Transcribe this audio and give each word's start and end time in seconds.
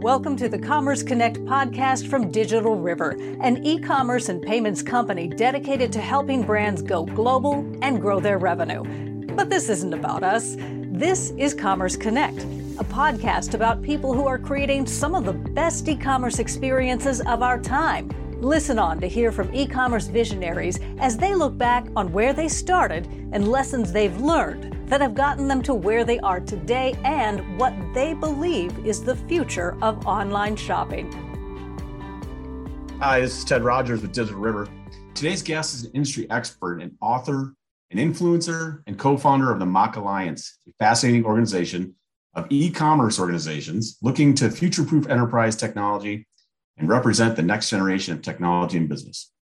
Welcome 0.00 0.36
to 0.36 0.48
the 0.50 0.58
Commerce 0.58 1.02
Connect 1.02 1.38
podcast 1.46 2.06
from 2.08 2.30
Digital 2.30 2.76
River, 2.76 3.16
an 3.40 3.64
e 3.64 3.80
commerce 3.80 4.28
and 4.28 4.42
payments 4.42 4.82
company 4.82 5.26
dedicated 5.26 5.90
to 5.94 6.02
helping 6.02 6.42
brands 6.42 6.82
go 6.82 7.06
global 7.06 7.66
and 7.80 7.98
grow 7.98 8.20
their 8.20 8.36
revenue. 8.36 8.84
But 9.34 9.48
this 9.48 9.70
isn't 9.70 9.94
about 9.94 10.22
us. 10.22 10.56
This 10.58 11.30
is 11.38 11.54
Commerce 11.54 11.96
Connect, 11.96 12.42
a 12.78 12.84
podcast 12.84 13.54
about 13.54 13.82
people 13.82 14.12
who 14.12 14.26
are 14.26 14.38
creating 14.38 14.86
some 14.86 15.14
of 15.14 15.24
the 15.24 15.32
best 15.32 15.88
e 15.88 15.96
commerce 15.96 16.40
experiences 16.40 17.22
of 17.22 17.42
our 17.42 17.58
time. 17.58 18.10
Listen 18.42 18.78
on 18.78 19.00
to 19.00 19.08
hear 19.08 19.32
from 19.32 19.52
e 19.54 19.66
commerce 19.66 20.08
visionaries 20.08 20.78
as 20.98 21.16
they 21.16 21.34
look 21.34 21.56
back 21.56 21.86
on 21.96 22.12
where 22.12 22.34
they 22.34 22.48
started 22.48 23.06
and 23.32 23.48
lessons 23.48 23.92
they've 23.92 24.20
learned 24.20 24.75
that 24.86 25.00
have 25.00 25.14
gotten 25.14 25.48
them 25.48 25.62
to 25.62 25.74
where 25.74 26.04
they 26.04 26.18
are 26.20 26.40
today 26.40 26.96
and 27.04 27.58
what 27.58 27.74
they 27.92 28.14
believe 28.14 28.86
is 28.86 29.02
the 29.02 29.16
future 29.16 29.76
of 29.82 30.06
online 30.06 30.54
shopping. 30.54 31.10
Hi, 33.00 33.20
this 33.20 33.38
is 33.38 33.44
Ted 33.44 33.62
Rogers 33.62 34.02
with 34.02 34.12
Digital 34.12 34.40
River. 34.40 34.68
Today's 35.14 35.42
guest 35.42 35.74
is 35.74 35.84
an 35.84 35.92
industry 35.92 36.30
expert 36.30 36.80
and 36.80 36.92
author, 37.00 37.54
an 37.90 37.98
influencer, 37.98 38.82
and 38.86 38.98
co 38.98 39.16
founder 39.16 39.50
of 39.50 39.58
the 39.58 39.66
MACH 39.66 39.96
Alliance, 39.96 40.58
a 40.68 40.72
fascinating 40.78 41.24
organization 41.24 41.94
of 42.34 42.46
e 42.50 42.70
commerce 42.70 43.18
organizations 43.18 43.98
looking 44.02 44.34
to 44.34 44.50
future 44.50 44.84
proof 44.84 45.08
enterprise 45.08 45.56
technology 45.56 46.26
and 46.78 46.88
represent 46.88 47.34
the 47.34 47.42
next 47.42 47.70
generation 47.70 48.14
of 48.14 48.22
technology 48.22 48.76
and 48.76 48.88
business. 48.88 49.32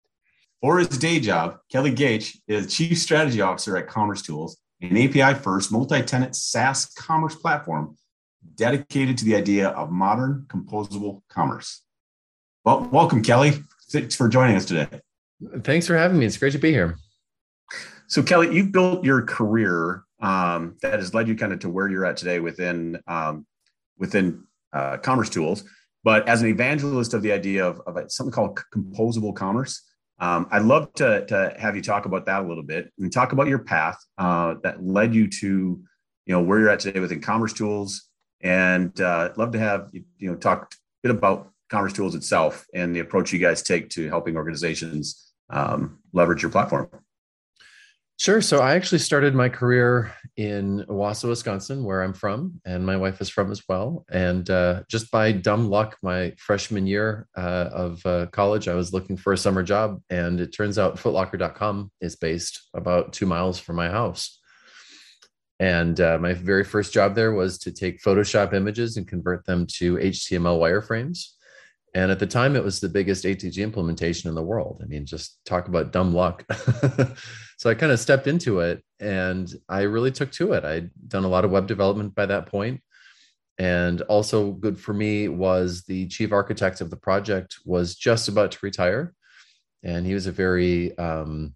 For 0.60 0.79
his 0.79 0.88
day 0.88 1.20
job, 1.20 1.59
Kelly 1.70 1.92
Goetsch 1.92 2.38
is 2.48 2.74
Chief 2.74 2.96
Strategy 2.96 3.40
Officer 3.40 3.76
at 3.76 3.88
Commerce 3.88 4.23
Tools 4.23 4.56
an 4.80 4.96
API 4.96 5.38
first 5.38 5.73
multi 5.73 6.02
tenant 6.02 6.37
SaaS 6.37 6.87
commerce 6.87 7.34
platform 7.34 7.96
dedicated 8.56 9.19
to 9.19 9.24
the 9.24 9.37
idea 9.37 9.69
of 9.70 9.91
modern 9.91 10.46
composable 10.48 11.23
commerce. 11.28 11.82
Well, 12.65 12.88
welcome, 12.92 13.23
Kelly. 13.23 13.52
Thanks 13.90 14.15
for 14.15 14.29
joining 14.29 14.57
us 14.57 14.65
today. 14.65 14.88
Thanks 15.63 15.87
for 15.87 15.96
having 15.96 16.18
me. 16.18 16.26
It's 16.26 16.37
great 16.37 16.52
to 16.52 16.59
be 16.59 16.71
here. 16.71 16.96
So, 18.07 18.23
Kelly, 18.23 18.54
you've 18.54 18.73
built 18.73 19.04
your 19.04 19.23
career 19.23 20.04
um, 20.21 20.76
that 20.82 20.98
has 20.98 21.15
led 21.15 21.29
you 21.29 21.37
kind 21.37 21.52
of 21.52 21.60
to 21.60 21.68
where 21.68 21.88
you're 21.88 22.04
at 22.04 22.16
today 22.16 22.41
within 22.41 23.01
um, 23.07 23.46
within 23.98 24.45
uh, 24.73 24.98
commerce 24.98 25.30
tools. 25.30 25.65
But 26.02 26.29
as 26.29 26.43
an 26.43 26.48
evangelist 26.48 27.15
of 27.15 27.23
the 27.23 27.32
idea 27.32 27.66
of, 27.66 27.80
of 27.87 28.10
something 28.13 28.32
called 28.32 28.60
composable 28.74 29.35
commerce, 29.35 29.82
um, 30.18 30.46
I'd 30.51 30.62
love 30.62 30.93
to, 30.95 31.26
to 31.26 31.54
have 31.59 31.76
you 31.76 31.82
talk 31.82 32.07
about 32.07 32.26
that 32.26 32.45
a 32.45 32.46
little 32.46 32.62
bit 32.62 32.93
and 32.98 33.12
talk 33.12 33.32
about 33.32 33.48
your 33.48 33.59
path 33.59 33.98
uh, 34.18 34.54
that 34.62 34.84
led 34.84 35.15
you 35.15 35.29
to, 35.29 35.46
you 36.26 36.34
know, 36.34 36.43
where 36.43 36.60
you're 36.60 36.70
at 36.70 36.80
today 36.80 37.01
within 37.01 37.20
Commerce 37.20 37.52
Tools. 37.52 38.09
And 38.40 38.98
uh, 39.01 39.32
love 39.37 39.52
to 39.52 39.59
have 39.59 39.88
you, 39.92 40.04
you 40.18 40.30
know 40.30 40.37
talk 40.37 40.74
a 40.74 40.76
bit 41.09 41.16
about 41.16 41.51
Commerce 41.70 41.92
Tools 41.92 42.15
itself 42.15 42.66
and 42.74 42.95
the 42.95 43.01
approach 43.01 43.32
you 43.32 43.38
guys 43.38 43.62
take 43.62 43.88
to 43.90 44.09
helping 44.09 44.37
organizations 44.37 45.32
um, 45.51 45.98
leverage 46.12 46.42
your 46.42 46.51
platform. 46.51 46.88
Sure. 48.16 48.40
So 48.40 48.60
I 48.60 48.76
actually 48.76 49.01
started 49.01 49.34
my 49.34 49.48
career 49.48 50.15
in 50.37 50.84
Wausau, 50.88 51.30
Wisconsin, 51.30 51.82
where 51.82 52.01
I'm 52.01 52.12
from, 52.12 52.60
and 52.65 52.87
my 52.87 52.96
wife 52.96 53.20
is 53.20 53.29
from 53.29 53.51
as 53.51 53.62
well. 53.68 54.04
And 54.10 54.48
uh, 54.48 54.82
just 54.88 55.10
by 55.10 55.32
dumb 55.32 55.68
luck, 55.68 55.96
my 56.01 56.32
freshman 56.38 56.87
year 56.87 57.26
uh, 57.37 57.70
of 57.73 58.07
uh, 58.07 58.26
college, 58.26 58.68
I 58.68 58.74
was 58.74 58.92
looking 58.92 59.16
for 59.16 59.32
a 59.32 59.38
summer 59.38 59.65
job, 59.65 60.01
and 60.10 60.40
it 60.40 60.54
turns 60.54 60.79
out 60.79 60.96
Footlocker.com 60.96 61.90
is 62.01 62.15
based 62.15 62.68
about 62.73 63.12
two 63.12 63.26
miles 63.26 63.59
from 63.59 63.76
my 63.76 63.88
house. 63.88 64.41
And 65.59 66.00
uh, 66.00 66.19
my 66.19 66.34
very 66.34 66.65
first 66.65 66.92
job 66.92 67.16
there 67.16 67.32
was 67.32 67.59
to 67.59 67.72
take 67.72 68.03
Photoshop 68.03 68.54
images 68.54 68.97
and 68.97 69.09
convert 69.09 69.44
them 69.44 69.66
to 69.78 69.97
HTML 69.97 70.60
wireframes. 70.60 71.31
And 71.94 72.10
at 72.10 72.19
the 72.19 72.26
time, 72.26 72.56
it 72.56 72.65
was 72.65 72.81
the 72.81 72.88
biggest 72.88 73.25
ATG 73.25 73.62
implementation 73.62 74.28
in 74.28 74.34
the 74.34 74.42
world. 74.42 74.81
I 74.82 74.87
mean, 74.87 75.06
just 75.06 75.38
talk 75.44 75.69
about 75.69 75.92
dumb 75.92 76.15
luck. 76.15 76.44
so 77.56 77.70
I 77.70 77.75
kind 77.75 77.92
of 77.92 78.00
stepped 78.00 78.26
into 78.26 78.60
it 78.60 78.82
and 79.00 79.53
I 79.69 79.82
really 79.82 80.10
took 80.10 80.32
to 80.32 80.53
it. 80.53 80.65
I'd 80.65 80.91
done 81.09 81.25
a 81.25 81.28
lot 81.28 81.44
of 81.44 81.50
web 81.50 81.66
development 81.66 82.15
by 82.15 82.26
that 82.26 82.47
point. 82.47 82.81
And 83.59 84.00
also 84.03 84.50
good 84.50 84.78
for 84.81 84.92
me 84.92 85.28
was 85.28 85.84
the 85.84 86.09
chief 86.09 86.32
architect 86.32 86.81
of 86.81 86.91
the 86.91 86.97
project 86.97 87.59
was 87.64 87.94
just 87.94 88.28
about 88.28 88.53
to 88.53 88.59
retire. 88.62 89.14
And 89.82 90.06
he 90.06 90.14
was 90.14 90.26
a 90.26 90.32
very 90.32 90.97
um, 90.98 91.54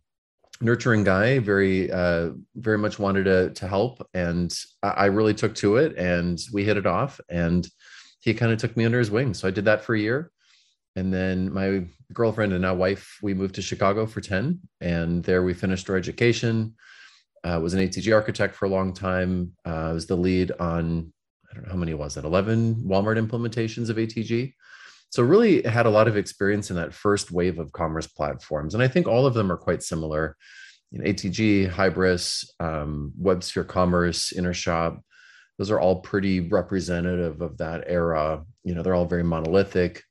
nurturing 0.61 1.03
guy, 1.03 1.39
very, 1.39 1.91
uh, 1.91 2.31
very 2.55 2.79
much 2.79 2.99
wanted 2.99 3.25
to, 3.25 3.51
to 3.51 3.67
help. 3.69 4.07
And 4.15 4.55
I 4.83 5.07
really 5.07 5.35
took 5.35 5.55
to 5.57 5.77
it 5.77 5.97
and 5.97 6.39
we 6.53 6.65
hit 6.65 6.77
it 6.77 6.87
off. 6.87 7.21
And 7.29 7.67
he 8.21 8.35
kind 8.35 8.53
of 8.53 8.59
took 8.59 8.77
me 8.77 8.85
under 8.85 8.99
his 8.99 9.11
wing. 9.11 9.35
So 9.35 9.49
I 9.49 9.51
did 9.51 9.65
that 9.65 9.85
for 9.85 9.95
a 9.95 10.01
year. 10.01 10.31
And 10.97 11.13
then 11.13 11.53
my 11.53 11.85
girlfriend 12.13 12.53
and 12.53 12.63
now 12.63 12.75
wife, 12.75 13.19
we 13.23 13.35
moved 13.35 13.55
to 13.57 13.63
Chicago 13.63 14.07
for 14.07 14.21
10. 14.21 14.61
And 14.81 15.23
there 15.25 15.43
we 15.43 15.55
finished 15.55 15.89
our 15.91 15.97
education. 15.97 16.75
Uh, 17.45 17.61
was 17.63 17.75
an 17.75 17.81
ATG 17.81 18.13
architect 18.15 18.55
for 18.55 18.65
a 18.65 18.71
long 18.71 18.93
time. 18.93 19.53
Uh, 19.65 19.91
I 19.91 19.93
was 19.93 20.07
the 20.07 20.17
lead 20.17 20.53
on, 20.59 21.13
I 21.51 21.55
don't 21.55 21.65
know 21.65 21.73
how 21.73 21.79
many 21.79 21.95
was 21.95 22.17
it, 22.17 22.25
11 22.25 22.85
Walmart 22.87 23.25
implementations 23.25 23.91
of 23.91 23.97
ATG. 23.97 24.55
So 25.11 25.23
really 25.23 25.63
had 25.63 25.87
a 25.87 25.91
lot 25.91 26.09
of 26.09 26.17
experience 26.17 26.71
in 26.71 26.77
that 26.77 26.93
first 26.93 27.31
wave 27.31 27.59
of 27.59 27.73
commerce 27.73 28.07
platforms. 28.07 28.75
And 28.75 28.83
I 28.83 28.89
think 28.89 29.07
all 29.07 29.25
of 29.25 29.35
them 29.35 29.51
are 29.51 29.57
quite 29.57 29.83
similar. 29.83 30.37
You 30.91 30.99
know, 30.99 31.05
ATG, 31.05 31.71
Hybris, 31.71 32.45
um, 32.61 33.13
WebSphere 33.21 33.67
Commerce, 33.67 34.33
Intershop, 34.37 35.01
those 35.59 35.71
are 35.71 35.81
all 35.81 36.01
pretty 36.01 36.41
representative 36.41 37.41
of 37.41 37.59
that 37.59 37.85
era. 37.87 38.45
You 38.65 38.75
know, 38.75 38.83
they're 38.83 38.95
all 38.95 39.07
very 39.07 39.25
monolithic. 39.25 40.03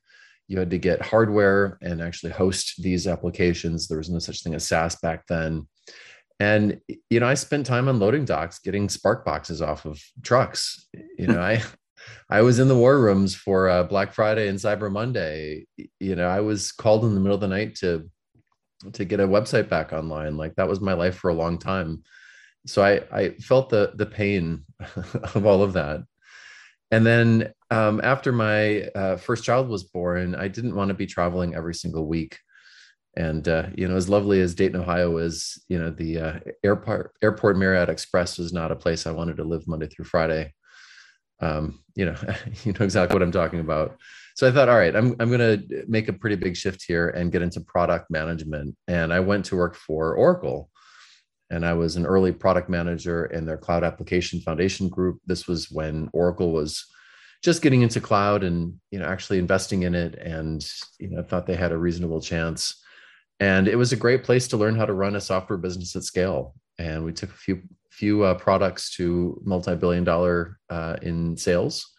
You 0.47 0.59
had 0.59 0.69
to 0.69 0.77
get 0.77 1.01
hardware 1.01 1.77
and 1.81 2.01
actually 2.01 2.31
host 2.31 2.81
these 2.81 3.07
applications. 3.07 3.87
There 3.87 3.97
was 3.97 4.09
no 4.09 4.19
such 4.19 4.43
thing 4.43 4.53
as 4.53 4.67
SaaS 4.67 4.95
back 4.95 5.25
then. 5.27 5.67
And 6.39 6.79
you 7.09 7.19
know, 7.19 7.27
I 7.27 7.33
spent 7.33 7.65
time 7.65 7.87
on 7.87 7.99
loading 7.99 8.25
docks 8.25 8.59
getting 8.59 8.87
SPARC 8.87 9.25
boxes 9.25 9.61
off 9.61 9.85
of 9.85 10.01
trucks. 10.23 10.87
You 11.17 11.27
know, 11.27 11.41
I 11.41 11.63
I 12.29 12.41
was 12.41 12.59
in 12.59 12.67
the 12.67 12.77
war 12.77 12.99
rooms 12.99 13.35
for 13.35 13.67
uh, 13.67 13.83
Black 13.83 14.13
Friday 14.13 14.47
and 14.47 14.59
Cyber 14.59 14.91
Monday. 14.91 15.65
You 15.99 16.15
know, 16.15 16.27
I 16.27 16.41
was 16.41 16.71
called 16.71 17.03
in 17.03 17.15
the 17.15 17.19
middle 17.19 17.35
of 17.35 17.41
the 17.41 17.47
night 17.47 17.75
to 17.77 18.09
to 18.93 19.05
get 19.05 19.19
a 19.19 19.27
website 19.27 19.67
back 19.67 19.91
online. 19.91 20.37
Like 20.37 20.55
that 20.55 20.69
was 20.69 20.79
my 20.79 20.93
life 20.93 21.15
for 21.15 21.29
a 21.29 21.33
long 21.33 21.57
time 21.57 22.03
so 22.67 22.83
I, 22.83 23.01
I 23.11 23.29
felt 23.35 23.69
the 23.69 23.93
the 23.95 24.05
pain 24.05 24.65
of 25.33 25.45
all 25.45 25.63
of 25.63 25.73
that. 25.73 26.03
And 26.91 27.05
then 27.05 27.53
um, 27.69 27.99
after 28.03 28.31
my 28.31 28.83
uh, 28.95 29.17
first 29.17 29.43
child 29.43 29.67
was 29.67 29.83
born, 29.83 30.35
I 30.35 30.47
didn't 30.47 30.75
want 30.75 30.89
to 30.89 30.93
be 30.93 31.05
traveling 31.05 31.55
every 31.55 31.73
single 31.73 32.07
week. 32.07 32.39
And 33.15 33.47
uh, 33.47 33.67
you 33.75 33.87
know, 33.87 33.95
as 33.95 34.09
lovely 34.09 34.41
as 34.41 34.55
Dayton, 34.55 34.79
Ohio 34.79 35.17
is, 35.17 35.61
you 35.67 35.79
know, 35.79 35.89
the 35.89 36.19
uh, 36.19 36.39
airport 36.63 37.13
airport 37.21 37.57
Marriott 37.57 37.89
Express 37.89 38.37
was 38.37 38.53
not 38.53 38.71
a 38.71 38.75
place 38.75 39.07
I 39.07 39.11
wanted 39.11 39.37
to 39.37 39.43
live 39.43 39.67
Monday 39.67 39.87
through 39.87 40.05
Friday. 40.05 40.53
Um, 41.39 41.83
you 41.95 42.05
know, 42.05 42.15
you 42.63 42.73
know 42.73 42.85
exactly 42.85 43.15
what 43.15 43.23
I'm 43.23 43.31
talking 43.31 43.59
about. 43.59 43.97
So 44.35 44.47
I 44.47 44.51
thought, 44.51 44.69
all 44.69 44.77
right, 44.77 44.95
I'm 44.95 45.15
I'm 45.19 45.29
going 45.29 45.39
to 45.39 45.85
make 45.87 46.09
a 46.09 46.13
pretty 46.13 46.35
big 46.35 46.55
shift 46.55 46.83
here 46.87 47.09
and 47.09 47.31
get 47.31 47.41
into 47.41 47.59
product 47.59 48.11
management. 48.11 48.77
And 48.87 49.11
I 49.11 49.19
went 49.19 49.45
to 49.45 49.57
work 49.57 49.75
for 49.75 50.13
Oracle 50.13 50.69
and 51.49 51.65
I 51.65 51.73
was 51.73 51.95
an 51.95 52.05
early 52.05 52.31
product 52.31 52.69
manager 52.69 53.25
in 53.25 53.45
their 53.45 53.57
cloud 53.57 53.83
application 53.83 54.41
foundation 54.41 54.89
group. 54.89 55.19
This 55.25 55.47
was 55.47 55.71
when 55.71 56.09
Oracle 56.13 56.51
was 56.51 56.85
just 57.43 57.61
getting 57.61 57.81
into 57.81 58.01
cloud 58.01 58.43
and 58.43 58.73
you 58.91 58.99
know 58.99 59.05
actually 59.05 59.39
investing 59.39 59.83
in 59.83 59.95
it 59.95 60.15
and 60.15 60.67
you 60.99 61.09
know 61.09 61.19
I 61.19 61.23
thought 61.23 61.45
they 61.45 61.55
had 61.55 61.71
a 61.71 61.77
reasonable 61.77 62.21
chance 62.21 62.83
and 63.39 63.67
it 63.67 63.75
was 63.75 63.93
a 63.93 63.97
great 63.97 64.23
place 64.23 64.47
to 64.49 64.57
learn 64.57 64.75
how 64.75 64.85
to 64.85 64.93
run 64.93 65.15
a 65.15 65.21
software 65.21 65.57
business 65.57 65.95
at 65.95 66.03
scale 66.03 66.55
and 66.79 67.03
we 67.05 67.13
took 67.13 67.29
a 67.29 67.33
few 67.33 67.61
few 67.91 68.23
uh, 68.23 68.33
products 68.35 68.95
to 68.95 69.41
multi-billion 69.43 70.03
dollar 70.03 70.57
uh, 70.69 70.95
in 71.01 71.37
sales 71.37 71.93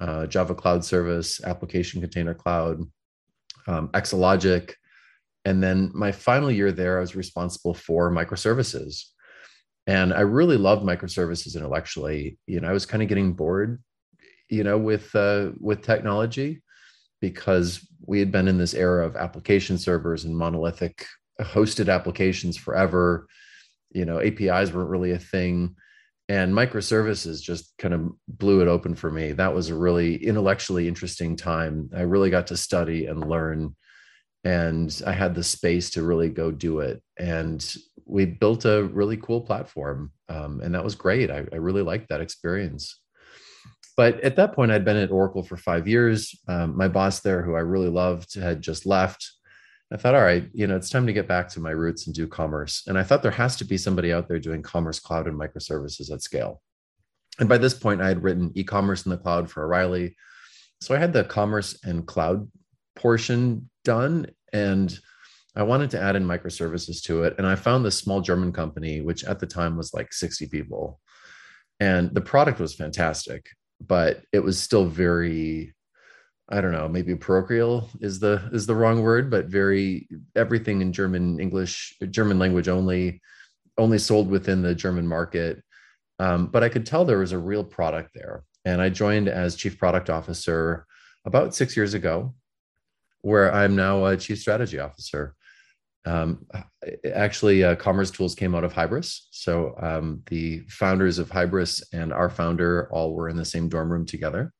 uh, 0.00 0.26
java 0.26 0.54
cloud 0.54 0.84
service 0.84 1.42
application 1.44 2.00
container 2.00 2.34
cloud 2.34 2.80
um, 3.66 3.90
exalogic 3.94 4.76
and 5.44 5.62
then 5.62 5.90
my 5.94 6.12
final 6.12 6.50
year 6.50 6.72
there, 6.72 6.98
I 6.98 7.00
was 7.00 7.16
responsible 7.16 7.74
for 7.74 8.10
microservices. 8.10 9.04
And 9.86 10.12
I 10.12 10.20
really 10.20 10.56
loved 10.56 10.84
microservices 10.84 11.56
intellectually. 11.56 12.38
You 12.46 12.60
know, 12.60 12.68
I 12.68 12.72
was 12.72 12.86
kind 12.86 13.02
of 13.02 13.08
getting 13.08 13.32
bored, 13.32 13.82
you 14.48 14.62
know, 14.62 14.76
with 14.78 15.14
uh, 15.14 15.50
with 15.58 15.82
technology 15.82 16.62
because 17.20 17.86
we 18.04 18.18
had 18.18 18.30
been 18.30 18.48
in 18.48 18.58
this 18.58 18.74
era 18.74 19.06
of 19.06 19.16
application 19.16 19.78
servers 19.78 20.24
and 20.24 20.36
monolithic 20.36 21.06
hosted 21.40 21.92
applications 21.92 22.56
forever. 22.56 23.26
You 23.92 24.04
know, 24.04 24.20
APIs 24.20 24.72
weren't 24.72 24.90
really 24.90 25.12
a 25.12 25.18
thing. 25.18 25.74
And 26.28 26.54
microservices 26.54 27.42
just 27.42 27.72
kind 27.78 27.92
of 27.92 28.10
blew 28.28 28.60
it 28.60 28.68
open 28.68 28.94
for 28.94 29.10
me. 29.10 29.32
That 29.32 29.54
was 29.54 29.68
a 29.68 29.74
really 29.74 30.24
intellectually 30.24 30.86
interesting 30.86 31.34
time. 31.34 31.90
I 31.96 32.02
really 32.02 32.30
got 32.30 32.46
to 32.48 32.56
study 32.56 33.06
and 33.06 33.28
learn 33.28 33.74
and 34.44 35.02
I 35.06 35.12
had 35.12 35.34
the 35.34 35.44
space 35.44 35.90
to 35.90 36.02
really 36.02 36.28
go 36.28 36.50
do 36.50 36.80
it. 36.80 37.02
And 37.18 37.64
we 38.06 38.24
built 38.24 38.64
a 38.64 38.84
really 38.84 39.16
cool 39.16 39.40
platform, 39.40 40.12
um, 40.28 40.60
and 40.62 40.74
that 40.74 40.84
was 40.84 40.94
great. 40.94 41.30
I, 41.30 41.44
I 41.52 41.56
really 41.56 41.82
liked 41.82 42.08
that 42.08 42.20
experience. 42.20 42.98
But 43.96 44.20
at 44.20 44.36
that 44.36 44.54
point, 44.54 44.70
I'd 44.70 44.84
been 44.84 44.96
at 44.96 45.10
Oracle 45.10 45.42
for 45.42 45.56
five 45.56 45.86
years. 45.86 46.34
Um, 46.48 46.76
my 46.76 46.88
boss 46.88 47.20
there, 47.20 47.42
who 47.42 47.54
I 47.54 47.60
really 47.60 47.88
loved, 47.88 48.34
had 48.34 48.62
just 48.62 48.86
left. 48.86 49.30
I 49.92 49.96
thought, 49.96 50.14
all 50.14 50.22
right, 50.22 50.48
you 50.52 50.66
know, 50.66 50.76
it's 50.76 50.90
time 50.90 51.06
to 51.06 51.12
get 51.12 51.28
back 51.28 51.48
to 51.50 51.60
my 51.60 51.70
roots 51.70 52.06
and 52.06 52.14
do 52.14 52.26
commerce. 52.26 52.84
And 52.86 52.96
I 52.96 53.02
thought 53.02 53.22
there 53.22 53.30
has 53.32 53.56
to 53.56 53.64
be 53.64 53.76
somebody 53.76 54.12
out 54.12 54.28
there 54.28 54.38
doing 54.38 54.62
commerce 54.62 55.00
cloud 55.00 55.26
and 55.26 55.38
microservices 55.38 56.12
at 56.12 56.22
scale. 56.22 56.62
And 57.38 57.48
by 57.48 57.58
this 57.58 57.74
point, 57.74 58.00
I 58.00 58.08
had 58.08 58.22
written 58.22 58.52
e 58.54 58.64
commerce 58.64 59.04
in 59.04 59.10
the 59.10 59.16
cloud 59.16 59.50
for 59.50 59.64
O'Reilly. 59.64 60.16
So 60.80 60.94
I 60.94 60.98
had 60.98 61.12
the 61.12 61.24
commerce 61.24 61.78
and 61.82 62.06
cloud 62.06 62.48
portion 62.94 63.69
done. 63.84 64.26
And 64.52 64.96
I 65.56 65.62
wanted 65.62 65.90
to 65.90 66.00
add 66.00 66.16
in 66.16 66.24
microservices 66.24 67.02
to 67.04 67.24
it. 67.24 67.34
And 67.38 67.46
I 67.46 67.54
found 67.54 67.84
this 67.84 67.98
small 67.98 68.20
German 68.20 68.52
company, 68.52 69.00
which 69.00 69.24
at 69.24 69.40
the 69.40 69.46
time 69.46 69.76
was 69.76 69.92
like 69.92 70.12
60 70.12 70.46
people. 70.46 71.00
And 71.80 72.14
the 72.14 72.20
product 72.20 72.60
was 72.60 72.74
fantastic, 72.74 73.46
but 73.80 74.22
it 74.32 74.40
was 74.40 74.60
still 74.60 74.84
very 74.84 75.74
I 76.52 76.60
don't 76.60 76.72
know, 76.72 76.88
maybe 76.88 77.14
parochial 77.14 77.88
is 78.00 78.18
the 78.18 78.50
is 78.52 78.66
the 78.66 78.74
wrong 78.74 79.02
word, 79.02 79.30
but 79.30 79.46
very 79.46 80.08
everything 80.34 80.80
in 80.80 80.92
German, 80.92 81.38
English, 81.38 81.96
German 82.10 82.40
language 82.40 82.66
only, 82.66 83.22
only 83.78 83.98
sold 83.98 84.28
within 84.28 84.60
the 84.60 84.74
German 84.74 85.06
market. 85.06 85.62
Um, 86.18 86.48
but 86.48 86.64
I 86.64 86.68
could 86.68 86.84
tell 86.84 87.04
there 87.04 87.18
was 87.18 87.30
a 87.30 87.38
real 87.38 87.62
product 87.62 88.10
there, 88.14 88.42
and 88.64 88.82
I 88.82 88.88
joined 88.88 89.28
as 89.28 89.54
chief 89.54 89.78
product 89.78 90.10
officer 90.10 90.86
about 91.24 91.54
six 91.54 91.76
years 91.76 91.94
ago, 91.94 92.34
where 93.22 93.52
I'm 93.52 93.76
now 93.76 94.04
a 94.06 94.16
chief 94.16 94.38
strategy 94.38 94.78
officer. 94.78 95.34
Um, 96.06 96.46
actually, 97.12 97.62
uh, 97.62 97.76
Commerce 97.76 98.10
Tools 98.10 98.34
came 98.34 98.54
out 98.54 98.64
of 98.64 98.72
Hybris, 98.72 99.26
so 99.30 99.74
um, 99.80 100.22
the 100.26 100.60
founders 100.68 101.18
of 101.18 101.28
Hybris 101.28 101.82
and 101.92 102.12
our 102.12 102.30
founder 102.30 102.88
all 102.90 103.14
were 103.14 103.28
in 103.28 103.36
the 103.36 103.44
same 103.44 103.68
dorm 103.68 103.92
room 103.92 104.06
together. 104.06 104.52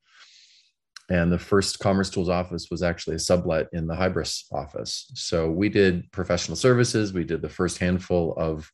And 1.11 1.29
the 1.29 1.37
first 1.37 1.79
commerce 1.79 2.09
tools 2.09 2.29
office 2.29 2.69
was 2.71 2.81
actually 2.81 3.17
a 3.17 3.19
sublet 3.19 3.67
in 3.73 3.85
the 3.85 3.93
hybris 3.93 4.45
office. 4.53 5.11
So 5.13 5.51
we 5.51 5.67
did 5.67 6.09
professional 6.13 6.55
services. 6.55 7.11
We 7.11 7.25
did 7.25 7.41
the 7.41 7.49
first 7.49 7.79
handful 7.79 8.33
of 8.37 8.71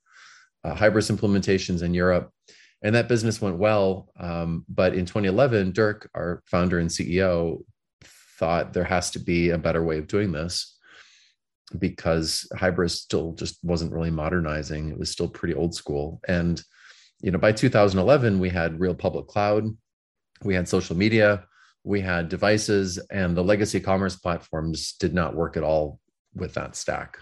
uh, 0.63 0.75
hybris 0.75 1.09
implementations 1.09 1.81
in 1.81 1.95
europe. 1.95 2.29
And 2.83 2.93
that 2.93 3.07
business 3.07 3.41
went 3.41 3.57
well. 3.57 4.09
Um, 4.19 4.65
but 4.69 4.93
in 4.93 5.07
2011 5.07 5.71
dirk 5.71 6.11
our 6.13 6.43
founder 6.45 6.77
and 6.77 6.91
ceo 6.91 7.63
thought 8.37 8.73
there 8.73 8.83
has 8.83 9.11
to 9.11 9.19
be 9.19 9.49
a 9.49 9.57
better 9.57 9.83
way 9.83 9.97
of 9.97 10.07
doing 10.07 10.31
this 10.31 10.77
because 11.77 12.47
hybris 12.53 12.91
still 12.91 13.33
just 13.33 13.59
wasn't 13.63 13.91
really 13.91 14.11
modernizing. 14.11 14.89
It 14.89 14.99
was 14.99 15.11
still 15.11 15.27
pretty 15.27 15.53
old 15.53 15.75
school. 15.75 16.21
And 16.27 16.61
you 17.21 17.31
know 17.31 17.39
by 17.39 17.51
2011 17.51 18.39
we 18.39 18.49
had 18.49 18.79
real 18.79 18.93
public 18.93 19.27
cloud 19.27 19.65
we 20.43 20.53
had 20.53 20.69
social 20.69 20.95
media 20.95 21.45
we 21.83 22.01
had 22.01 22.29
devices 22.29 22.99
and 23.09 23.35
the 23.35 23.43
legacy 23.43 23.79
commerce 23.79 24.15
platforms 24.15 24.93
did 24.99 25.13
not 25.13 25.35
work 25.35 25.57
at 25.57 25.63
all 25.63 25.99
with 26.35 26.53
that 26.53 26.75
stack. 26.75 27.17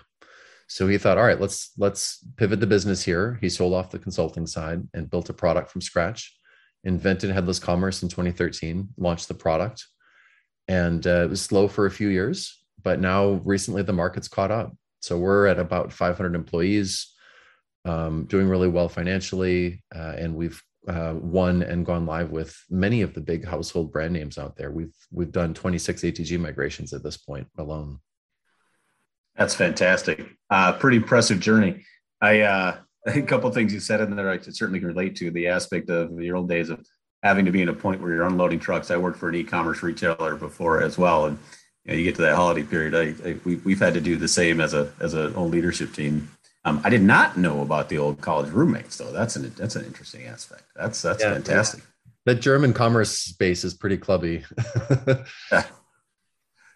So 0.67 0.87
he 0.87 0.97
thought 0.97 1.17
all 1.17 1.25
right 1.25 1.39
let's 1.39 1.71
let's 1.77 2.25
pivot 2.37 2.59
the 2.59 2.67
business 2.67 3.03
here. 3.03 3.37
He 3.41 3.49
sold 3.49 3.73
off 3.73 3.91
the 3.91 3.99
consulting 3.99 4.47
side 4.47 4.87
and 4.93 5.09
built 5.09 5.29
a 5.29 5.33
product 5.33 5.71
from 5.71 5.81
scratch 5.81 6.35
invented 6.83 7.31
headless 7.31 7.59
commerce 7.59 8.03
in 8.03 8.09
2013 8.09 8.89
launched 8.97 9.27
the 9.27 9.33
product 9.33 9.87
and 10.67 11.05
uh, 11.07 11.23
it 11.23 11.29
was 11.29 11.41
slow 11.41 11.67
for 11.67 11.85
a 11.85 11.91
few 11.91 12.07
years 12.07 12.63
but 12.83 12.99
now 12.99 13.41
recently 13.43 13.81
the 13.81 13.93
market's 13.93 14.27
caught 14.27 14.51
up 14.51 14.75
so 14.99 15.17
we're 15.17 15.47
at 15.47 15.59
about 15.59 15.93
500 15.93 16.35
employees 16.35 17.13
um, 17.85 18.25
doing 18.25 18.47
really 18.47 18.67
well 18.67 18.89
financially 18.89 19.83
uh, 19.95 20.13
and 20.17 20.35
we've 20.35 20.61
uh, 20.87 21.15
won 21.19 21.63
and 21.63 21.85
gone 21.85 22.05
live 22.05 22.31
with 22.31 22.55
many 22.69 23.01
of 23.01 23.13
the 23.13 23.21
big 23.21 23.45
household 23.45 23.91
brand 23.91 24.13
names 24.13 24.37
out 24.37 24.55
there. 24.55 24.71
We've 24.71 24.93
we've 25.11 25.31
done 25.31 25.53
26 25.53 26.01
ATG 26.01 26.39
migrations 26.39 26.93
at 26.93 27.03
this 27.03 27.17
point 27.17 27.47
alone. 27.57 27.99
That's 29.35 29.55
fantastic. 29.55 30.25
Uh, 30.49 30.73
pretty 30.73 30.97
impressive 30.97 31.39
journey. 31.39 31.83
I 32.21 32.41
uh, 32.41 32.77
a 33.07 33.21
couple 33.21 33.51
things 33.51 33.73
you 33.73 33.79
said 33.79 34.01
in 34.01 34.15
there 34.15 34.29
I 34.29 34.39
certainly 34.39 34.79
relate 34.79 35.15
to 35.17 35.31
the 35.31 35.47
aspect 35.47 35.89
of 35.89 36.15
the 36.15 36.31
old 36.31 36.49
days 36.49 36.69
of 36.69 36.85
having 37.25 37.43
to 37.45 37.51
be 37.51 37.61
in 37.61 37.69
a 37.69 37.73
point 37.73 38.01
where 38.01 38.13
you're 38.13 38.25
unloading 38.25 38.59
trucks. 38.59 38.91
I 38.91 38.97
worked 38.97 39.17
for 39.17 39.27
an 39.27 39.35
e-commerce 39.35 39.83
retailer 39.83 40.35
before 40.35 40.81
as 40.81 40.97
well, 40.97 41.25
and 41.25 41.39
you, 41.83 41.91
know, 41.91 41.97
you 41.97 42.03
get 42.05 42.15
to 42.15 42.21
that 42.21 42.35
holiday 42.35 42.63
period. 42.63 42.95
I, 42.95 43.29
I, 43.29 43.35
we, 43.43 43.55
we've 43.57 43.79
had 43.79 43.95
to 43.95 44.01
do 44.01 44.15
the 44.15 44.27
same 44.27 44.61
as 44.61 44.73
a 44.73 44.93
as 44.99 45.13
an 45.13 45.35
old 45.35 45.51
leadership 45.51 45.93
team 45.93 46.29
um, 46.65 46.81
I 46.83 46.89
did 46.89 47.03
not 47.03 47.37
know 47.37 47.61
about 47.61 47.89
the 47.89 47.99
old 47.99 48.21
college 48.21 48.49
roommates, 48.49 48.97
though. 48.97 49.11
That's 49.11 49.35
an 49.35 49.53
that's 49.55 49.75
an 49.75 49.85
interesting 49.85 50.25
aspect. 50.25 50.63
That's 50.75 50.99
that's 50.99 51.23
yeah, 51.23 51.33
fantastic. 51.33 51.81
Yeah. 51.81 52.11
The 52.33 52.35
German 52.35 52.73
commerce 52.73 53.11
space 53.11 53.63
is 53.63 53.75
pretty 53.75 53.97
clubby. 53.97 54.43
yeah. 55.51 55.63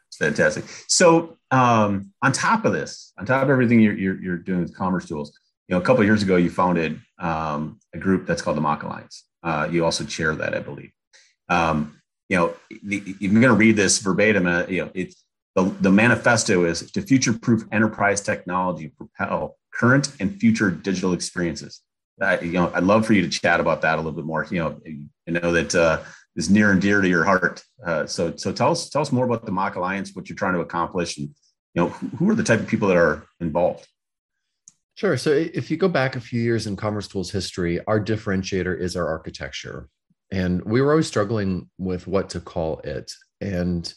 It's 0.08 0.18
fantastic. 0.18 0.66
So, 0.88 1.38
um, 1.50 2.12
on 2.22 2.32
top 2.32 2.66
of 2.66 2.74
this, 2.74 3.14
on 3.18 3.26
top 3.26 3.42
of 3.42 3.50
everything 3.50 3.80
you're, 3.80 3.98
you're, 3.98 4.22
you're 4.22 4.38
doing 4.38 4.62
with 4.62 4.76
commerce 4.76 5.08
tools, 5.08 5.36
you 5.68 5.76
know, 5.76 5.82
a 5.82 5.84
couple 5.84 6.04
years 6.04 6.22
ago, 6.22 6.36
you 6.36 6.52
founded 6.52 7.02
um, 7.18 7.80
a 7.96 7.98
group 7.98 8.28
that's 8.28 8.44
called 8.44 8.58
the 8.58 8.62
MACH 8.62 8.84
Alliance. 8.84 9.24
Uh, 9.44 9.68
you 9.72 9.86
also 9.86 10.04
chair 10.04 10.36
that, 10.36 10.54
I 10.54 10.60
believe. 10.60 10.92
Um, 11.48 12.00
you 12.28 12.38
know, 12.38 12.54
the, 12.84 13.16
I'm 13.22 13.32
going 13.34 13.44
to 13.44 13.54
read 13.54 13.76
this 13.76 14.00
verbatim. 14.00 14.46
Uh, 14.46 14.66
you 14.68 14.86
know, 14.86 14.92
it's 14.94 15.24
the, 15.56 15.64
the 15.64 15.92
manifesto 15.92 16.66
is 16.66 16.92
to 16.92 17.02
future-proof 17.02 17.64
enterprise 17.72 18.22
technology 18.22 18.90
propel 18.90 19.58
current 19.74 20.12
and 20.20 20.40
future 20.40 20.70
digital 20.70 21.14
experiences. 21.14 21.82
I, 22.22 22.40
you 22.42 22.52
know, 22.52 22.72
I'd 22.74 22.84
love 22.84 23.06
for 23.06 23.14
you 23.14 23.22
to 23.22 23.30
chat 23.30 23.60
about 23.60 23.82
that 23.82 23.96
a 23.96 24.02
little 24.02 24.12
bit 24.12 24.26
more. 24.26 24.46
You 24.52 24.60
know, 24.60 24.82
I 25.28 25.32
know 25.32 25.52
that 25.54 25.74
uh, 25.74 26.04
is 26.36 26.50
near 26.50 26.72
and 26.72 26.82
dear 26.82 27.02
to 27.02 27.08
your 27.08 27.24
heart. 27.24 27.64
Uh, 27.86 28.06
so, 28.06 28.36
so 28.36 28.52
tell 28.52 28.72
us, 28.72 28.90
tell 28.90 29.02
us 29.02 29.12
more 29.12 29.26
about 29.26 29.46
the 29.46 29.52
MACH 29.52 29.76
Alliance, 29.76 30.14
what 30.14 30.30
you're 30.30 30.36
trying 30.36 30.54
to 30.54 30.60
accomplish, 30.60 31.18
and 31.18 31.30
you 31.74 31.82
know, 31.82 31.90
who, 31.90 32.08
who 32.18 32.30
are 32.30 32.36
the 32.36 32.44
type 32.44 32.60
of 32.60 32.68
people 32.68 32.90
that 32.90 32.98
are 32.98 33.26
involved. 33.40 33.88
Sure. 35.00 35.16
So, 35.16 35.32
if 35.32 35.72
you 35.72 35.78
go 35.78 35.88
back 35.88 36.18
a 36.18 36.20
few 36.20 36.42
years 36.42 36.68
in 36.68 36.76
Commerce 36.76 37.08
Tools 37.08 37.32
history, 37.32 37.80
our 37.88 38.04
differentiator 38.04 38.78
is 38.78 38.98
our 38.98 39.08
architecture, 39.08 39.88
and 40.30 40.62
we 40.66 40.82
were 40.82 40.92
always 40.92 41.08
struggling 41.08 41.70
with 41.78 42.06
what 42.06 42.32
to 42.32 42.42
call 42.42 42.80
it. 42.80 43.10
And 43.40 43.94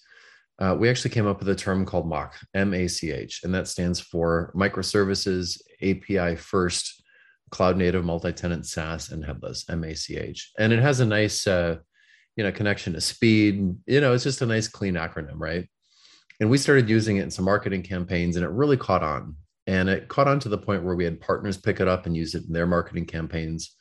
uh, 0.60 0.76
we 0.78 0.88
actually 0.88 1.10
came 1.10 1.26
up 1.26 1.40
with 1.40 1.48
a 1.48 1.56
term 1.56 1.84
called 1.86 2.08
MACH, 2.08 2.34
M 2.54 2.72
A 2.72 2.86
C 2.86 3.10
H, 3.10 3.40
and 3.42 3.52
that 3.52 3.66
stands 3.66 3.98
for 3.98 4.52
microservices, 4.54 5.60
API 5.82 6.36
first, 6.36 7.02
cloud 7.50 7.76
native, 7.76 8.04
multi 8.04 8.32
tenant 8.32 8.64
SaaS, 8.64 9.10
and 9.10 9.24
headless, 9.24 9.68
M 9.68 9.82
A 9.82 9.96
C 9.96 10.16
H. 10.16 10.52
And 10.56 10.72
it 10.72 10.78
has 10.78 11.00
a 11.00 11.04
nice, 11.04 11.48
uh, 11.48 11.78
you 12.36 12.44
know, 12.44 12.52
connection 12.52 12.92
to 12.92 13.00
speed. 13.00 13.74
You 13.88 14.00
know, 14.00 14.12
it's 14.12 14.22
just 14.22 14.40
a 14.40 14.46
nice, 14.46 14.68
clean 14.68 14.94
acronym, 14.94 15.40
right? 15.40 15.68
And 16.38 16.48
we 16.48 16.58
started 16.58 16.88
using 16.88 17.16
it 17.16 17.24
in 17.24 17.32
some 17.32 17.44
marketing 17.44 17.82
campaigns, 17.82 18.36
and 18.36 18.44
it 18.44 18.50
really 18.50 18.76
caught 18.76 19.02
on. 19.02 19.34
And 19.66 19.88
it 19.88 20.08
caught 20.08 20.28
on 20.28 20.40
to 20.40 20.48
the 20.48 20.58
point 20.58 20.82
where 20.82 20.96
we 20.96 21.04
had 21.04 21.20
partners 21.20 21.56
pick 21.56 21.80
it 21.80 21.88
up 21.88 22.06
and 22.06 22.16
use 22.16 22.34
it 22.34 22.44
in 22.46 22.52
their 22.52 22.66
marketing 22.66 23.06
campaigns. 23.06 23.76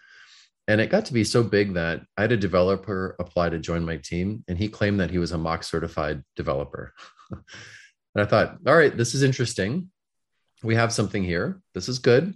And 0.67 0.79
it 0.79 0.91
got 0.91 1.05
to 1.05 1.13
be 1.13 1.23
so 1.23 1.43
big 1.43 1.73
that 1.73 2.01
I 2.17 2.21
had 2.21 2.31
a 2.31 2.37
developer 2.37 3.15
apply 3.19 3.49
to 3.49 3.59
join 3.59 3.83
my 3.83 3.97
team, 3.97 4.43
and 4.47 4.57
he 4.57 4.69
claimed 4.69 4.99
that 4.99 5.09
he 5.09 5.17
was 5.17 5.31
a 5.31 5.37
MACH 5.37 5.63
certified 5.63 6.23
developer. 6.35 6.93
and 7.31 7.41
I 8.15 8.25
thought, 8.25 8.57
all 8.67 8.77
right, 8.77 8.95
this 8.95 9.15
is 9.15 9.23
interesting. 9.23 9.89
We 10.63 10.75
have 10.75 10.93
something 10.93 11.23
here. 11.23 11.61
This 11.73 11.89
is 11.89 11.99
good. 11.99 12.35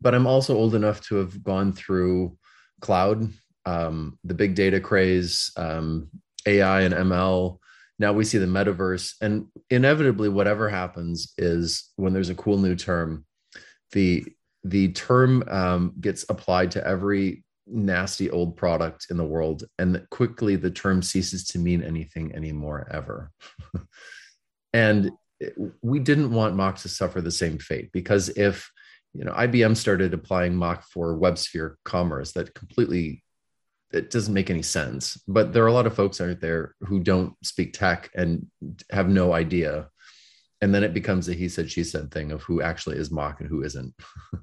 But 0.00 0.14
I'm 0.14 0.26
also 0.26 0.56
old 0.56 0.74
enough 0.74 1.02
to 1.08 1.16
have 1.16 1.42
gone 1.44 1.72
through 1.72 2.38
cloud, 2.80 3.30
um, 3.66 4.18
the 4.24 4.34
big 4.34 4.54
data 4.54 4.80
craze, 4.80 5.52
um, 5.56 6.08
AI 6.46 6.82
and 6.82 6.94
ML. 6.94 7.58
Now 8.00 8.14
we 8.14 8.24
see 8.24 8.38
the 8.38 8.46
metaverse. 8.46 9.14
And 9.20 9.48
inevitably, 9.68 10.30
whatever 10.30 10.70
happens 10.70 11.34
is 11.36 11.92
when 11.96 12.14
there's 12.14 12.30
a 12.30 12.34
cool 12.34 12.56
new 12.56 12.74
term, 12.74 13.26
the 13.92 14.24
the 14.64 14.92
term 14.92 15.44
um, 15.48 15.94
gets 16.00 16.24
applied 16.28 16.70
to 16.72 16.86
every 16.86 17.44
nasty 17.66 18.30
old 18.30 18.56
product 18.56 19.06
in 19.10 19.16
the 19.16 19.24
world 19.24 19.64
and 19.78 20.04
quickly 20.10 20.56
the 20.56 20.70
term 20.70 21.02
ceases 21.02 21.44
to 21.44 21.58
mean 21.58 21.82
anything 21.82 22.34
anymore 22.34 22.88
ever 22.90 23.30
and 24.72 25.12
we 25.80 26.00
didn't 26.00 26.32
want 26.32 26.56
MACH 26.56 26.82
to 26.82 26.88
suffer 26.88 27.20
the 27.20 27.30
same 27.30 27.58
fate 27.58 27.90
because 27.92 28.28
if 28.30 28.70
you 29.14 29.24
know 29.24 29.32
IBM 29.32 29.76
started 29.76 30.12
applying 30.12 30.58
MACH 30.58 30.82
for 30.92 31.16
WebSphere 31.16 31.76
commerce 31.84 32.32
that 32.32 32.54
completely 32.54 33.22
it 33.92 34.10
doesn't 34.10 34.34
make 34.34 34.50
any 34.50 34.62
sense 34.62 35.20
but 35.26 35.52
there 35.52 35.64
are 35.64 35.68
a 35.68 35.72
lot 35.72 35.86
of 35.86 35.94
folks 35.94 36.20
out 36.20 36.40
there 36.40 36.74
who 36.80 37.00
don't 37.00 37.34
speak 37.44 37.72
tech 37.72 38.10
and 38.14 38.46
have 38.90 39.08
no 39.08 39.32
idea 39.32 39.88
and 40.60 40.74
then 40.74 40.84
it 40.84 40.94
becomes 40.94 41.28
a 41.28 41.34
he 41.34 41.48
said 41.48 41.70
she 41.70 41.84
said 41.84 42.10
thing 42.10 42.32
of 42.32 42.42
who 42.42 42.62
actually 42.62 42.96
is 42.96 43.10
MACH 43.10 43.40
and 43.40 43.48
who 43.48 43.62
isn't 43.62 43.94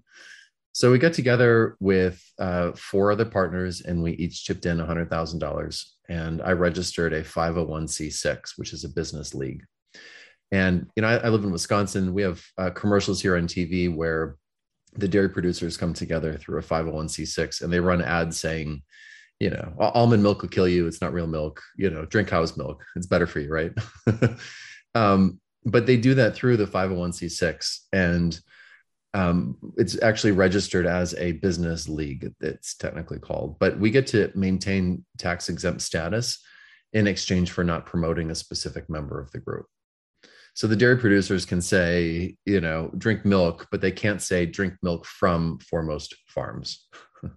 So 0.77 0.91
we 0.91 0.99
got 0.99 1.13
together 1.13 1.75
with 1.79 2.23
uh, 2.37 2.73
four 2.73 3.11
other 3.11 3.25
partners 3.25 3.81
and 3.81 4.03
we 4.03 4.11
each 4.11 4.43
chipped 4.43 4.67
in 4.67 4.77
$100,000. 4.77 5.85
And 6.07 6.39
I 6.43 6.51
registered 6.51 7.13
a 7.13 7.23
501c6, 7.23 8.51
which 8.57 8.73
is 8.73 8.83
a 8.83 8.89
business 8.89 9.33
league. 9.33 9.63
And, 10.51 10.85
you 10.95 11.01
know, 11.01 11.07
I, 11.07 11.15
I 11.15 11.29
live 11.29 11.43
in 11.43 11.51
Wisconsin. 11.51 12.13
We 12.13 12.21
have 12.21 12.43
uh, 12.59 12.69
commercials 12.69 13.19
here 13.19 13.37
on 13.37 13.47
TV 13.47 13.91
where 13.91 14.35
the 14.95 15.07
dairy 15.07 15.29
producers 15.29 15.77
come 15.77 15.95
together 15.95 16.37
through 16.37 16.59
a 16.59 16.61
501c6 16.61 17.63
and 17.63 17.73
they 17.73 17.79
run 17.79 18.03
ads 18.03 18.39
saying, 18.39 18.83
you 19.39 19.49
know, 19.49 19.73
almond 19.79 20.23
milk 20.23 20.41
will 20.41 20.49
kill 20.49 20.67
you. 20.67 20.87
It's 20.87 21.01
not 21.01 21.13
real 21.13 21.27
milk. 21.27 21.61
You 21.75 21.89
know, 21.89 22.05
drink 22.05 22.27
cow's 22.27 22.57
milk. 22.57 22.83
It's 22.95 23.07
better 23.07 23.27
for 23.27 23.39
you, 23.39 23.51
right? 23.51 23.71
um, 24.95 25.39
but 25.65 25.85
they 25.85 25.97
do 25.97 26.15
that 26.15 26.33
through 26.33 26.57
the 26.57 26.65
501c6, 26.65 27.79
and 27.93 28.39
um, 29.13 29.57
it's 29.77 30.01
actually 30.01 30.31
registered 30.31 30.85
as 30.85 31.13
a 31.15 31.33
business 31.33 31.89
league. 31.89 32.33
It's 32.39 32.75
technically 32.75 33.19
called, 33.19 33.59
but 33.59 33.79
we 33.79 33.91
get 33.91 34.07
to 34.07 34.31
maintain 34.33 35.05
tax 35.17 35.49
exempt 35.49 35.81
status 35.81 36.43
in 36.93 37.07
exchange 37.07 37.51
for 37.51 37.63
not 37.63 37.85
promoting 37.85 38.31
a 38.31 38.35
specific 38.35 38.89
member 38.89 39.19
of 39.19 39.31
the 39.31 39.39
group. 39.39 39.65
So 40.53 40.65
the 40.65 40.75
dairy 40.75 40.97
producers 40.97 41.45
can 41.45 41.61
say, 41.61 42.35
you 42.45 42.61
know, 42.61 42.89
drink 42.97 43.25
milk, 43.25 43.67
but 43.69 43.81
they 43.81 43.91
can't 43.91 44.21
say 44.21 44.47
drink 44.47 44.73
milk 44.81 45.05
from 45.05 45.59
Foremost 45.59 46.15
Farms. 46.27 46.87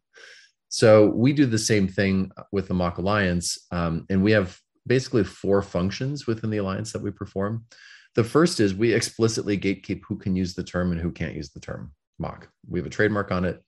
so 0.71 1.07
we 1.07 1.33
do 1.33 1.47
the 1.47 1.59
same 1.59 1.89
thing 1.89 2.31
with 2.53 2.69
the 2.69 2.75
MACH 2.75 2.99
Alliance, 2.99 3.67
um, 3.73 4.07
and 4.09 4.23
we 4.23 4.31
have 4.31 4.57
basically 4.87 5.25
four 5.25 5.63
functions 5.63 6.29
within 6.29 6.49
the 6.49 6.59
alliance 6.59 6.93
that 6.93 7.03
we 7.03 7.11
perform. 7.11 7.65
The 8.15 8.25
first 8.25 8.61
is 8.61 8.75
we 8.75 8.93
explicitly 8.93 9.59
gatekeep 9.59 10.03
who 10.09 10.17
can 10.17 10.37
use 10.37 10.55
the 10.55 10.65
term 10.65 10.93
and 10.93 11.01
who 11.01 11.11
can't 11.11 11.35
use 11.35 11.51
the 11.51 11.61
term 11.61 11.93
MACH. 12.21 12.47
We 12.69 12.79
have 12.79 12.87
a 12.87 12.91
trademark 12.91 13.33
on 13.33 13.45
it. 13.45 13.63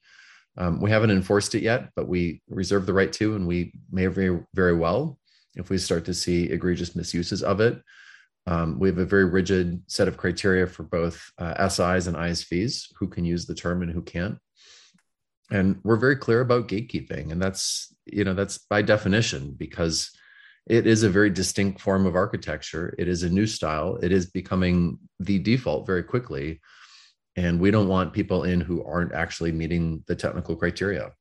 Um, 0.57 0.81
we 0.81 0.91
haven't 0.91 1.11
enforced 1.11 1.57
it 1.57 1.63
yet, 1.63 1.91
but 1.97 2.07
we 2.07 2.41
reserve 2.49 2.87
the 2.87 2.93
right 2.93 3.13
to, 3.15 3.35
and 3.35 3.49
we 3.49 3.73
may 3.91 4.07
very, 4.07 4.41
very 4.55 4.77
well 4.77 5.19
if 5.57 5.71
we 5.71 5.79
start 5.79 6.05
to 6.05 6.15
see 6.15 6.45
egregious 6.45 6.95
misuses 6.95 7.43
of 7.43 7.61
it. 7.61 7.83
Um, 8.47 8.79
we 8.79 8.89
have 8.89 8.99
a 8.99 9.05
very 9.05 9.25
rigid 9.25 9.83
set 9.89 10.09
of 10.09 10.17
criteria 10.17 10.69
for 10.69 10.85
both 10.85 11.21
uh, 11.39 11.69
SIs 11.69 12.07
and 12.07 12.17
ISVs 12.17 12.89
who 12.99 13.09
can 13.09 13.25
use 13.25 13.47
the 13.47 13.55
term 13.55 13.83
and 13.83 13.91
who 13.91 14.03
can't. 14.03 14.39
And 15.53 15.79
we're 15.85 15.97
very 15.97 16.17
clear 16.17 16.41
about 16.41 16.67
gatekeeping, 16.67 17.31
and 17.31 17.41
that's 17.41 17.95
you 18.07 18.25
know 18.25 18.33
that's 18.33 18.59
by 18.59 18.81
definition 18.81 19.53
because 19.53 20.11
it 20.67 20.87
is 20.87 21.03
a 21.03 21.11
very 21.11 21.29
distinct 21.29 21.79
form 21.79 22.07
of 22.07 22.17
architecture. 22.17 22.95
It 22.99 23.07
is 23.07 23.23
a 23.23 23.29
new 23.29 23.47
style. 23.47 23.99
It 24.03 24.13
is 24.13 24.31
becoming 24.31 24.99
the 25.21 25.39
default 25.39 25.87
very 25.87 26.05
quickly, 26.05 26.63
and 27.37 27.61
we 27.61 27.71
don't 27.71 27.89
want 27.89 28.15
people 28.15 28.45
in 28.45 28.63
who 28.63 28.83
aren't 28.83 29.13
actually 29.13 29.53
meeting 29.53 30.03
the 30.07 30.17
technical 30.17 30.57
criteria. 30.57 31.13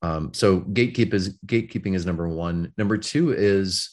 Um, 0.00 0.32
so 0.32 0.60
gatekeep 0.60 1.12
is 1.12 1.38
gatekeeping 1.44 1.94
is 1.94 2.06
number 2.06 2.28
one. 2.28 2.72
Number 2.78 2.96
two 2.96 3.32
is 3.32 3.90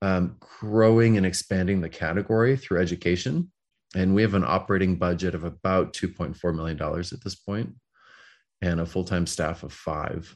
um, 0.00 0.36
growing 0.38 1.16
and 1.16 1.26
expanding 1.26 1.80
the 1.80 1.88
category 1.88 2.56
through 2.56 2.80
education. 2.80 3.50
And 3.96 4.14
we 4.14 4.22
have 4.22 4.34
an 4.34 4.44
operating 4.44 4.96
budget 4.96 5.34
of 5.34 5.42
about 5.42 5.94
$2.4 5.94 6.54
million 6.54 6.80
at 6.80 7.24
this 7.24 7.34
point 7.34 7.70
and 8.62 8.80
a 8.80 8.86
full 8.86 9.04
time 9.04 9.26
staff 9.26 9.62
of 9.62 9.72
five. 9.72 10.34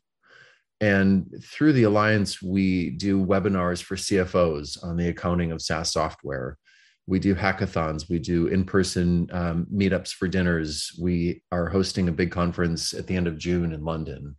And 0.81 1.27
through 1.45 1.75
the 1.75 1.83
Alliance, 1.83 2.41
we 2.41 2.91
do 2.91 3.25
webinars 3.25 3.83
for 3.83 3.97
CFOs 3.97 4.83
on 4.83 4.97
the 4.97 5.09
accounting 5.09 5.53
of 5.53 5.61
SaaS 5.61 5.93
software. 5.93 6.57
We 7.07 7.19
do 7.19 7.35
hackathons. 7.35 8.09
We 8.09 8.19
do 8.19 8.47
in 8.47 8.65
person 8.65 9.29
um, 9.33 9.67
meetups 9.73 10.13
for 10.13 10.29
dinners. 10.29 10.97
We 10.99 11.43
are 11.53 11.69
hosting 11.69 12.09
a 12.09 12.13
big 12.13 12.31
conference 12.31 12.95
at 12.95 13.07
the 13.07 13.17
end 13.17 13.27
of 13.27 13.37
June 13.37 13.73
in 13.73 13.85
London. 13.85 14.37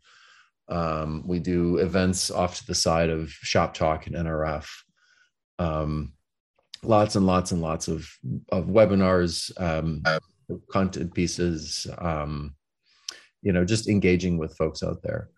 Um, 0.68 1.24
we 1.28 1.40
do 1.40 1.78
events 1.78 2.32
off 2.32 2.58
to 2.58 2.66
the 2.66 2.76
side 2.76 3.10
of 3.10 3.30
Shop 3.30 3.74
Talk 3.74 4.08
and 4.08 4.16
NRF 4.16 4.68
um, 5.62 6.14
lots 6.84 7.16
and 7.16 7.26
lots 7.26 7.52
and 7.52 7.62
lots 7.62 7.88
of 7.88 8.10
of 8.52 8.66
webinars, 8.66 9.52
um, 9.62 10.04
content 10.72 11.14
pieces, 11.14 11.88
um, 12.00 12.56
you 13.42 13.52
know, 13.52 13.66
just 13.66 13.88
engaging 13.88 14.38
with 14.38 14.56
folks 14.58 14.84
out 14.84 15.02
there. 15.02 15.30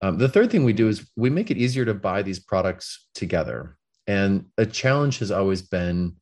Um, 0.00 0.18
the 0.18 0.28
third 0.28 0.50
thing 0.50 0.64
we 0.64 0.72
do 0.72 0.88
is 0.88 1.08
we 1.16 1.30
make 1.30 1.50
it 1.50 1.56
easier 1.56 1.84
to 1.84 1.94
buy 1.94 2.22
these 2.22 2.40
products 2.40 3.08
together. 3.14 3.76
And 4.06 4.46
a 4.58 4.66
challenge 4.66 5.18
has 5.20 5.30
always 5.30 5.62
been 5.62 6.16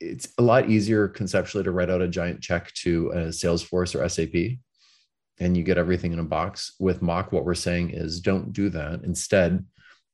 it's 0.00 0.28
a 0.38 0.42
lot 0.42 0.68
easier 0.68 1.06
conceptually 1.06 1.62
to 1.62 1.70
write 1.70 1.88
out 1.88 2.02
a 2.02 2.08
giant 2.08 2.40
check 2.40 2.72
to 2.74 3.10
a 3.10 3.18
Salesforce 3.28 3.94
or 3.94 4.08
SAP 4.08 4.58
and 5.40 5.56
you 5.56 5.62
get 5.62 5.78
everything 5.78 6.12
in 6.12 6.18
a 6.18 6.24
box. 6.24 6.74
With 6.78 7.02
MACH, 7.02 7.30
what 7.30 7.44
we're 7.44 7.54
saying 7.54 7.90
is 7.90 8.20
don't 8.20 8.52
do 8.52 8.68
that. 8.70 9.04
Instead, 9.04 9.64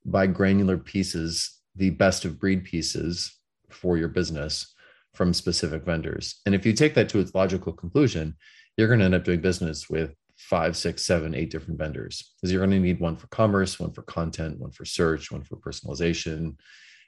buy 0.04 0.26
granular 0.26 0.76
pieces 0.76 1.61
the 1.76 1.90
best 1.90 2.25
of 2.25 2.38
breed 2.38 2.64
pieces 2.64 3.37
for 3.71 3.97
your 3.97 4.09
business 4.09 4.75
from 5.14 5.33
specific 5.33 5.85
vendors. 5.85 6.40
And 6.44 6.54
if 6.54 6.66
you 6.66 6.73
take 6.73 6.94
that 6.94 7.09
to 7.11 7.21
its 7.21 7.35
logical 7.35 7.73
conclusion, 7.73 8.37
you're 8.76 8.88
going 8.88 9.00
to 9.00 9.04
end 9.04 9.14
up 9.14 9.25
doing 9.25 9.40
business 9.40 9.88
with 9.88 10.14
five, 10.37 10.76
six, 10.76 11.04
seven, 11.04 11.35
eight 11.35 11.50
different 11.50 11.78
vendors 11.78 12.35
because 12.37 12.52
you're 12.52 12.61
going 12.61 12.71
to 12.71 12.81
need 12.81 13.00
one 13.00 13.16
for 13.16 13.26
commerce, 13.28 13.78
one 13.78 13.93
for 13.93 14.02
content, 14.02 14.59
one 14.59 14.73
for 14.73 14.85
search, 14.85 15.31
one 15.31 15.43
for 15.43 15.57
personalization. 15.57 16.57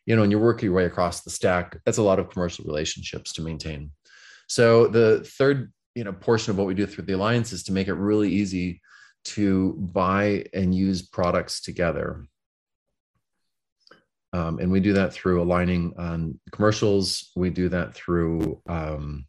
You 0.07 0.15
know, 0.15 0.23
and 0.23 0.31
you're 0.31 0.41
working 0.41 0.67
your 0.67 0.77
way 0.77 0.85
across 0.85 1.23
the 1.23 1.31
stack. 1.31 1.79
That's 1.85 1.99
a 1.99 2.03
lot 2.03 2.21
of 2.21 2.31
commercial 2.31 2.65
relationships 2.65 3.33
to 3.35 3.43
maintain. 3.43 3.91
So 4.47 4.87
the 4.87 5.25
third, 5.25 5.73
you 5.97 6.05
know, 6.05 6.13
portion 6.13 6.53
of 6.53 6.59
what 6.59 6.69
we 6.69 6.75
do 6.75 6.87
through 6.87 7.07
the 7.07 7.15
alliance 7.15 7.53
is 7.53 7.65
to 7.65 7.73
make 7.73 7.89
it 7.89 7.95
really 7.95 8.31
easy 8.31 8.81
to 9.25 9.73
buy 9.73 10.45
and 10.55 10.73
use 10.73 11.03
products 11.03 11.61
together 11.61 12.29
um, 14.37 14.59
and 14.59 14.71
we 14.71 14.81
do 14.81 14.93
that 14.95 15.15
through 15.15 15.43
aligning 15.43 15.95
on 15.97 16.39
commercials. 16.53 17.31
We 17.37 17.49
do 17.49 17.71
that 17.71 17.95
through 17.95 18.61
um, 18.69 19.25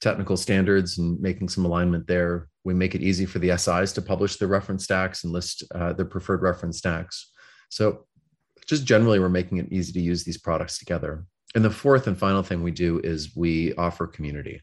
technical 0.00 0.36
standards 0.36 0.98
and 0.98 1.20
making 1.20 1.48
some 1.48 1.64
alignment 1.64 2.06
there. 2.06 2.48
We 2.64 2.74
make 2.74 2.94
it 2.94 3.02
easy 3.02 3.26
for 3.26 3.38
the 3.38 3.56
SIs 3.56 3.92
to 3.94 4.02
publish 4.02 4.36
their 4.36 4.48
reference 4.48 4.84
stacks 4.84 5.24
and 5.24 5.32
list 5.32 5.64
uh, 5.74 5.92
their 5.92 6.04
preferred 6.04 6.42
reference 6.42 6.78
stacks. 6.78 7.30
So, 7.70 8.06
just 8.66 8.84
generally, 8.84 9.18
we're 9.18 9.28
making 9.28 9.58
it 9.58 9.72
easy 9.72 9.92
to 9.92 10.00
use 10.00 10.22
these 10.22 10.38
products 10.38 10.78
together. 10.78 11.24
And 11.54 11.64
the 11.64 11.70
fourth 11.70 12.06
and 12.06 12.16
final 12.16 12.42
thing 12.42 12.62
we 12.62 12.70
do 12.70 13.00
is 13.02 13.34
we 13.34 13.74
offer 13.74 14.06
community. 14.06 14.60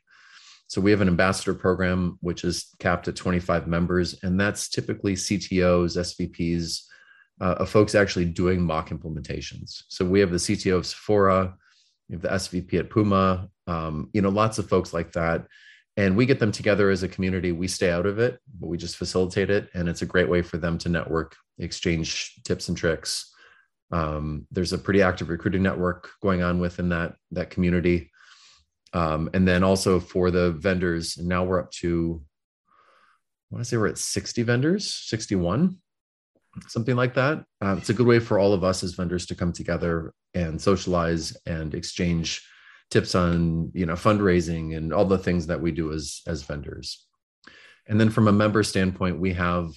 So 0.68 0.82
we 0.82 0.92
have 0.92 1.02
an 1.02 1.08
ambassador 1.08 1.54
program, 1.54 2.18
which 2.22 2.44
is 2.44 2.74
capped 2.80 3.08
at 3.08 3.16
25 3.16 3.68
members, 3.68 4.20
and 4.24 4.40
that's 4.40 4.70
typically 4.70 5.16
CTOs, 5.16 5.98
SVPs, 5.98 6.82
uh, 7.40 7.56
of 7.60 7.70
folks 7.70 7.96
actually 7.96 8.26
doing 8.26 8.66
MACH 8.66 8.90
implementations. 8.90 9.84
So 9.88 10.04
we 10.04 10.20
have 10.20 10.32
the 10.32 10.38
CTO 10.38 10.78
of 10.78 10.86
Sephora, 10.86 11.56
we 12.10 12.16
have 12.16 12.22
the 12.22 12.30
SVP 12.30 12.74
at 12.80 12.90
Puma, 12.90 13.50
um, 13.68 14.10
you 14.14 14.22
know, 14.22 14.30
lots 14.30 14.58
of 14.58 14.70
folks 14.70 14.94
like 14.94 15.12
that. 15.14 15.46
And 15.96 16.16
we 16.16 16.26
get 16.26 16.40
them 16.40 16.52
together 16.52 16.90
as 16.90 17.04
a 17.04 17.08
community. 17.08 17.52
We 17.52 17.68
stay 17.68 17.90
out 17.90 18.06
of 18.06 18.20
it, 18.20 18.40
but 18.60 18.68
we 18.68 18.78
just 18.78 18.98
facilitate 18.98 19.50
it. 19.50 19.70
And 19.74 19.90
it's 19.90 20.04
a 20.04 20.08
great 20.08 20.30
way 20.30 20.42
for 20.42 20.58
them 20.58 20.78
to 20.80 20.90
network, 20.90 21.36
exchange 21.58 22.36
tips 22.44 22.68
and 22.70 22.78
tricks. 22.78 23.34
Um, 23.92 24.46
there's 24.52 24.74
a 24.74 24.78
pretty 24.78 25.02
active 25.02 25.30
recruiting 25.30 25.64
network 25.64 26.12
going 26.22 26.44
on 26.44 26.60
within 26.60 26.90
that, 26.90 27.16
that 27.32 27.50
community. 27.50 28.12
Um, 28.94 29.30
and 29.34 29.48
then 29.48 29.64
also 29.64 30.00
for 30.00 30.30
the 30.30 30.52
vendors, 30.52 31.18
now 31.18 31.44
we're 31.44 31.60
up 31.60 31.72
to, 31.72 32.22
I 33.52 33.56
want 33.56 33.66
to 33.66 33.70
say 33.70 33.78
we're 33.78 33.88
at 33.88 33.98
60 33.98 34.44
vendors, 34.44 34.94
61 34.94 35.78
something 36.68 36.96
like 36.96 37.14
that. 37.16 37.44
Uh, 37.62 37.76
it's 37.78 37.90
a 37.90 37.94
good 37.94 38.08
way 38.08 38.20
for 38.20 38.40
all 38.40 38.54
of 38.54 38.64
us 38.64 38.84
as 38.84 38.94
vendors 38.94 39.26
to 39.28 39.36
come 39.36 39.54
together 39.54 40.14
and 40.34 40.62
socialize 40.62 41.36
and 41.46 41.74
exchange 41.74 42.46
tips 42.90 43.16
on 43.16 43.72
you 43.74 43.86
know 43.86 43.94
fundraising 43.94 44.76
and 44.76 44.94
all 44.94 45.06
the 45.06 45.18
things 45.18 45.48
that 45.48 45.62
we 45.62 45.72
do 45.72 45.92
as 45.94 46.22
as 46.28 46.44
vendors. 46.44 47.06
And 47.88 48.00
then 48.00 48.10
from 48.10 48.28
a 48.28 48.34
member 48.34 48.64
standpoint, 48.64 49.20
we 49.20 49.34
have 49.34 49.70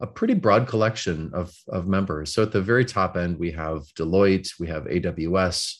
a 0.00 0.06
pretty 0.06 0.34
broad 0.34 0.68
collection 0.68 1.30
of, 1.34 1.52
of 1.68 1.88
members. 1.88 2.32
So 2.32 2.42
at 2.42 2.52
the 2.52 2.62
very 2.62 2.84
top 2.84 3.16
end, 3.16 3.36
we 3.36 3.50
have 3.50 3.82
Deloitte, 3.98 4.48
we 4.60 4.68
have 4.68 4.84
AWS, 4.84 5.74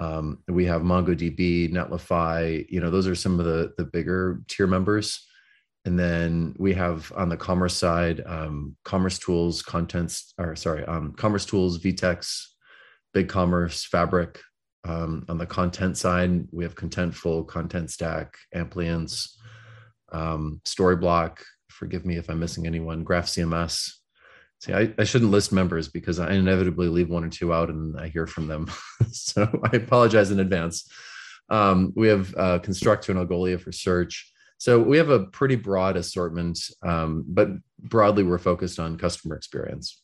um, 0.00 0.42
we 0.48 0.64
have 0.64 0.82
MongoDB, 0.82 1.72
Netlify. 1.72 2.66
You 2.68 2.80
know, 2.80 2.90
those 2.90 3.06
are 3.06 3.14
some 3.14 3.38
of 3.38 3.46
the 3.46 3.72
the 3.76 3.84
bigger 3.84 4.40
tier 4.48 4.66
members. 4.66 5.24
And 5.84 5.98
then 5.98 6.54
we 6.58 6.74
have 6.74 7.10
on 7.16 7.28
the 7.28 7.36
commerce 7.36 7.74
side, 7.74 8.22
um, 8.26 8.76
commerce 8.84 9.18
tools, 9.18 9.62
contents, 9.62 10.34
or 10.36 10.54
sorry, 10.54 10.84
um, 10.84 11.12
commerce 11.12 11.46
tools, 11.46 11.78
VTEX, 11.78 12.44
Big 13.14 13.28
Commerce, 13.28 13.84
Fabric. 13.84 14.40
Um, 14.84 15.24
on 15.28 15.38
the 15.38 15.46
content 15.46 15.98
side, 15.98 16.46
we 16.52 16.64
have 16.64 16.74
Contentful, 16.74 17.46
Content 17.46 17.90
Stack, 17.90 18.36
Amplience, 18.54 19.38
um, 20.12 20.60
Storyblok. 20.64 21.38
Forgive 21.68 22.06
me 22.06 22.16
if 22.16 22.28
I'm 22.28 22.38
missing 22.38 22.66
anyone. 22.66 23.04
Graph 23.04 23.26
CMS. 23.26 23.92
See, 24.60 24.72
I, 24.72 24.92
I 24.98 25.04
shouldn't 25.04 25.30
list 25.30 25.52
members 25.52 25.88
because 25.88 26.18
I 26.18 26.32
inevitably 26.32 26.88
leave 26.88 27.08
one 27.08 27.24
or 27.24 27.28
two 27.28 27.52
out 27.52 27.70
and 27.70 27.98
I 27.98 28.08
hear 28.08 28.26
from 28.26 28.48
them. 28.48 28.70
so 29.12 29.48
I 29.72 29.76
apologize 29.76 30.30
in 30.30 30.40
advance. 30.40 30.90
Um, 31.48 31.92
we 31.94 32.08
have 32.08 32.34
uh, 32.36 32.58
Constructor 32.58 33.12
and 33.12 33.28
Algolia 33.28 33.60
for 33.60 33.72
search. 33.72 34.32
So 34.58 34.80
we 34.80 34.96
have 34.98 35.10
a 35.10 35.26
pretty 35.26 35.54
broad 35.54 35.96
assortment, 35.96 36.58
um, 36.82 37.24
but 37.28 37.48
broadly 37.78 38.24
we're 38.24 38.38
focused 38.38 38.80
on 38.80 38.98
customer 38.98 39.36
experience. 39.36 40.02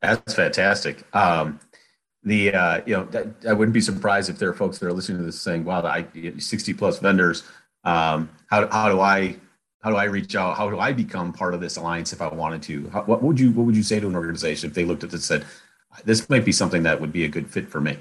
That's 0.00 0.34
fantastic. 0.34 1.04
Um, 1.14 1.60
the 2.24 2.54
uh, 2.54 2.80
you 2.86 2.94
know 2.94 3.34
I 3.48 3.52
wouldn't 3.52 3.74
be 3.74 3.80
surprised 3.80 4.30
if 4.30 4.38
there 4.38 4.48
are 4.48 4.54
folks 4.54 4.78
that 4.78 4.86
are 4.86 4.92
listening 4.92 5.18
to 5.18 5.24
this 5.24 5.40
saying, 5.40 5.64
"Wow, 5.64 5.84
I 5.84 6.06
60 6.38 6.74
plus 6.74 6.98
vendors. 6.98 7.44
Um, 7.84 8.30
how 8.48 8.66
how 8.68 8.88
do 8.88 9.00
I 9.00 9.36
how 9.84 9.90
do 9.90 9.96
I 9.96 10.04
reach 10.04 10.34
out? 10.34 10.56
How 10.56 10.70
do 10.70 10.78
I 10.80 10.92
become 10.92 11.32
part 11.32 11.52
of 11.52 11.60
this 11.60 11.76
alliance 11.76 12.14
if 12.14 12.22
I 12.22 12.28
wanted 12.28 12.62
to? 12.62 12.88
How, 12.88 13.02
what 13.02 13.22
would 13.22 13.38
you 13.38 13.52
what 13.52 13.66
would 13.66 13.76
you 13.76 13.82
say 13.82 14.00
to 14.00 14.06
an 14.06 14.16
organization 14.16 14.70
if 14.70 14.74
they 14.74 14.84
looked 14.84 15.04
at 15.04 15.10
this 15.10 15.30
and 15.30 15.42
said, 15.42 15.50
this 16.04 16.28
might 16.30 16.44
be 16.44 16.52
something 16.52 16.82
that 16.84 17.00
would 17.00 17.12
be 17.12 17.24
a 17.24 17.28
good 17.28 17.50
fit 17.50 17.68
for 17.68 17.82
me? 17.82 17.98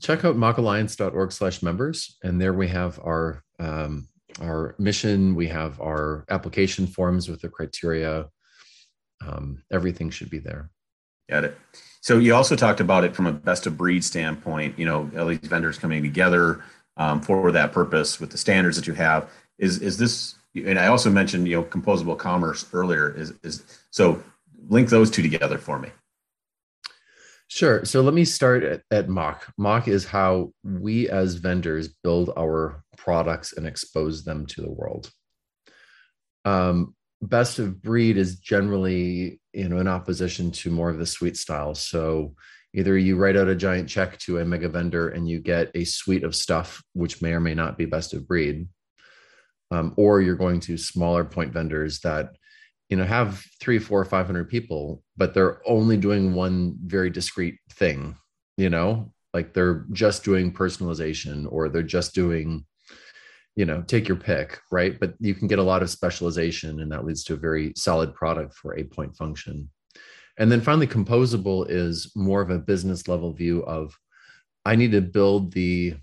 Check 0.00 0.24
out 0.24 0.36
machalliance.org 0.36 1.32
slash 1.32 1.62
members. 1.62 2.16
And 2.22 2.40
there 2.40 2.54
we 2.54 2.68
have 2.68 2.98
our 3.00 3.42
um, 3.58 4.08
our 4.40 4.74
mission, 4.78 5.34
we 5.34 5.48
have 5.48 5.80
our 5.82 6.24
application 6.30 6.86
forms 6.86 7.28
with 7.28 7.42
the 7.42 7.48
criteria. 7.50 8.28
Um, 9.26 9.62
everything 9.70 10.10
should 10.10 10.30
be 10.30 10.38
there. 10.38 10.70
Got 11.28 11.44
it. 11.44 11.58
So 12.00 12.18
you 12.18 12.34
also 12.34 12.54
talked 12.54 12.80
about 12.80 13.04
it 13.04 13.16
from 13.16 13.26
a 13.26 13.32
best 13.32 13.66
of 13.66 13.76
breed 13.76 14.04
standpoint, 14.04 14.78
you 14.78 14.86
know, 14.86 15.10
all 15.18 15.26
these 15.26 15.38
vendors 15.38 15.78
coming 15.78 16.02
together 16.02 16.62
um, 16.96 17.20
for 17.20 17.50
that 17.52 17.72
purpose 17.72 18.20
with 18.20 18.30
the 18.30 18.38
standards 18.38 18.76
that 18.76 18.86
you 18.86 18.94
have. 18.94 19.28
Is 19.58 19.80
is 19.80 19.98
this 19.98 20.36
and 20.54 20.78
I 20.78 20.86
also 20.86 21.10
mentioned, 21.10 21.48
you 21.48 21.56
know, 21.56 21.64
composable 21.64 22.16
commerce 22.16 22.66
earlier 22.72 23.10
is 23.10 23.32
is 23.42 23.64
so 23.90 24.22
link 24.68 24.88
those 24.88 25.10
two 25.10 25.22
together 25.22 25.58
for 25.58 25.78
me. 25.78 25.90
Sure. 27.48 27.84
So 27.84 28.00
let 28.00 28.14
me 28.14 28.24
start 28.24 28.64
at, 28.64 28.82
at 28.90 29.08
MACH. 29.08 29.42
MACH 29.56 29.88
is 29.88 30.04
how 30.04 30.52
we 30.64 31.08
as 31.08 31.34
vendors 31.34 31.88
build 32.02 32.32
our 32.36 32.82
products 32.96 33.52
and 33.52 33.66
expose 33.66 34.24
them 34.24 34.46
to 34.46 34.62
the 34.62 34.70
world. 34.70 35.10
Um, 36.44 36.95
best 37.22 37.58
of 37.58 37.82
breed 37.82 38.16
is 38.16 38.38
generally, 38.38 39.40
you 39.52 39.68
know, 39.68 39.78
in 39.78 39.88
opposition 39.88 40.50
to 40.50 40.70
more 40.70 40.90
of 40.90 40.98
the 40.98 41.06
suite 41.06 41.36
style. 41.36 41.74
So 41.74 42.34
either 42.74 42.96
you 42.96 43.16
write 43.16 43.36
out 43.36 43.48
a 43.48 43.54
giant 43.54 43.88
check 43.88 44.18
to 44.18 44.38
a 44.38 44.44
mega 44.44 44.68
vendor 44.68 45.08
and 45.08 45.28
you 45.28 45.40
get 45.40 45.70
a 45.74 45.84
suite 45.84 46.24
of 46.24 46.36
stuff 46.36 46.82
which 46.92 47.22
may 47.22 47.32
or 47.32 47.40
may 47.40 47.54
not 47.54 47.78
be 47.78 47.86
best 47.86 48.12
of 48.12 48.28
breed, 48.28 48.68
um, 49.70 49.94
or 49.96 50.20
you're 50.20 50.36
going 50.36 50.60
to 50.60 50.76
smaller 50.76 51.24
point 51.24 51.52
vendors 51.52 52.00
that 52.00 52.36
you 52.88 52.96
know 52.96 53.04
have 53.04 53.44
three 53.60 53.78
four 53.78 54.04
five 54.04 54.26
hundred 54.26 54.48
people 54.48 55.02
but 55.16 55.34
they're 55.34 55.60
only 55.68 55.96
doing 55.96 56.34
one 56.34 56.76
very 56.84 57.10
discrete 57.10 57.58
thing 57.70 58.16
you 58.56 58.70
know 58.70 59.12
like 59.34 59.52
they're 59.52 59.84
just 59.92 60.24
doing 60.24 60.52
personalization 60.52 61.46
or 61.50 61.68
they're 61.68 61.82
just 61.82 62.14
doing 62.14 62.64
you 63.56 63.64
know 63.64 63.82
take 63.82 64.06
your 64.06 64.16
pick 64.16 64.60
right? 64.70 64.98
But 64.98 65.14
you 65.18 65.34
can 65.34 65.48
get 65.48 65.58
a 65.58 65.64
lot 65.64 65.82
of 65.82 65.90
specialization 65.90 66.80
and 66.80 66.92
that 66.92 67.04
leads 67.04 67.24
to 67.24 67.34
a 67.34 67.38
very 67.38 67.72
solid 67.76 68.14
product 68.14 68.54
for 68.54 68.76
a 68.76 68.84
point 68.84 69.16
function. 69.16 69.70
And 70.38 70.52
then 70.52 70.60
finally 70.60 70.86
composable 70.86 71.66
is 71.68 72.12
more 72.14 72.42
of 72.42 72.50
a 72.50 72.58
business 72.58 73.08
level 73.08 73.32
view 73.32 73.62
of 73.64 73.98
i 74.66 74.76
need 74.76 74.92
to 74.92 75.00
build 75.00 75.52
the 75.52 75.94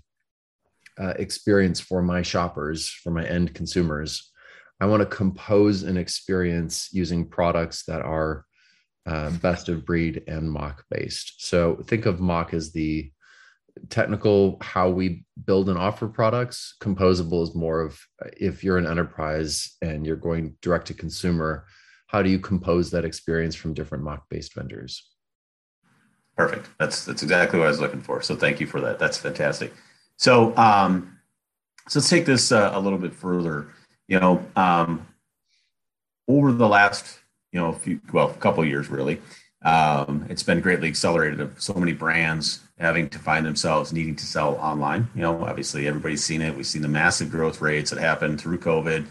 uh, 0.98 1.14
experience 1.16 1.80
for 1.80 2.02
my 2.02 2.22
shoppers 2.22 2.88
for 2.88 3.10
my 3.10 3.24
end 3.26 3.54
consumers. 3.54 4.30
I 4.80 4.86
want 4.86 5.00
to 5.00 5.16
compose 5.16 5.82
an 5.82 5.96
experience 5.96 6.88
using 6.92 7.28
products 7.28 7.84
that 7.86 8.02
are 8.02 8.44
uh, 9.06 9.30
best 9.30 9.68
of 9.68 9.84
breed 9.84 10.24
and 10.28 10.50
MACH 10.50 10.80
based. 10.90 11.46
So 11.46 11.76
think 11.86 12.06
of 12.06 12.20
MACH 12.20 12.54
as 12.54 12.72
the 12.72 13.10
technical 13.90 14.58
how 14.60 14.90
we 14.90 15.24
build 15.44 15.68
and 15.68 15.78
offer 15.78 16.08
products. 16.08 16.76
Composable 16.80 17.42
is 17.42 17.54
more 17.54 17.80
of 17.80 17.98
if 18.36 18.64
you're 18.64 18.78
an 18.78 18.86
enterprise 18.86 19.76
and 19.82 20.06
you're 20.06 20.16
going 20.16 20.56
direct 20.62 20.86
to 20.88 20.94
consumer, 20.94 21.66
how 22.06 22.22
do 22.22 22.30
you 22.30 22.38
compose 22.38 22.90
that 22.90 23.04
experience 23.04 23.54
from 23.54 23.74
different 23.74 24.04
MACH 24.04 24.22
based 24.28 24.54
vendors? 24.54 25.10
Perfect. 26.36 26.68
That's 26.78 27.04
that's 27.04 27.22
exactly 27.22 27.58
what 27.58 27.66
I 27.66 27.70
was 27.70 27.80
looking 27.80 28.00
for. 28.02 28.20
So 28.20 28.34
thank 28.34 28.60
you 28.60 28.66
for 28.66 28.80
that. 28.80 28.98
That's 28.98 29.18
fantastic. 29.18 29.72
So 30.16 30.56
um, 30.56 31.18
so 31.88 31.98
let's 31.98 32.10
take 32.10 32.26
this 32.26 32.50
uh, 32.50 32.72
a 32.74 32.80
little 32.80 32.98
bit 32.98 33.12
further 33.12 33.68
you 34.08 34.20
know, 34.20 34.44
um, 34.56 35.06
over 36.28 36.52
the 36.52 36.68
last, 36.68 37.20
you 37.52 37.60
know, 37.60 37.72
few, 37.72 38.00
well, 38.12 38.30
a 38.30 38.34
couple 38.34 38.64
years 38.64 38.88
really, 38.88 39.20
um, 39.64 40.26
it's 40.28 40.42
been 40.42 40.60
greatly 40.60 40.88
accelerated 40.88 41.40
of 41.40 41.60
so 41.60 41.74
many 41.74 41.92
brands 41.92 42.60
having 42.78 43.08
to 43.08 43.18
find 43.18 43.46
themselves 43.46 43.92
needing 43.92 44.16
to 44.16 44.26
sell 44.26 44.56
online. 44.56 45.08
You 45.14 45.22
know, 45.22 45.44
obviously 45.44 45.86
everybody's 45.86 46.24
seen 46.24 46.42
it. 46.42 46.56
We've 46.56 46.66
seen 46.66 46.82
the 46.82 46.88
massive 46.88 47.30
growth 47.30 47.60
rates 47.60 47.90
that 47.90 48.00
happened 48.00 48.40
through 48.40 48.58
COVID. 48.58 49.06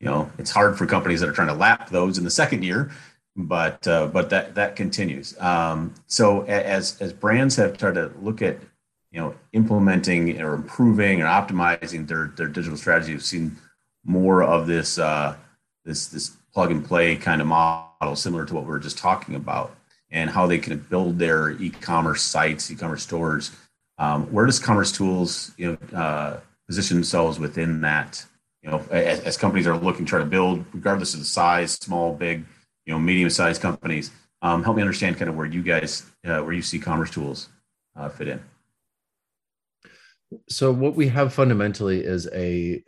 You 0.00 0.06
know, 0.06 0.30
it's 0.38 0.50
hard 0.50 0.76
for 0.76 0.86
companies 0.86 1.20
that 1.20 1.28
are 1.28 1.32
trying 1.32 1.48
to 1.48 1.54
lap 1.54 1.90
those 1.90 2.18
in 2.18 2.24
the 2.24 2.30
second 2.30 2.64
year, 2.64 2.90
but 3.36 3.86
uh, 3.86 4.08
but 4.08 4.30
that 4.30 4.54
that 4.56 4.76
continues. 4.76 5.38
Um, 5.40 5.94
so 6.06 6.42
as 6.42 7.00
as 7.00 7.12
brands 7.12 7.56
have 7.56 7.78
tried 7.78 7.94
to 7.94 8.12
look 8.20 8.42
at 8.42 8.58
you 9.12 9.20
know 9.20 9.34
implementing 9.52 10.40
or 10.42 10.54
improving 10.54 11.22
or 11.22 11.26
optimizing 11.26 12.06
their 12.06 12.32
their 12.36 12.48
digital 12.48 12.76
strategy, 12.76 13.12
we've 13.12 13.24
seen 13.24 13.56
more 14.04 14.42
of 14.42 14.66
this 14.66 14.98
uh, 14.98 15.36
this 15.84 16.08
this 16.08 16.36
plug 16.52 16.70
and 16.70 16.84
play 16.84 17.16
kind 17.16 17.40
of 17.40 17.46
model, 17.46 18.16
similar 18.16 18.44
to 18.44 18.54
what 18.54 18.66
we're 18.66 18.78
just 18.78 18.98
talking 18.98 19.34
about, 19.34 19.74
and 20.14 20.30
how 20.30 20.46
they 20.46 20.58
can 20.58 20.78
build 20.78 21.18
their 21.18 21.50
e-commerce 21.50 22.22
sites, 22.22 22.70
e-commerce 22.70 23.02
stores. 23.02 23.50
Um, 23.98 24.32
where 24.32 24.46
does 24.46 24.60
Commerce 24.60 24.92
Tools, 24.92 25.52
you 25.58 25.72
know, 25.72 25.98
uh, 25.98 26.40
position 26.68 26.96
themselves 26.96 27.38
within 27.38 27.80
that? 27.82 28.24
You 28.62 28.70
know, 28.70 28.82
as, 28.90 29.20
as, 29.20 29.36
companies 29.36 29.66
are 29.66 29.76
looking 29.76 30.06
to 30.06 30.08
try 30.08 30.20
to 30.20 30.24
build, 30.24 30.64
regardless 30.72 31.14
of 31.14 31.20
the 31.20 31.26
size, 31.26 31.72
small, 31.72 32.14
big, 32.14 32.44
you 32.86 32.94
know, 32.94 32.98
medium-sized 32.98 33.60
companies. 33.60 34.12
Um, 34.40 34.62
help 34.62 34.76
me 34.76 34.82
understand 34.82 35.18
kind 35.18 35.28
of 35.28 35.36
where 35.36 35.46
you 35.46 35.62
guys, 35.62 36.04
uh, 36.24 36.40
where 36.40 36.52
you 36.52 36.62
see 36.62 36.78
Commerce 36.78 37.10
Tools 37.10 37.48
uh, 37.96 38.08
fit 38.08 38.28
in. 38.28 38.42
So 40.48 40.72
what 40.72 40.94
we 40.94 41.08
have 41.08 41.32
fundamentally 41.32 42.04
is 42.04 42.28
a 42.32 42.82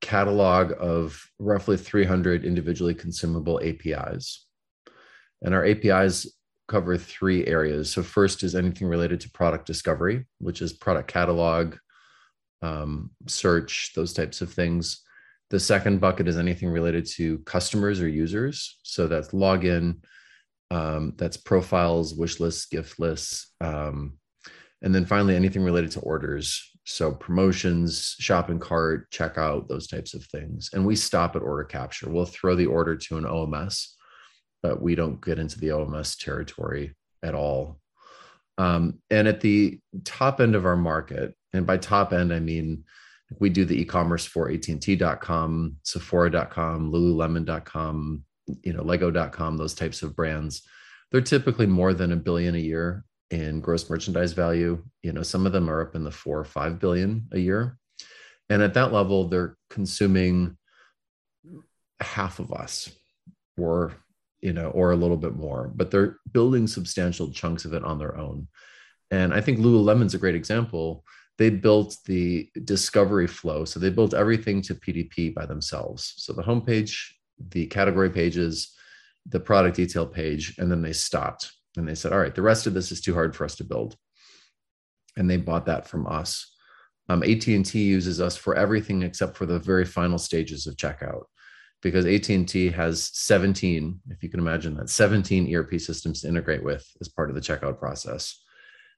catalog 0.00 0.72
of 0.78 1.30
roughly 1.38 1.76
300 1.76 2.44
individually 2.44 2.94
consumable 2.94 3.60
APIs. 3.62 4.46
And 5.42 5.54
our 5.54 5.64
APIs 5.64 6.33
cover 6.68 6.96
three 6.96 7.46
areas. 7.46 7.90
So, 7.90 8.02
first 8.02 8.42
is 8.42 8.54
anything 8.54 8.88
related 8.88 9.20
to 9.20 9.30
product 9.30 9.66
discovery, 9.66 10.26
which 10.38 10.62
is 10.62 10.72
product 10.72 11.08
catalog, 11.08 11.76
um, 12.62 13.10
search, 13.26 13.92
those 13.94 14.12
types 14.12 14.40
of 14.40 14.52
things. 14.52 15.02
The 15.50 15.60
second 15.60 16.00
bucket 16.00 16.28
is 16.28 16.38
anything 16.38 16.70
related 16.70 17.06
to 17.16 17.38
customers 17.40 18.00
or 18.00 18.08
users. 18.08 18.78
So, 18.82 19.06
that's 19.06 19.28
login, 19.28 20.04
um, 20.70 21.14
that's 21.16 21.36
profiles, 21.36 22.14
wish 22.14 22.40
lists, 22.40 22.66
gift 22.66 22.98
lists. 22.98 23.52
Um, 23.60 24.18
and 24.82 24.94
then 24.94 25.06
finally, 25.06 25.36
anything 25.36 25.62
related 25.62 25.92
to 25.92 26.00
orders, 26.00 26.74
so 26.84 27.12
promotions 27.12 28.14
shopping 28.18 28.58
cart 28.58 29.10
checkout 29.10 29.68
those 29.68 29.86
types 29.86 30.14
of 30.14 30.24
things 30.26 30.70
and 30.72 30.84
we 30.84 30.94
stop 30.94 31.34
at 31.34 31.42
order 31.42 31.64
capture 31.64 32.10
we'll 32.10 32.26
throw 32.26 32.54
the 32.54 32.66
order 32.66 32.94
to 32.94 33.16
an 33.16 33.24
oms 33.24 33.88
but 34.64 34.80
we 34.82 34.94
don't 34.94 35.24
get 35.24 35.38
into 35.38 35.60
the 35.60 35.68
oms 35.68 36.18
territory 36.18 36.94
at 37.22 37.34
all 37.34 37.78
um, 38.56 39.00
and 39.10 39.28
at 39.28 39.40
the 39.40 39.78
top 40.04 40.40
end 40.40 40.54
of 40.54 40.66
our 40.66 40.76
market 40.76 41.34
and 41.52 41.66
by 41.66 41.76
top 41.76 42.12
end 42.12 42.32
i 42.32 42.40
mean 42.40 42.82
we 43.40 43.50
do 43.50 43.64
the 43.64 43.80
e-commerce 43.80 44.24
for 44.24 44.48
att.com 44.48 45.76
sephora.com 45.82 46.90
lululemon.com 46.90 48.24
you 48.62 48.72
know 48.72 48.82
lego.com 48.82 49.56
those 49.56 49.74
types 49.74 50.02
of 50.02 50.16
brands 50.16 50.62
they're 51.10 51.20
typically 51.20 51.66
more 51.66 51.94
than 51.94 52.12
a 52.12 52.16
billion 52.16 52.56
a 52.56 52.58
year 52.58 53.04
in 53.34 53.60
gross 53.60 53.88
merchandise 53.90 54.32
value. 54.32 54.82
You 55.02 55.12
know, 55.12 55.22
some 55.22 55.46
of 55.46 55.52
them 55.52 55.68
are 55.68 55.82
up 55.82 55.94
in 55.94 56.04
the 56.04 56.10
four 56.10 56.38
or 56.38 56.44
five 56.44 56.78
billion 56.78 57.28
a 57.32 57.38
year. 57.38 57.78
And 58.48 58.62
at 58.62 58.74
that 58.74 58.92
level, 58.92 59.28
they're 59.28 59.56
consuming 59.70 60.56
half 62.00 62.38
of 62.38 62.52
us 62.52 62.90
or 63.56 63.92
you 64.44 64.52
know 64.52 64.68
or 64.70 64.92
a 64.92 64.96
little 64.96 65.16
bit 65.16 65.34
more 65.34 65.72
but 65.74 65.90
they're 65.90 66.18
building 66.32 66.66
substantial 66.66 67.32
chunks 67.32 67.64
of 67.64 67.72
it 67.72 67.82
on 67.82 67.98
their 67.98 68.16
own. 68.16 68.46
And 69.10 69.32
i 69.34 69.40
think 69.40 69.58
lululemon's 69.58 70.14
a 70.14 70.18
great 70.18 70.34
example. 70.34 71.04
They 71.36 71.50
built 71.50 71.96
the 72.06 72.48
discovery 72.62 73.26
flow. 73.26 73.64
So 73.64 73.80
they 73.80 73.90
built 73.90 74.14
everything 74.14 74.62
to 74.62 74.74
pdp 74.74 75.34
by 75.34 75.46
themselves. 75.46 76.14
So 76.18 76.32
the 76.32 76.42
homepage 76.42 76.94
the 77.50 77.66
category 77.66 78.10
pages 78.10 78.72
the 79.26 79.40
product 79.40 79.76
detail 79.76 80.06
page 80.06 80.56
and 80.58 80.70
then 80.70 80.82
they 80.82 80.92
stopped. 80.92 81.50
And 81.76 81.88
they 81.88 81.94
said, 81.94 82.12
all 82.12 82.20
right, 82.20 82.34
the 82.34 82.42
rest 82.42 82.66
of 82.66 82.74
this 82.74 82.92
is 82.92 83.00
too 83.00 83.14
hard 83.14 83.34
for 83.34 83.44
us 83.44 83.56
to 83.56 83.64
build. 83.64 83.96
And 85.16 85.28
they 85.28 85.38
bought 85.38 85.66
that 85.66 85.88
from 85.88 86.06
us. 86.06 86.54
Um, 87.08 87.22
AT&T 87.22 87.78
uses 87.78 88.20
us 88.20 88.36
for 88.36 88.54
everything 88.54 89.02
except 89.02 89.36
for 89.36 89.46
the 89.46 89.58
very 89.58 89.84
final 89.84 90.18
stages 90.18 90.66
of 90.66 90.76
checkout 90.76 91.24
because 91.84 92.04
AT&T 92.04 92.70
has 92.70 93.10
17, 93.12 94.00
if 94.10 94.22
you 94.22 94.28
can 94.28 94.40
imagine 94.40 94.74
that, 94.76 94.90
17 94.90 95.54
ERP 95.54 95.78
systems 95.78 96.22
to 96.22 96.28
integrate 96.28 96.64
with 96.64 96.84
as 97.00 97.08
part 97.08 97.28
of 97.28 97.36
the 97.36 97.40
checkout 97.40 97.78
process. 97.78 98.42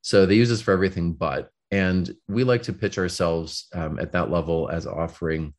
So 0.01 0.25
they 0.25 0.37
use 0.37 0.51
us 0.51 0.63
for 0.63 0.73
everything 0.73 1.13
but. 1.13 1.51
And 1.71 2.15
we 2.29 2.45
like 2.45 2.63
to 2.63 2.73
pitch 2.73 2.97
ourselves 2.97 3.67
um, 3.75 3.99
at 3.99 4.13
that 4.13 4.31
level 4.31 4.71
as 4.71 4.87
offering 4.87 5.53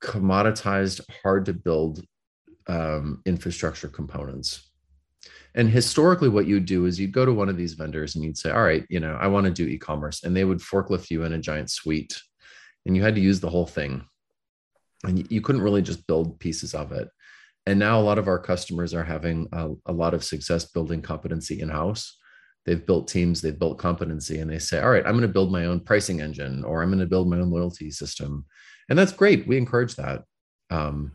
commoditized, 0.00 1.00
hard 1.22 1.46
to 1.46 1.52
build 1.52 2.04
um, 2.68 3.22
infrastructure 3.26 3.88
components 3.88 4.68
and 5.54 5.68
historically, 5.68 6.28
what 6.28 6.46
you'd 6.46 6.64
do 6.64 6.86
is 6.86 6.98
you'd 6.98 7.12
go 7.12 7.26
to 7.26 7.32
one 7.32 7.48
of 7.48 7.56
these 7.56 7.74
vendors 7.74 8.14
and 8.14 8.24
you'd 8.24 8.38
say, 8.38 8.50
All 8.50 8.62
right, 8.62 8.86
you 8.88 9.00
know, 9.00 9.18
I 9.20 9.26
want 9.26 9.44
to 9.44 9.52
do 9.52 9.66
e 9.66 9.78
commerce. 9.78 10.24
And 10.24 10.34
they 10.34 10.44
would 10.44 10.58
forklift 10.58 11.10
you 11.10 11.24
in 11.24 11.32
a 11.34 11.38
giant 11.38 11.70
suite 11.70 12.20
and 12.86 12.96
you 12.96 13.02
had 13.02 13.14
to 13.14 13.20
use 13.20 13.40
the 13.40 13.50
whole 13.50 13.66
thing. 13.66 14.04
And 15.04 15.30
you 15.30 15.40
couldn't 15.40 15.62
really 15.62 15.82
just 15.82 16.06
build 16.06 16.38
pieces 16.38 16.74
of 16.74 16.92
it. 16.92 17.08
And 17.66 17.78
now 17.78 18.00
a 18.00 18.02
lot 18.02 18.18
of 18.18 18.28
our 18.28 18.38
customers 18.38 18.94
are 18.94 19.04
having 19.04 19.48
a, 19.52 19.70
a 19.86 19.92
lot 19.92 20.14
of 20.14 20.24
success 20.24 20.64
building 20.64 21.02
competency 21.02 21.60
in 21.60 21.68
house 21.68 22.18
they've 22.64 22.86
built 22.86 23.08
teams 23.08 23.40
they've 23.40 23.58
built 23.58 23.76
competency 23.76 24.38
and 24.38 24.48
they 24.48 24.58
say 24.60 24.80
all 24.80 24.88
right 24.88 25.04
i'm 25.04 25.14
going 25.14 25.22
to 25.22 25.26
build 25.26 25.50
my 25.50 25.64
own 25.64 25.80
pricing 25.80 26.20
engine 26.20 26.62
or 26.62 26.80
i'm 26.80 26.90
going 26.90 27.00
to 27.00 27.06
build 27.06 27.28
my 27.28 27.38
own 27.38 27.50
loyalty 27.50 27.90
system. 27.90 28.44
And 28.88 28.98
that's 28.98 29.12
great. 29.12 29.46
We 29.46 29.56
encourage 29.56 29.96
that. 29.96 30.24
Um, 30.70 31.12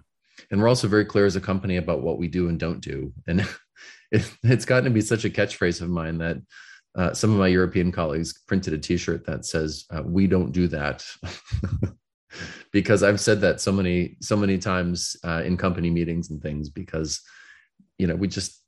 and 0.52 0.62
we're 0.62 0.68
also 0.68 0.88
very 0.88 1.06
clear 1.06 1.26
as 1.26 1.36
a 1.36 1.42
company 1.42 1.78
about 1.78 2.02
what 2.02 2.18
we 2.18 2.28
do 2.28 2.50
and 2.50 2.60
don't 2.60 2.82
do. 2.82 3.14
And 3.28 3.42
it, 4.12 4.32
it's 4.44 4.66
gotten 4.66 4.86
to 4.86 4.90
be 4.90 5.02
such 5.02 5.26
a 5.26 5.30
catchphrase 5.30 5.82
of 5.82 5.90
mine 5.90 6.20
that 6.20 6.38
uh, 6.96 7.14
some 7.14 7.32
of 7.32 7.38
my 7.38 7.48
european 7.48 7.92
colleagues 7.92 8.42
printed 8.48 8.74
a 8.74 8.78
t-shirt 8.80 9.24
that 9.28 9.46
says 9.46 9.86
uh, 9.92 10.02
we 10.04 10.26
don't 10.26 10.52
do 10.52 10.68
that 10.68 11.06
because 12.72 13.04
I've 13.04 13.20
said 13.20 13.42
that 13.42 13.62
so 13.62 13.72
many 13.72 14.18
so 14.22 14.36
many 14.36 14.58
times 14.58 15.16
uh, 15.24 15.42
in 15.46 15.58
company 15.58 15.90
meetings 15.90 16.30
and 16.30 16.42
things 16.42 16.70
because 16.70 17.22
you 17.98 18.08
know 18.08 18.16
we 18.16 18.28
just 18.28 18.62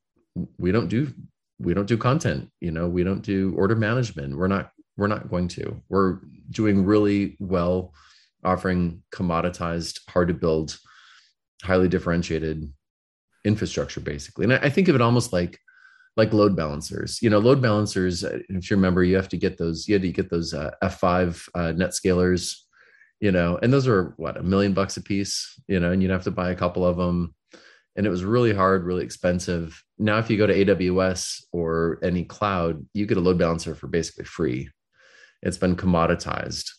we 0.58 0.72
don't 0.72 0.88
do 0.88 1.14
we 1.60 1.74
don't 1.74 1.88
do 1.88 1.98
content 1.98 2.50
you 2.62 2.72
know 2.72 2.88
we 2.88 3.04
don't 3.04 3.22
do 3.22 3.54
order 3.58 3.76
management. 3.76 4.38
We're 4.38 4.48
not 4.48 4.72
we're 4.98 5.08
not 5.08 5.30
going 5.30 5.48
to. 5.50 5.82
We're 5.90 6.20
doing 6.52 6.86
really 6.86 7.38
well 7.40 7.94
offering 8.44 9.02
commoditized 9.14 10.00
hard 10.10 10.28
to 10.28 10.34
build 10.34 10.78
highly 11.64 11.88
differentiated 11.88 12.72
infrastructure 13.46 14.02
basically. 14.02 14.44
And 14.44 14.54
I 14.54 14.70
think 14.70 14.88
of 14.88 14.96
it 14.96 15.02
almost 15.02 15.34
like 15.34 15.60
like 16.18 16.34
load 16.34 16.56
balancers. 16.56 17.22
You 17.22 17.30
know 17.30 17.40
load 17.40 17.62
balancers 17.62 18.24
if 18.24 18.70
you 18.70 18.76
remember 18.76 19.04
you 19.04 19.16
have 19.16 19.30
to 19.30 19.38
get 19.38 19.58
those 19.58 19.88
you 19.88 19.96
had 19.96 20.02
to 20.02 20.12
get 20.12 20.30
those 20.30 20.54
uh, 20.54 20.72
f5 20.84 21.50
uh, 21.56 21.72
net 21.74 21.92
scalers 21.92 22.56
you 23.20 23.32
know, 23.32 23.60
and 23.62 23.72
those 23.72 23.88
are 23.88 24.14
what 24.18 24.38
a 24.38 24.44
million 24.44 24.74
bucks 24.74 24.98
a 24.98 25.02
piece, 25.02 25.60
you 25.68 25.80
know, 25.80 25.92
and 25.92 26.02
you'd 26.02 26.12
have 26.12 26.24
to 26.24 26.32
buy 26.32 26.52
a 26.52 26.56
couple 26.56 26.86
of 26.86 26.98
them. 26.98 27.36
And 27.96 28.06
it 28.06 28.10
was 28.10 28.24
really 28.24 28.54
hard, 28.54 28.86
really 28.86 29.04
expensive. 29.04 29.84
Now, 29.98 30.20
if 30.20 30.30
you 30.30 30.38
go 30.38 30.48
to 30.48 30.66
AWS 30.66 31.44
or 31.52 32.00
any 32.02 32.24
cloud, 32.24 32.86
you 32.94 33.06
get 33.06 33.18
a 33.18 33.22
load 33.22 33.38
balancer 33.38 33.76
for 33.76 33.88
basically 33.88 34.26
free. 34.26 34.70
It's 35.42 35.58
been 35.58 35.76
commoditized. 35.76 36.70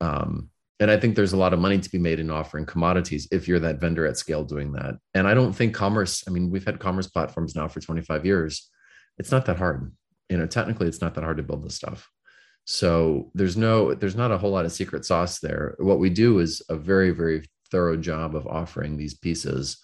Um, 0.00 0.48
and 0.78 0.90
I 0.90 0.96
think 0.96 1.14
there's 1.14 1.34
a 1.34 1.38
lot 1.38 1.52
of 1.52 1.58
money 1.58 1.78
to 1.78 1.90
be 1.90 1.98
made 1.98 2.20
in 2.20 2.30
offering 2.30 2.64
commodities 2.64 3.28
if 3.30 3.46
you're 3.46 3.58
that 3.58 3.80
vendor 3.80 4.06
at 4.06 4.16
scale 4.16 4.44
doing 4.44 4.72
that. 4.72 4.94
And 5.12 5.28
I 5.28 5.34
don't 5.34 5.52
think 5.52 5.74
commerce, 5.74 6.24
I 6.26 6.30
mean, 6.30 6.50
we've 6.50 6.64
had 6.64 6.78
commerce 6.78 7.06
platforms 7.06 7.54
now 7.54 7.68
for 7.68 7.80
25 7.80 8.24
years. 8.24 8.70
It's 9.18 9.30
not 9.30 9.44
that 9.44 9.58
hard. 9.58 9.92
You 10.30 10.38
know, 10.38 10.46
technically, 10.46 10.86
it's 10.86 11.02
not 11.02 11.14
that 11.16 11.24
hard 11.24 11.36
to 11.36 11.42
build 11.42 11.64
this 11.64 11.74
stuff. 11.74 12.08
So 12.64 13.30
there's 13.34 13.56
no, 13.56 13.94
there's 13.94 14.16
not 14.16 14.30
a 14.30 14.38
whole 14.38 14.52
lot 14.52 14.64
of 14.64 14.72
secret 14.72 15.04
sauce 15.04 15.40
there. 15.40 15.74
What 15.78 15.98
we 15.98 16.10
do 16.10 16.38
is 16.38 16.62
a 16.68 16.76
very, 16.76 17.10
very 17.10 17.44
thorough 17.70 17.96
job 17.96 18.34
of 18.34 18.46
offering 18.46 18.96
these 18.96 19.14
pieces. 19.14 19.78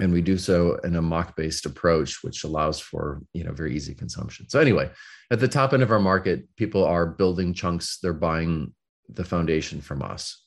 And 0.00 0.12
we 0.12 0.22
do 0.22 0.36
so 0.38 0.76
in 0.84 0.96
a 0.96 1.02
MACH 1.02 1.34
based 1.36 1.66
approach, 1.66 2.22
which 2.22 2.44
allows 2.44 2.80
for, 2.80 3.22
you 3.32 3.44
know, 3.44 3.52
very 3.52 3.74
easy 3.74 3.94
consumption. 3.94 4.48
So 4.48 4.58
anyway, 4.58 4.90
at 5.30 5.40
the 5.40 5.48
top 5.48 5.72
end 5.72 5.82
of 5.82 5.90
our 5.90 6.00
market, 6.00 6.44
people 6.56 6.84
are 6.84 7.06
building 7.06 7.54
chunks. 7.54 7.98
They're 8.02 8.12
buying 8.12 8.74
the 9.08 9.24
foundation 9.24 9.80
from 9.80 10.02
us. 10.02 10.42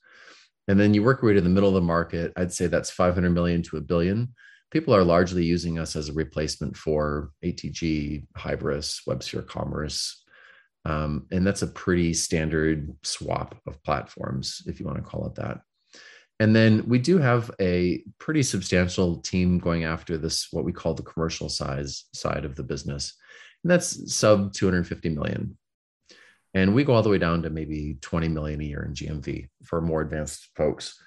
And 0.68 0.80
then 0.80 0.94
you 0.94 1.04
work 1.04 1.22
your 1.22 1.30
way 1.30 1.36
to 1.36 1.42
the 1.42 1.50
middle 1.50 1.70
of 1.70 1.76
the 1.76 1.82
market. 1.82 2.34
I'd 2.36 2.52
say 2.52 2.68
that's 2.68 2.90
500 2.90 3.30
million 3.30 3.62
to 3.64 3.78
a 3.78 3.82
billion. 3.82 4.34
People 4.72 4.96
are 4.96 5.04
largely 5.04 5.46
using 5.46 5.78
us 5.80 5.96
as 5.96 6.10
a 6.10 6.14
replacement 6.14 6.76
for 6.76 7.30
ATG, 7.44 8.26
Hybris, 8.36 9.02
WebSphere 9.08 9.48
Commerce, 9.48 10.25
um, 10.86 11.26
and 11.32 11.46
that's 11.46 11.64
a 11.64 11.68
pretty 11.68 12.14
standard 12.14 12.96
swap 13.04 13.60
of 13.66 13.84
platforms, 13.84 14.62
if 14.68 14.80
you 14.80 14.86
want 14.86 14.98
to 14.98 15.04
call 15.04 15.26
it 15.26 15.36
that. 15.36 15.62
And 16.40 16.56
then 16.56 16.88
we 16.88 17.00
do 17.00 17.18
have 17.18 17.50
a 17.60 18.04
pretty 18.20 18.44
substantial 18.44 19.18
team 19.18 19.58
going 19.58 19.86
after 19.86 20.18
this, 20.18 20.50
what 20.52 20.66
we 20.66 20.74
call 20.74 20.94
the 20.94 21.02
commercial 21.02 21.50
size 21.50 22.06
side 22.14 22.46
of 22.46 22.56
the 22.56 22.64
business. 22.64 23.16
And 23.64 23.72
that's 23.72 24.14
sub 24.14 24.54
250 24.54 25.10
million. 25.10 25.58
And 26.54 26.76
we 26.76 26.84
go 26.84 26.94
all 26.94 27.04
the 27.04 27.10
way 27.10 27.18
down 27.18 27.42
to 27.44 27.50
maybe 27.50 27.98
20 28.02 28.28
million 28.28 28.62
a 28.62 28.66
year 28.66 28.84
in 28.84 28.94
GMV 28.94 29.50
for 29.64 29.82
more 29.82 30.02
advanced 30.02 30.50
folks. 30.56 31.00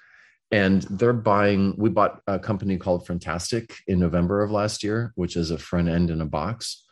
And 0.51 0.81
they're 0.83 1.13
buying, 1.13 1.75
we 1.77 1.89
bought 1.89 2.21
a 2.27 2.39
company 2.39 2.77
called 2.77 3.07
Frontastic 3.07 3.71
in 3.87 3.99
November 3.99 4.41
of 4.41 4.51
last 4.51 4.83
year, 4.83 5.13
which 5.15 5.35
is 5.35 5.51
a 5.51 5.57
front 5.59 5.89
end 5.89 6.09
in 6.09 6.21
a 6.21 6.25
box 6.25 6.83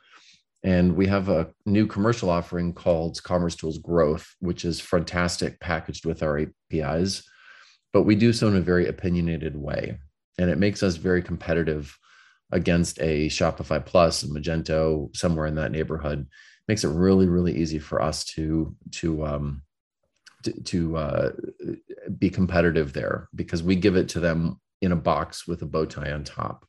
and 0.63 0.95
we 0.95 1.07
have 1.07 1.29
a 1.29 1.49
new 1.65 1.85
commercial 1.87 2.29
offering 2.29 2.73
called 2.73 3.21
Commerce 3.23 3.55
Tools 3.55 3.77
Growth, 3.77 4.35
which 4.39 4.65
is 4.65 4.81
Frontastic 4.81 5.59
packaged 5.59 6.05
with 6.05 6.23
our 6.23 6.39
APIs. 6.71 7.23
But 7.93 8.03
we 8.03 8.15
do 8.15 8.33
so 8.33 8.47
in 8.47 8.55
a 8.55 8.61
very 8.61 8.87
opinionated 8.87 9.55
way. 9.55 9.99
And 10.37 10.49
it 10.49 10.57
makes 10.57 10.83
us 10.83 10.97
very 10.97 11.21
competitive 11.21 11.97
against 12.51 12.99
a 12.99 13.27
Shopify 13.27 13.83
Plus, 13.83 14.23
Magento, 14.23 15.15
somewhere 15.15 15.45
in 15.45 15.55
that 15.55 15.71
neighborhood. 15.71 16.27
Makes 16.67 16.83
it 16.83 16.89
really, 16.89 17.27
really 17.27 17.55
easy 17.55 17.79
for 17.79 18.01
us 18.01 18.25
to 18.25 18.75
to 18.91 19.25
um, 19.25 19.61
to, 20.43 20.51
to 20.63 20.97
uh, 20.97 21.31
be 22.17 22.29
competitive 22.29 22.93
there 22.93 23.29
because 23.33 23.63
we 23.63 23.75
give 23.75 23.95
it 23.95 24.09
to 24.09 24.19
them 24.19 24.59
in 24.81 24.91
a 24.91 24.95
box 24.95 25.47
with 25.47 25.61
a 25.61 25.65
bow 25.65 25.85
tie 25.85 26.11
on 26.11 26.23
top. 26.23 26.66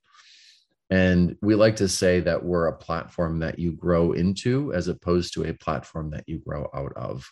And 0.90 1.37
we 1.42 1.55
like 1.55 1.77
to 1.77 1.88
say 1.88 2.20
that 2.20 2.44
we're 2.44 2.66
a 2.66 2.77
platform 2.77 3.40
that 3.40 3.59
you 3.59 3.72
grow 3.72 4.12
into 4.12 4.72
as 4.72 4.88
opposed 4.88 5.35
to 5.35 5.44
a 5.44 5.53
platform 5.53 6.11
that 6.11 6.24
you 6.27 6.38
grow 6.38 6.70
out 6.74 6.92
of. 6.96 7.31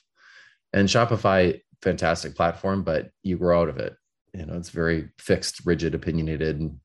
And 0.73 0.89
Shopify, 0.89 1.61
fantastic 1.81 2.35
platform, 2.35 2.83
but 2.83 3.11
you 3.23 3.39
grow 3.39 3.63
out 3.63 3.69
of 3.69 3.79
it. 3.79 3.97
You 4.35 4.45
know, 4.45 4.55
it's 4.55 4.71
very 4.71 5.09
fixed, 5.19 5.65
rigid, 5.65 5.95
opinionated, 5.95 6.79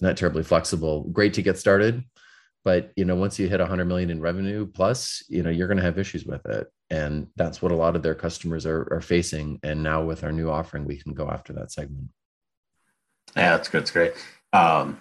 not 0.00 0.16
terribly 0.16 0.42
flexible. 0.42 1.04
Great 1.04 1.34
to 1.34 1.42
get 1.42 1.58
started, 1.58 2.02
but 2.64 2.90
you 2.96 3.04
know, 3.04 3.14
once 3.14 3.38
you 3.38 3.48
hit 3.48 3.60
100 3.60 3.84
million 3.84 4.10
in 4.10 4.20
revenue 4.20 4.66
plus, 4.66 5.22
you 5.28 5.44
know, 5.44 5.50
you're 5.50 5.68
going 5.68 5.78
to 5.78 5.84
have 5.84 5.98
issues 5.98 6.24
with 6.24 6.44
it, 6.46 6.66
and 6.90 7.28
that's 7.36 7.62
what 7.62 7.70
a 7.70 7.76
lot 7.76 7.94
of 7.94 8.02
their 8.02 8.16
customers 8.16 8.66
are, 8.66 8.88
are 8.92 9.00
facing. 9.00 9.60
And 9.62 9.82
now 9.82 10.02
with 10.02 10.24
our 10.24 10.32
new 10.32 10.50
offering, 10.50 10.84
we 10.84 10.98
can 10.98 11.14
go 11.14 11.28
after 11.28 11.52
that 11.54 11.70
segment. 11.70 12.08
Yeah, 13.36 13.56
that's 13.56 13.68
good. 13.68 13.82
It's 13.82 13.90
great. 13.92 14.14
Um, 14.52 15.00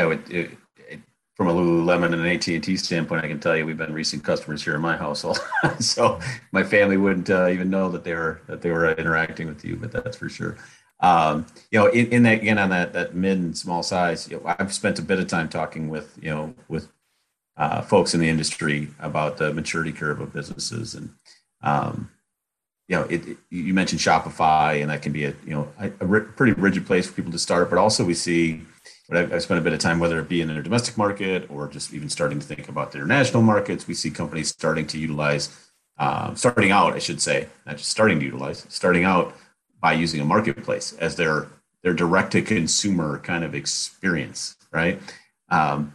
I 0.00 0.06
would, 0.06 0.30
it, 0.30 0.50
it, 0.88 1.00
from 1.36 1.48
a 1.48 1.52
Lululemon 1.52 2.06
and 2.06 2.14
an 2.14 2.26
AT 2.26 2.48
and 2.48 2.64
T 2.64 2.76
standpoint, 2.76 3.24
I 3.24 3.28
can 3.28 3.38
tell 3.38 3.56
you 3.56 3.66
we've 3.66 3.76
been 3.76 3.92
recent 3.92 4.24
customers 4.24 4.64
here 4.64 4.74
in 4.74 4.80
my 4.80 4.96
household. 4.96 5.40
so 5.78 6.18
my 6.52 6.62
family 6.62 6.96
wouldn't 6.96 7.30
uh, 7.30 7.48
even 7.48 7.70
know 7.70 7.88
that 7.90 8.04
they 8.04 8.14
were 8.14 8.40
that 8.46 8.62
they 8.62 8.70
were 8.70 8.90
interacting 8.92 9.46
with 9.46 9.64
you, 9.64 9.76
but 9.76 9.92
that's 9.92 10.16
for 10.16 10.28
sure. 10.28 10.56
Um, 11.00 11.46
you 11.70 11.78
know, 11.78 11.86
in, 11.86 12.08
in, 12.08 12.22
that 12.24 12.42
again 12.42 12.58
on 12.58 12.70
that 12.70 12.92
that 12.94 13.14
mid 13.14 13.38
and 13.38 13.56
small 13.56 13.82
size, 13.82 14.28
you 14.28 14.36
know, 14.38 14.54
I've 14.58 14.72
spent 14.72 14.98
a 14.98 15.02
bit 15.02 15.18
of 15.18 15.28
time 15.28 15.48
talking 15.48 15.88
with 15.88 16.18
you 16.20 16.30
know 16.30 16.54
with 16.68 16.88
uh, 17.56 17.82
folks 17.82 18.14
in 18.14 18.20
the 18.20 18.28
industry 18.28 18.88
about 18.98 19.36
the 19.36 19.52
maturity 19.52 19.92
curve 19.92 20.20
of 20.20 20.32
businesses 20.32 20.94
and. 20.94 21.10
Um, 21.62 22.10
you 22.88 22.96
know, 22.96 23.02
it, 23.04 23.24
it, 23.24 23.36
you 23.50 23.72
mentioned 23.72 24.00
Shopify, 24.00 24.80
and 24.82 24.90
that 24.90 25.00
can 25.00 25.12
be 25.12 25.24
a 25.24 25.32
you 25.46 25.54
know 25.54 25.68
a, 25.78 25.88
pretty 25.90 26.60
rigid 26.60 26.86
place 26.86 27.06
for 27.06 27.12
people 27.12 27.30
to 27.30 27.38
start. 27.38 27.70
But 27.70 27.78
also, 27.78 28.04
we 28.04 28.14
see 28.14 28.62
but 29.10 29.18
I've, 29.18 29.32
I've, 29.32 29.42
spent 29.42 29.58
a 29.58 29.62
bit 29.62 29.72
of 29.72 29.80
time, 29.80 29.98
whether 29.98 30.20
it 30.20 30.28
be 30.28 30.40
in 30.40 30.46
their 30.46 30.62
domestic 30.62 30.96
market 30.96 31.50
or 31.50 31.66
just 31.66 31.92
even 31.92 32.08
starting 32.08 32.38
to 32.38 32.46
think 32.46 32.68
about 32.68 32.92
the 32.92 32.98
international 32.98 33.42
markets. 33.42 33.88
We 33.88 33.94
see 33.94 34.08
companies 34.08 34.48
starting 34.48 34.86
to 34.86 34.98
utilize, 34.98 35.70
uh, 35.98 36.32
starting 36.36 36.70
out, 36.70 36.94
I 36.94 37.00
should 37.00 37.20
say, 37.20 37.48
not 37.66 37.76
just 37.76 37.90
starting 37.90 38.20
to 38.20 38.24
utilize, 38.24 38.64
starting 38.68 39.02
out 39.02 39.34
by 39.80 39.94
using 39.94 40.20
a 40.20 40.24
marketplace 40.24 40.92
as 40.94 41.16
their 41.16 41.48
their 41.82 41.92
direct 41.92 42.32
to 42.32 42.42
consumer 42.42 43.18
kind 43.18 43.42
of 43.42 43.54
experience, 43.54 44.54
right? 44.70 45.00
Um, 45.48 45.92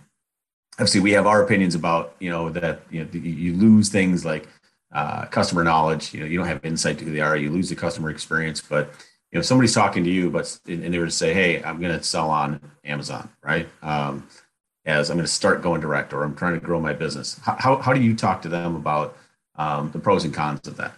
obviously, 0.74 1.00
we 1.00 1.12
have 1.12 1.26
our 1.26 1.42
opinions 1.42 1.74
about 1.74 2.16
you 2.20 2.30
know 2.30 2.50
that 2.50 2.82
you 2.92 3.06
know 3.06 3.10
you 3.14 3.54
lose 3.54 3.88
things 3.88 4.26
like 4.26 4.46
uh, 4.92 5.26
customer 5.28 5.64
knowledge. 5.64 6.14
You 6.14 6.20
know, 6.20 6.26
you 6.26 6.38
don't 6.38 6.48
have 6.48 6.66
insight 6.66 7.00
to 7.00 7.06
who 7.06 7.12
they 7.14 7.22
are. 7.22 7.38
You 7.38 7.50
lose 7.50 7.70
the 7.70 7.76
customer 7.76 8.10
experience, 8.10 8.60
but 8.62 8.90
you 9.36 9.40
know 9.40 9.44
somebody's 9.44 9.74
talking 9.74 10.06
to 10.06 10.10
you 10.10 10.30
but 10.30 10.58
and 10.66 10.94
they 10.94 10.98
were 10.98 11.08
to 11.08 11.12
say 11.12 11.34
hey 11.34 11.62
i'm 11.64 11.82
going 11.82 11.92
to 11.92 12.02
sell 12.02 12.32
on 12.32 12.62
amazon 12.86 13.28
right? 13.44 13.68
Um, 13.82 14.30
as 14.86 15.10
i'm 15.10 15.18
going 15.18 15.26
to 15.26 15.32
start 15.32 15.62
going 15.62 15.82
direct 15.82 16.14
or 16.14 16.24
i'm 16.24 16.36
trying 16.36 16.54
to 16.54 16.66
grow 16.66 16.80
my 16.80 16.94
business 16.94 17.38
how, 17.44 17.58
how, 17.60 17.76
how 17.78 17.94
do 17.94 18.00
you 18.00 18.16
talk 18.16 18.42
to 18.44 18.50
them 18.50 18.78
about 18.78 19.18
um, 19.58 19.92
the 19.92 20.00
pros 20.00 20.26
and 20.26 20.34
cons 20.34 20.68
of 20.68 20.78
that? 20.78 20.94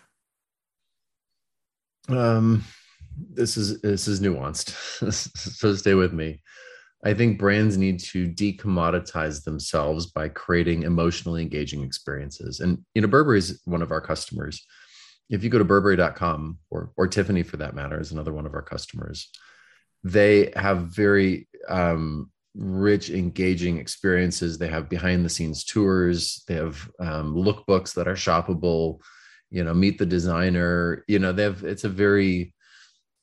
Um, 2.10 2.64
this 3.34 3.58
is 3.58 3.82
this 3.82 4.08
is 4.08 4.22
nuanced 4.22 4.70
so 5.58 5.76
stay 5.76 5.94
with 5.94 6.14
me. 6.14 6.42
I 7.04 7.14
think 7.14 7.38
brands 7.38 7.78
need 7.78 8.00
to 8.00 8.28
decommoditize 8.28 9.44
themselves 9.44 10.08
by 10.08 10.30
creating 10.30 10.84
emotionally 10.84 11.42
engaging 11.42 11.84
experiences. 11.84 12.60
And 12.60 12.84
you 12.94 13.02
know 13.02 13.08
burberry 13.08 13.40
is 13.40 13.62
one 13.66 13.82
of 13.82 13.92
our 13.92 14.02
customers 14.02 14.66
if 15.30 15.44
you 15.44 15.50
go 15.50 15.58
to 15.58 15.66
burberry.com 15.66 16.58
or 16.70 16.92
or 16.98 17.08
tiffany 17.08 17.44
for 17.44 17.58
that 17.58 17.76
matter 17.76 18.00
is 18.00 18.12
another 18.12 18.34
one 18.34 18.46
of 18.46 18.54
our 18.54 18.62
customers 18.62 19.30
they 20.04 20.52
have 20.56 20.84
very 20.84 21.48
um, 21.68 22.32
rich 22.56 23.10
engaging 23.10 23.78
experiences. 23.78 24.58
They 24.58 24.68
have 24.68 24.90
behind 24.90 25.26
the 25.26 25.30
scenes 25.30 25.64
tours. 25.64 26.44
They 26.48 26.56
have 26.56 26.90
um, 27.00 27.36
lookbooks 27.36 27.94
that 27.96 28.08
are 28.08 28.14
shoppable 28.14 29.00
you 29.50 29.64
know 29.64 29.74
meet 29.74 29.98
the 29.98 30.06
designer. 30.06 31.04
You 31.08 31.20
know 31.20 31.32
they 31.32 31.44
have 31.44 31.64
it's 31.64 31.84
a 31.84 31.90
very 31.90 32.54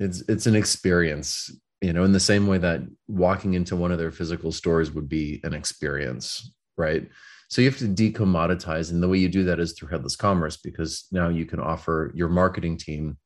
it's 0.00 0.22
it's 0.28 0.46
an 0.46 0.56
experience 0.56 1.50
you 1.80 1.92
know 1.92 2.04
in 2.04 2.12
the 2.12 2.20
same 2.20 2.46
way 2.46 2.58
that 2.58 2.80
walking 3.08 3.54
into 3.54 3.76
one 3.76 3.92
of 3.92 3.98
their 3.98 4.10
physical 4.10 4.52
stores 4.52 4.90
would 4.90 5.08
be 5.08 5.40
an 5.44 5.54
experience 5.54 6.52
right 6.76 7.08
so 7.48 7.60
you 7.60 7.70
have 7.70 7.78
to 7.78 7.88
decommoditize 7.88 8.90
and 8.90 9.02
the 9.02 9.08
way 9.08 9.18
you 9.18 9.28
do 9.28 9.44
that 9.44 9.60
is 9.60 9.72
through 9.72 9.88
headless 9.88 10.16
commerce 10.16 10.56
because 10.56 11.06
now 11.12 11.28
you 11.28 11.44
can 11.44 11.60
offer 11.60 12.12
your 12.14 12.28
marketing 12.28 12.76
team 12.76 13.16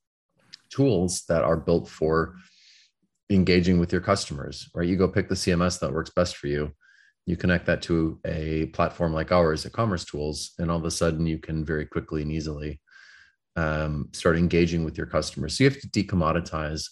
tools 0.70 1.24
that 1.28 1.44
are 1.44 1.56
built 1.56 1.88
for 1.88 2.36
engaging 3.30 3.78
with 3.78 3.92
your 3.92 4.00
customers 4.00 4.70
right? 4.74 4.88
You 4.88 4.96
go 4.96 5.08
pick 5.08 5.28
the 5.28 5.34
cms 5.34 5.80
that 5.80 5.92
works 5.92 6.10
best 6.10 6.36
for 6.36 6.46
you. 6.46 6.72
You 7.26 7.36
connect 7.36 7.66
that 7.66 7.82
to 7.82 8.18
a 8.24 8.66
platform 8.66 9.12
like 9.12 9.32
ours 9.32 9.66
at 9.66 9.72
commerce 9.72 10.04
tools 10.04 10.52
and 10.58 10.70
all 10.70 10.78
of 10.78 10.84
a 10.84 10.90
sudden 10.90 11.26
you 11.26 11.38
can 11.38 11.64
very 11.64 11.84
quickly 11.84 12.22
and 12.22 12.32
easily 12.32 12.80
um, 13.56 14.08
start 14.12 14.38
engaging 14.38 14.84
with 14.84 14.96
your 14.96 15.06
customers. 15.06 15.56
So 15.58 15.64
you 15.64 15.70
have 15.70 15.80
to 15.80 15.88
decommoditize. 15.88 16.88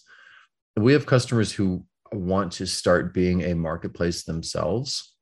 We 0.75 0.93
have 0.93 1.05
customers 1.05 1.51
who 1.51 1.85
want 2.11 2.51
to 2.53 2.67
start 2.67 3.13
being 3.13 3.43
a 3.43 3.55
marketplace 3.55 4.23
themselves 4.25 5.15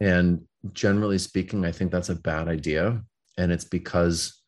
and 0.00 0.42
generally 0.72 1.18
speaking 1.18 1.64
i 1.64 1.72
think 1.72 1.90
that's 1.90 2.08
a 2.08 2.14
bad 2.14 2.48
idea. 2.48 3.02
And 3.36 3.50
it's 3.50 3.64
because 3.64 4.40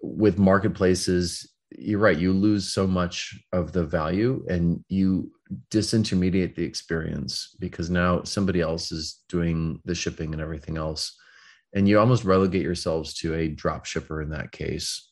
with 0.00 0.38
marketplaces 0.38 1.48
you're 1.78 2.00
right 2.00 2.18
you 2.18 2.32
lose 2.32 2.72
so 2.72 2.86
much 2.86 3.38
of 3.52 3.72
the 3.72 3.84
value 3.84 4.44
and 4.48 4.84
you 4.88 5.30
disintermediate 5.70 6.54
the 6.54 6.64
experience 6.64 7.54
because 7.60 7.88
now 7.88 8.22
somebody 8.24 8.60
else 8.60 8.92
is 8.92 9.22
doing 9.28 9.80
the 9.84 9.94
shipping 9.94 10.32
and 10.32 10.42
everything 10.42 10.76
else. 10.76 11.16
And 11.74 11.88
you 11.88 11.98
almost 11.98 12.24
relegate 12.24 12.62
yourselves 12.62 13.14
to 13.14 13.34
a 13.34 13.48
drop 13.48 13.86
shipper 13.86 14.20
in 14.20 14.30
that 14.30 14.52
case. 14.52 15.10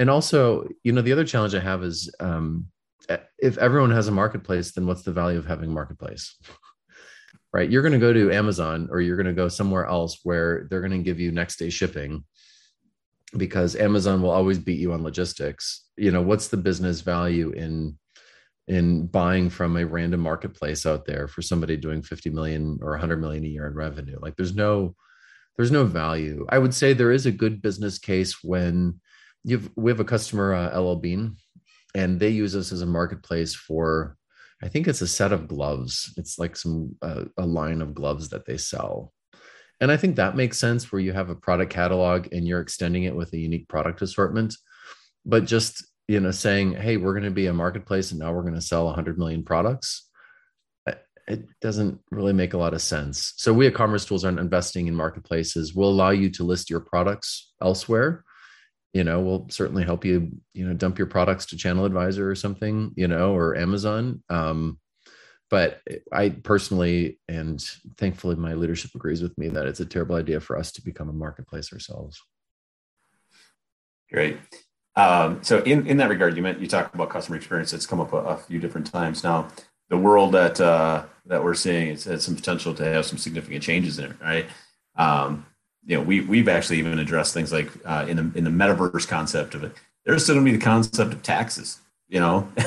And 0.00 0.10
also 0.10 0.68
you 0.82 0.92
know 0.92 1.02
the 1.02 1.12
other 1.12 1.24
challenge 1.24 1.54
i 1.54 1.60
have 1.60 1.84
is 1.84 2.12
um, 2.18 2.66
if 3.38 3.58
everyone 3.58 3.90
has 3.90 4.08
a 4.08 4.12
marketplace 4.12 4.72
then 4.72 4.86
what's 4.86 5.02
the 5.02 5.12
value 5.12 5.38
of 5.38 5.46
having 5.46 5.70
a 5.70 5.74
marketplace 5.74 6.36
right? 7.54 7.70
You're 7.70 7.82
going 7.82 7.92
to 7.92 7.98
go 7.98 8.12
to 8.12 8.32
amazon 8.32 8.88
or 8.90 9.00
you're 9.00 9.16
going 9.16 9.26
to 9.26 9.32
go 9.32 9.48
somewhere 9.48 9.86
else 9.86 10.18
where 10.24 10.66
they're 10.68 10.80
going 10.80 10.90
to 10.90 10.98
give 10.98 11.20
you 11.20 11.30
next 11.30 11.56
day 11.56 11.70
shipping 11.70 12.24
because 13.36 13.76
amazon 13.76 14.20
will 14.20 14.30
always 14.30 14.58
beat 14.58 14.80
you 14.80 14.92
on 14.92 15.04
logistics. 15.04 15.88
You 15.96 16.10
know 16.10 16.20
what's 16.20 16.48
the 16.48 16.56
business 16.56 17.00
value 17.00 17.52
in 17.52 17.96
in 18.66 19.06
buying 19.06 19.50
from 19.50 19.76
a 19.76 19.86
random 19.86 20.20
marketplace 20.20 20.84
out 20.84 21.06
there 21.06 21.28
for 21.28 21.42
somebody 21.42 21.76
doing 21.76 22.02
50 22.02 22.30
million 22.30 22.78
or 22.82 22.90
100 22.90 23.20
million 23.20 23.44
a 23.44 23.48
year 23.48 23.68
in 23.68 23.74
revenue? 23.74 24.18
Like 24.20 24.36
there's 24.36 24.56
no 24.56 24.96
there's 25.56 25.70
no 25.70 25.84
value. 25.84 26.44
I 26.48 26.58
would 26.58 26.74
say 26.74 26.92
there 26.92 27.12
is 27.12 27.26
a 27.26 27.30
good 27.30 27.62
business 27.62 27.98
case 27.98 28.42
when 28.42 29.00
you've 29.44 29.70
we 29.76 29.92
have 29.92 30.00
a 30.00 30.04
customer 30.04 30.54
uh, 30.54 30.76
ll 30.80 30.96
bean 30.96 31.36
and 31.94 32.18
they 32.18 32.30
use 32.30 32.56
us 32.56 32.72
as 32.72 32.82
a 32.82 32.86
marketplace 32.86 33.54
for 33.54 34.16
i 34.64 34.68
think 34.68 34.88
it's 34.88 35.02
a 35.02 35.06
set 35.06 35.32
of 35.32 35.46
gloves. 35.46 36.12
It's 36.16 36.38
like 36.38 36.56
some 36.56 36.96
uh, 37.02 37.24
a 37.36 37.46
line 37.46 37.82
of 37.82 37.94
gloves 37.94 38.30
that 38.30 38.46
they 38.46 38.56
sell. 38.56 39.12
And 39.80 39.92
i 39.92 39.96
think 39.96 40.16
that 40.16 40.36
makes 40.36 40.58
sense 40.58 40.90
where 40.90 41.02
you 41.02 41.12
have 41.12 41.30
a 41.30 41.36
product 41.36 41.72
catalog 41.72 42.28
and 42.32 42.46
you're 42.46 42.60
extending 42.60 43.04
it 43.04 43.14
with 43.14 43.32
a 43.32 43.38
unique 43.38 43.68
product 43.68 44.02
assortment. 44.02 44.56
But 45.26 45.44
just 45.44 45.84
you 46.08 46.20
know 46.20 46.32
saying 46.32 46.72
hey 46.72 46.96
we're 46.96 47.12
going 47.12 47.24
to 47.24 47.30
be 47.30 47.46
a 47.46 47.52
marketplace 47.52 48.10
and 48.10 48.20
now 48.20 48.32
we're 48.32 48.42
going 48.42 48.54
to 48.54 48.60
sell 48.60 48.86
100 48.86 49.18
million 49.18 49.44
products 49.44 50.08
it 51.26 51.46
doesn't 51.60 51.98
really 52.10 52.34
make 52.34 52.52
a 52.52 52.58
lot 52.58 52.74
of 52.74 52.82
sense. 52.82 53.32
So 53.36 53.52
we 53.52 53.66
at 53.66 53.74
commerce 53.74 54.04
tools 54.04 54.26
aren't 54.26 54.38
investing 54.38 54.88
in 54.88 54.94
marketplaces. 54.94 55.74
We'll 55.74 55.88
allow 55.88 56.10
you 56.10 56.28
to 56.30 56.44
list 56.44 56.68
your 56.68 56.80
products 56.80 57.52
elsewhere 57.62 58.24
you 58.94 59.04
know 59.04 59.20
we'll 59.20 59.46
certainly 59.50 59.84
help 59.84 60.04
you 60.04 60.30
you 60.54 60.66
know 60.66 60.72
dump 60.72 60.96
your 60.96 61.08
products 61.08 61.46
to 61.46 61.56
channel 61.58 61.84
advisor 61.84 62.30
or 62.30 62.34
something 62.34 62.92
you 62.96 63.08
know 63.08 63.34
or 63.34 63.56
amazon. 63.56 64.22
Um, 64.30 64.78
but 65.50 65.82
i 66.10 66.30
personally 66.30 67.18
and 67.28 67.62
thankfully 67.98 68.36
my 68.36 68.54
leadership 68.54 68.92
agrees 68.94 69.20
with 69.20 69.36
me 69.36 69.48
that 69.48 69.66
it's 69.66 69.80
a 69.80 69.84
terrible 69.84 70.16
idea 70.16 70.40
for 70.40 70.56
us 70.56 70.72
to 70.72 70.82
become 70.82 71.10
a 71.10 71.12
marketplace 71.12 71.72
ourselves. 71.72 72.22
Great. 74.10 74.38
Um, 74.96 75.42
so 75.42 75.58
in, 75.62 75.86
in 75.88 75.96
that 75.96 76.08
regard 76.08 76.36
you 76.36 76.42
meant 76.42 76.60
you 76.60 76.68
talked 76.68 76.94
about 76.94 77.10
customer 77.10 77.36
experience 77.36 77.72
it's 77.72 77.86
come 77.86 78.00
up 78.00 78.12
a, 78.12 78.18
a 78.18 78.36
few 78.36 78.60
different 78.60 78.90
times. 78.90 79.24
Now 79.24 79.48
the 79.90 79.98
world 79.98 80.32
that 80.32 80.60
uh, 80.60 81.04
that 81.26 81.42
we're 81.42 81.54
seeing 81.54 81.88
it's 81.88 82.04
has 82.04 82.24
some 82.24 82.36
potential 82.36 82.72
to 82.74 82.84
have 82.84 83.04
some 83.04 83.18
significant 83.18 83.62
changes 83.62 83.98
in 83.98 84.12
it 84.12 84.16
right? 84.22 84.46
Um, 84.96 85.46
you 85.86 85.96
know, 85.96 86.02
we 86.02 86.20
we've 86.20 86.48
actually 86.48 86.78
even 86.78 86.98
addressed 86.98 87.34
things 87.34 87.52
like 87.52 87.70
uh, 87.84 88.06
in 88.08 88.16
the 88.16 88.38
in 88.38 88.44
the 88.44 88.50
metaverse 88.50 89.06
concept 89.06 89.54
of 89.54 89.64
it. 89.64 89.72
There's 90.04 90.22
still 90.22 90.36
going 90.36 90.46
to 90.46 90.52
be 90.52 90.56
the 90.56 90.64
concept 90.64 91.12
of 91.12 91.22
taxes. 91.22 91.80
You 92.08 92.20
know, 92.20 92.48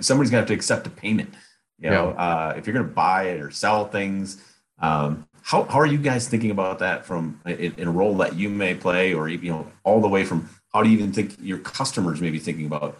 somebody's 0.00 0.30
going 0.30 0.30
to 0.30 0.36
have 0.36 0.48
to 0.48 0.54
accept 0.54 0.86
a 0.86 0.90
payment. 0.90 1.34
You 1.78 1.90
know, 1.90 2.10
yeah. 2.10 2.22
uh, 2.22 2.54
if 2.56 2.66
you're 2.66 2.74
going 2.74 2.86
to 2.86 2.92
buy 2.92 3.24
it 3.24 3.40
or 3.40 3.50
sell 3.50 3.86
things, 3.86 4.42
um, 4.80 5.26
how 5.42 5.64
how 5.64 5.78
are 5.78 5.86
you 5.86 5.98
guys 5.98 6.28
thinking 6.28 6.50
about 6.50 6.80
that 6.80 7.06
from 7.06 7.40
in, 7.46 7.74
in, 7.78 7.88
a 7.88 7.90
role 7.90 8.16
that 8.18 8.34
you 8.34 8.48
may 8.48 8.74
play, 8.74 9.14
or 9.14 9.28
you 9.28 9.50
know, 9.50 9.66
all 9.84 10.00
the 10.00 10.08
way 10.08 10.24
from 10.24 10.48
how 10.72 10.82
do 10.82 10.90
you 10.90 10.98
even 10.98 11.12
think 11.12 11.36
your 11.40 11.58
customers 11.58 12.20
may 12.20 12.30
be 12.30 12.38
thinking 12.38 12.66
about? 12.66 12.98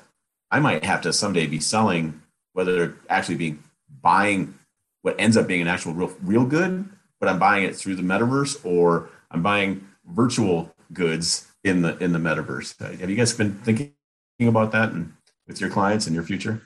I 0.51 0.61
might 0.61 0.85
have 0.85 1.03
to 1.03 1.13
someday 1.13 1.47
be 1.47 1.61
selling, 1.61 2.23
whether 2.53 2.75
they're 2.75 2.95
actually 3.11 3.37
being 3.37 3.63
buying 4.01 4.55
what 5.03 5.17
ends 5.19 5.37
up 5.37 5.47
being 5.47 5.61
an 5.61 5.69
actual 5.69 5.93
real 5.93 6.13
real 6.23 6.45
good, 6.45 6.89
but 7.21 7.29
I'm 7.29 7.39
buying 7.39 7.65
it 7.65 7.77
through 7.77 7.97
the 7.97 8.03
metaverse 8.03 8.65
or 8.65 9.11
I'm 9.31 9.43
buying 9.43 9.87
virtual 10.07 10.75
goods 10.93 11.47
in 11.64 11.83
the 11.83 11.97
in 11.99 12.12
the 12.12 12.19
metaverse. 12.19 12.79
Have 13.01 13.11
you 13.11 13.17
guys 13.17 13.33
been 13.33 13.55
thinking 13.61 13.93
about 14.41 14.73
that 14.73 14.93
and 14.93 15.12
with 15.47 15.61
your 15.61 15.71
clients 15.71 16.07
in 16.07 16.14
your 16.14 16.23
future? 16.23 16.62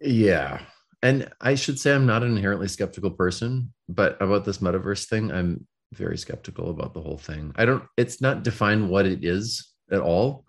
Yeah. 0.00 0.60
And 1.02 1.30
I 1.40 1.54
should 1.54 1.78
say 1.78 1.94
I'm 1.94 2.06
not 2.06 2.22
an 2.22 2.36
inherently 2.36 2.68
skeptical 2.68 3.10
person, 3.10 3.72
but 3.88 4.20
about 4.22 4.44
this 4.44 4.58
metaverse 4.58 5.06
thing, 5.06 5.30
I'm 5.30 5.66
very 5.92 6.16
skeptical 6.16 6.70
about 6.70 6.94
the 6.94 7.00
whole 7.00 7.18
thing. 7.18 7.52
I 7.56 7.64
don't, 7.66 7.84
it's 7.96 8.20
not 8.20 8.42
defined 8.42 8.88
what 8.88 9.06
it 9.06 9.24
is 9.24 9.70
at 9.90 10.00
all. 10.00 10.46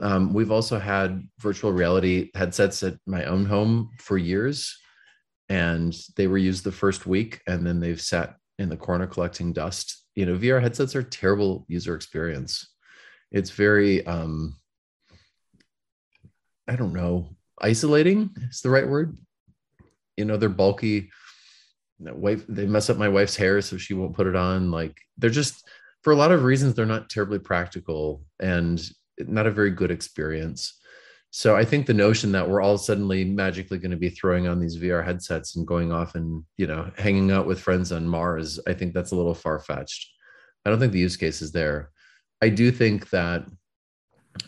Um, 0.00 0.32
we've 0.32 0.52
also 0.52 0.78
had 0.78 1.22
virtual 1.38 1.72
reality 1.72 2.30
headsets 2.34 2.82
at 2.82 2.94
my 3.06 3.24
own 3.24 3.44
home 3.44 3.90
for 3.98 4.16
years, 4.16 4.78
and 5.48 5.94
they 6.16 6.28
were 6.28 6.38
used 6.38 6.64
the 6.64 6.72
first 6.72 7.06
week, 7.06 7.42
and 7.46 7.66
then 7.66 7.80
they've 7.80 8.00
sat 8.00 8.36
in 8.58 8.68
the 8.68 8.76
corner 8.76 9.06
collecting 9.06 9.52
dust. 9.52 10.04
You 10.14 10.26
know, 10.26 10.36
VR 10.36 10.60
headsets 10.60 10.96
are 10.96 11.02
terrible 11.02 11.64
user 11.68 11.94
experience. 11.94 12.68
It's 13.30 13.50
very 13.50 14.06
um 14.06 14.56
I 16.66 16.76
don't 16.76 16.92
know, 16.92 17.30
isolating 17.60 18.30
is 18.50 18.60
the 18.60 18.70
right 18.70 18.86
word. 18.86 19.16
You 20.16 20.26
know, 20.26 20.36
they're 20.36 20.48
bulky. 20.48 21.10
Wife, 22.00 22.44
they 22.48 22.66
mess 22.66 22.90
up 22.90 22.96
my 22.96 23.08
wife's 23.08 23.36
hair, 23.36 23.60
so 23.60 23.76
she 23.76 23.94
won't 23.94 24.14
put 24.14 24.26
it 24.26 24.36
on. 24.36 24.70
Like 24.70 24.96
they're 25.16 25.30
just 25.30 25.68
for 26.02 26.12
a 26.12 26.16
lot 26.16 26.32
of 26.32 26.44
reasons, 26.44 26.74
they're 26.74 26.86
not 26.86 27.10
terribly 27.10 27.38
practical 27.38 28.22
and 28.38 28.80
not 29.18 29.46
a 29.46 29.50
very 29.50 29.70
good 29.70 29.90
experience. 29.90 30.77
So 31.30 31.56
I 31.56 31.64
think 31.64 31.86
the 31.86 31.94
notion 31.94 32.32
that 32.32 32.48
we're 32.48 32.62
all 32.62 32.78
suddenly 32.78 33.24
magically 33.24 33.78
going 33.78 33.90
to 33.90 33.98
be 33.98 34.08
throwing 34.08 34.48
on 34.48 34.58
these 34.58 34.78
VR 34.78 35.04
headsets 35.04 35.56
and 35.56 35.66
going 35.66 35.92
off 35.92 36.14
and 36.14 36.42
you 36.56 36.66
know 36.66 36.90
hanging 36.96 37.30
out 37.30 37.46
with 37.46 37.60
friends 37.60 37.92
on 37.92 38.08
Mars, 38.08 38.58
I 38.66 38.72
think 38.72 38.94
that's 38.94 39.12
a 39.12 39.16
little 39.16 39.34
far 39.34 39.58
fetched. 39.58 40.10
I 40.64 40.70
don't 40.70 40.78
think 40.78 40.92
the 40.92 40.98
use 40.98 41.16
case 41.16 41.42
is 41.42 41.52
there. 41.52 41.90
I 42.40 42.48
do 42.48 42.70
think 42.70 43.10
that 43.10 43.46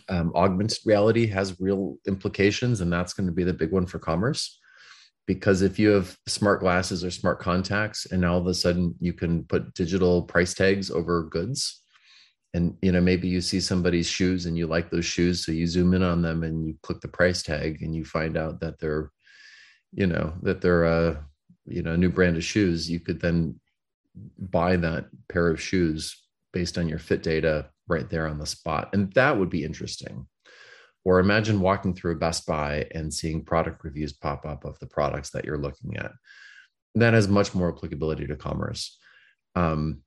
um, 0.08 0.32
augmented 0.34 0.78
reality 0.86 1.26
has 1.26 1.60
real 1.60 1.96
implications, 2.06 2.80
and 2.80 2.92
that's 2.92 3.12
going 3.12 3.26
to 3.26 3.32
be 3.32 3.44
the 3.44 3.52
big 3.52 3.72
one 3.72 3.86
for 3.86 3.98
commerce. 3.98 4.58
Because 5.26 5.62
if 5.62 5.78
you 5.78 5.90
have 5.90 6.16
smart 6.26 6.60
glasses 6.60 7.04
or 7.04 7.10
smart 7.10 7.40
contacts, 7.40 8.06
and 8.06 8.24
all 8.24 8.38
of 8.38 8.46
a 8.46 8.54
sudden 8.54 8.94
you 9.00 9.12
can 9.12 9.44
put 9.44 9.74
digital 9.74 10.22
price 10.22 10.54
tags 10.54 10.90
over 10.90 11.24
goods, 11.24 11.82
and 12.54 12.76
you 12.82 12.92
know 12.92 13.00
maybe 13.00 13.28
you 13.28 13.40
see 13.40 13.60
somebody's 13.60 14.06
shoes 14.06 14.46
and 14.46 14.56
you 14.56 14.66
like 14.66 14.90
those 14.90 15.04
shoes 15.04 15.44
so 15.44 15.52
you 15.52 15.66
zoom 15.66 15.94
in 15.94 16.02
on 16.02 16.22
them 16.22 16.42
and 16.42 16.66
you 16.66 16.74
click 16.82 17.00
the 17.00 17.08
price 17.08 17.42
tag 17.42 17.82
and 17.82 17.94
you 17.94 18.04
find 18.04 18.36
out 18.36 18.60
that 18.60 18.78
they're 18.78 19.10
you 19.92 20.06
know 20.06 20.32
that 20.42 20.60
they're 20.60 20.84
a 20.84 21.24
you 21.66 21.82
know 21.82 21.92
a 21.92 21.96
new 21.96 22.10
brand 22.10 22.36
of 22.36 22.44
shoes 22.44 22.90
you 22.90 23.00
could 23.00 23.20
then 23.20 23.58
buy 24.38 24.76
that 24.76 25.06
pair 25.28 25.48
of 25.48 25.60
shoes 25.60 26.22
based 26.52 26.78
on 26.78 26.88
your 26.88 26.98
fit 26.98 27.22
data 27.22 27.68
right 27.88 28.10
there 28.10 28.26
on 28.26 28.38
the 28.38 28.46
spot 28.46 28.90
and 28.92 29.12
that 29.14 29.36
would 29.36 29.50
be 29.50 29.64
interesting. 29.64 30.26
Or 31.04 31.18
imagine 31.18 31.60
walking 31.60 31.94
through 31.94 32.12
a 32.12 32.18
best 32.18 32.46
buy 32.46 32.86
and 32.94 33.12
seeing 33.12 33.44
product 33.44 33.84
reviews 33.84 34.12
pop 34.12 34.44
up 34.44 34.64
of 34.64 34.78
the 34.80 34.86
products 34.86 35.30
that 35.30 35.46
you're 35.46 35.56
looking 35.56 35.96
at. 35.96 36.12
That 36.94 37.14
has 37.14 37.26
much 37.26 37.54
more 37.54 37.74
applicability 37.74 38.26
to 38.26 38.36
commerce. 38.36 38.98
Um, 39.54 40.02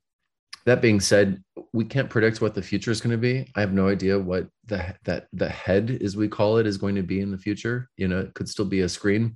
that 0.65 0.81
being 0.81 0.99
said, 0.99 1.43
we 1.73 1.85
can't 1.85 2.09
predict 2.09 2.41
what 2.41 2.53
the 2.53 2.61
future 2.61 2.91
is 2.91 3.01
going 3.01 3.11
to 3.11 3.17
be. 3.17 3.51
I 3.55 3.61
have 3.61 3.73
no 3.73 3.89
idea 3.89 4.17
what 4.17 4.47
the 4.65 4.95
that 5.03 5.27
the 5.33 5.49
head, 5.49 5.99
as 6.03 6.15
we 6.15 6.27
call 6.27 6.57
it, 6.57 6.67
is 6.67 6.77
going 6.77 6.95
to 6.95 7.03
be 7.03 7.19
in 7.19 7.31
the 7.31 7.37
future. 7.37 7.89
You 7.97 8.07
know, 8.07 8.19
it 8.19 8.33
could 8.33 8.47
still 8.47 8.65
be 8.65 8.81
a 8.81 8.89
screen. 8.89 9.35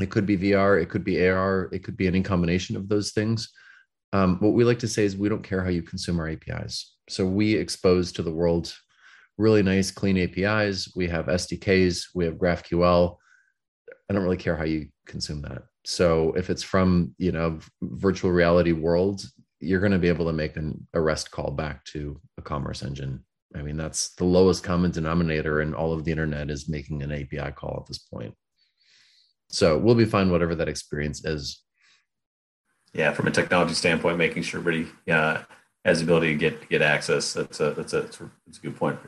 It 0.00 0.10
could 0.10 0.26
be 0.26 0.38
VR. 0.38 0.80
It 0.80 0.88
could 0.88 1.04
be 1.04 1.26
AR. 1.26 1.68
It 1.72 1.82
could 1.84 1.96
be 1.96 2.06
any 2.06 2.22
combination 2.22 2.76
of 2.76 2.88
those 2.88 3.12
things. 3.12 3.50
Um, 4.12 4.36
what 4.40 4.52
we 4.52 4.64
like 4.64 4.78
to 4.80 4.88
say 4.88 5.04
is 5.04 5.16
we 5.16 5.28
don't 5.28 5.42
care 5.42 5.62
how 5.62 5.70
you 5.70 5.82
consume 5.82 6.20
our 6.20 6.28
APIs. 6.28 6.96
So 7.08 7.26
we 7.26 7.54
expose 7.54 8.12
to 8.12 8.22
the 8.22 8.32
world 8.32 8.74
really 9.38 9.62
nice, 9.62 9.90
clean 9.90 10.18
APIs. 10.18 10.92
We 10.94 11.08
have 11.08 11.26
SDKs. 11.26 12.08
We 12.14 12.26
have 12.26 12.34
GraphQL. 12.34 13.16
I 14.08 14.12
don't 14.12 14.22
really 14.22 14.36
care 14.36 14.56
how 14.56 14.64
you 14.64 14.88
consume 15.06 15.42
that. 15.42 15.62
So 15.84 16.32
if 16.34 16.50
it's 16.50 16.62
from 16.62 17.14
you 17.18 17.32
know 17.32 17.58
virtual 17.82 18.30
reality 18.30 18.72
world, 18.72 19.24
you're 19.62 19.80
going 19.80 19.92
to 19.92 19.98
be 19.98 20.08
able 20.08 20.26
to 20.26 20.32
make 20.32 20.56
an, 20.56 20.86
arrest 20.94 21.30
call 21.30 21.50
back 21.50 21.84
to 21.84 22.20
a 22.38 22.42
commerce 22.42 22.82
engine. 22.82 23.24
I 23.54 23.62
mean, 23.62 23.76
that's 23.76 24.14
the 24.14 24.24
lowest 24.24 24.64
common 24.64 24.90
denominator 24.90 25.60
in 25.60 25.74
all 25.74 25.92
of 25.92 26.04
the 26.04 26.10
internet 26.10 26.50
is 26.50 26.68
making 26.68 27.02
an 27.02 27.12
API 27.12 27.52
call 27.52 27.78
at 27.80 27.86
this 27.86 27.98
point. 27.98 28.34
So 29.48 29.78
we'll 29.78 29.94
be 29.94 30.06
fine, 30.06 30.30
whatever 30.30 30.54
that 30.54 30.68
experience 30.68 31.24
is. 31.24 31.62
Yeah, 32.94 33.12
from 33.12 33.26
a 33.26 33.30
technology 33.30 33.74
standpoint, 33.74 34.18
making 34.18 34.42
sure 34.42 34.60
everybody 34.60 34.90
uh, 35.10 35.42
has 35.84 35.98
the 35.98 36.04
ability 36.04 36.32
to 36.32 36.38
get 36.38 36.68
get 36.68 36.82
access. 36.82 37.32
That's 37.32 37.60
a 37.60 37.70
that's 37.70 37.92
a 37.92 38.02
that's 38.02 38.18
a 38.20 38.60
good 38.60 38.76
point. 38.76 38.98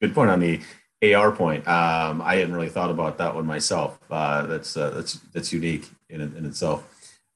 Good 0.00 0.14
point 0.14 0.30
on 0.30 0.40
the 0.40 0.60
AR 1.14 1.32
point. 1.32 1.66
Um, 1.68 2.22
I 2.22 2.36
hadn't 2.36 2.54
really 2.54 2.68
thought 2.68 2.90
about 2.90 3.18
that 3.18 3.34
one 3.34 3.46
myself. 3.46 3.98
Uh, 4.10 4.46
that's 4.46 4.76
uh, 4.76 4.90
that's 4.90 5.14
that's 5.32 5.52
unique 5.52 5.90
in 6.08 6.20
in 6.20 6.46
itself. 6.46 6.86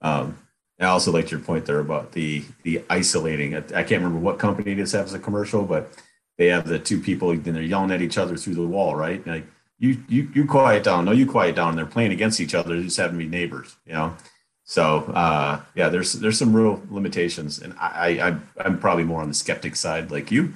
Um, 0.00 0.38
I 0.80 0.86
also 0.86 1.10
liked 1.10 1.30
your 1.30 1.40
point 1.40 1.66
there 1.66 1.80
about 1.80 2.12
the 2.12 2.44
the 2.62 2.84
isolating. 2.88 3.56
I, 3.56 3.58
I 3.58 3.82
can't 3.82 4.02
remember 4.02 4.18
what 4.18 4.38
company 4.38 4.74
this 4.74 4.92
has 4.92 5.12
a 5.14 5.18
commercial, 5.18 5.64
but 5.64 5.92
they 6.36 6.46
have 6.46 6.66
the 6.68 6.78
two 6.78 7.00
people 7.00 7.30
and 7.30 7.44
they're 7.44 7.62
yelling 7.62 7.90
at 7.90 8.00
each 8.00 8.16
other 8.18 8.36
through 8.36 8.54
the 8.54 8.66
wall, 8.66 8.94
right? 8.94 9.24
Like 9.26 9.44
you 9.78 10.02
you 10.08 10.30
you 10.34 10.46
quiet 10.46 10.84
down, 10.84 11.04
no, 11.04 11.12
you 11.12 11.26
quiet 11.26 11.56
down. 11.56 11.76
They're 11.76 11.86
playing 11.86 12.12
against 12.12 12.40
each 12.40 12.54
other, 12.54 12.80
just 12.80 12.96
having 12.96 13.18
to 13.18 13.24
be 13.24 13.30
neighbors, 13.30 13.76
you 13.86 13.92
know. 13.92 14.16
So 14.64 14.98
uh, 15.14 15.60
yeah, 15.74 15.88
there's 15.88 16.12
there's 16.12 16.38
some 16.38 16.54
real 16.54 16.82
limitations, 16.90 17.60
and 17.60 17.74
I, 17.78 18.20
I 18.20 18.36
I'm 18.64 18.78
probably 18.78 19.04
more 19.04 19.20
on 19.20 19.28
the 19.28 19.34
skeptic 19.34 19.76
side, 19.76 20.10
like 20.10 20.30
you, 20.30 20.52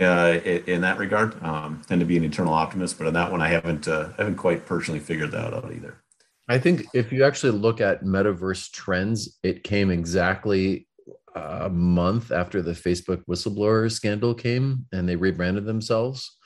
uh, 0.00 0.38
in 0.44 0.82
that 0.82 0.98
regard. 0.98 1.42
Um, 1.42 1.82
tend 1.86 2.00
to 2.00 2.06
be 2.06 2.16
an 2.16 2.24
internal 2.24 2.54
optimist, 2.54 2.96
but 2.96 3.06
on 3.06 3.14
that 3.14 3.30
one, 3.30 3.42
I 3.42 3.48
haven't 3.48 3.88
uh, 3.88 4.10
haven't 4.16 4.36
quite 4.36 4.66
personally 4.66 5.00
figured 5.00 5.32
that 5.32 5.52
out 5.52 5.70
either. 5.72 5.96
I 6.48 6.58
think 6.58 6.86
if 6.94 7.12
you 7.12 7.24
actually 7.24 7.58
look 7.58 7.80
at 7.80 8.04
metaverse 8.04 8.70
trends, 8.70 9.38
it 9.42 9.64
came 9.64 9.90
exactly 9.90 10.86
a 11.34 11.68
month 11.68 12.32
after 12.32 12.62
the 12.62 12.72
Facebook 12.72 13.22
whistleblower 13.28 13.90
scandal 13.90 14.34
came, 14.34 14.86
and 14.92 15.08
they 15.08 15.16
rebranded 15.16 15.66
themselves. 15.66 16.36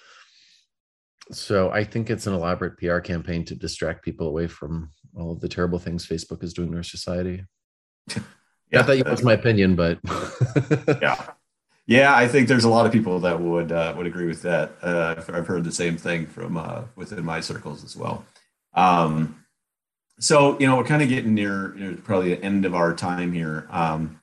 So 1.32 1.70
I 1.70 1.84
think 1.84 2.10
it's 2.10 2.26
an 2.26 2.34
elaborate 2.34 2.76
PR 2.78 2.98
campaign 2.98 3.44
to 3.46 3.54
distract 3.54 4.04
people 4.04 4.26
away 4.26 4.48
from 4.48 4.90
all 5.14 5.30
of 5.30 5.40
the 5.40 5.48
terrible 5.48 5.78
things 5.78 6.06
Facebook 6.06 6.42
is 6.42 6.52
doing 6.52 6.72
to 6.72 6.78
our 6.78 6.82
society. 6.82 7.44
yeah, 8.08 8.22
Not 8.72 8.86
that 8.88 9.08
was 9.08 9.22
my 9.22 9.34
opinion, 9.34 9.76
but 9.76 10.00
yeah, 11.00 11.30
yeah, 11.86 12.16
I 12.16 12.26
think 12.26 12.48
there's 12.48 12.64
a 12.64 12.68
lot 12.68 12.86
of 12.86 12.92
people 12.92 13.20
that 13.20 13.40
would 13.40 13.70
uh, 13.70 13.94
would 13.96 14.06
agree 14.06 14.26
with 14.26 14.42
that. 14.42 14.72
Uh, 14.82 15.22
I've 15.28 15.46
heard 15.46 15.64
the 15.64 15.72
same 15.72 15.96
thing 15.96 16.26
from 16.26 16.56
uh, 16.56 16.82
within 16.96 17.24
my 17.24 17.40
circles 17.40 17.84
as 17.84 17.96
well. 17.96 18.24
Um, 18.74 19.39
so 20.20 20.58
you 20.60 20.66
know, 20.66 20.76
we're 20.76 20.84
kind 20.84 21.02
of 21.02 21.08
getting 21.08 21.34
near, 21.34 21.72
near 21.74 21.94
probably 21.94 22.34
the 22.34 22.44
end 22.44 22.66
of 22.66 22.74
our 22.74 22.94
time 22.94 23.32
here. 23.32 23.66
Um, 23.70 24.20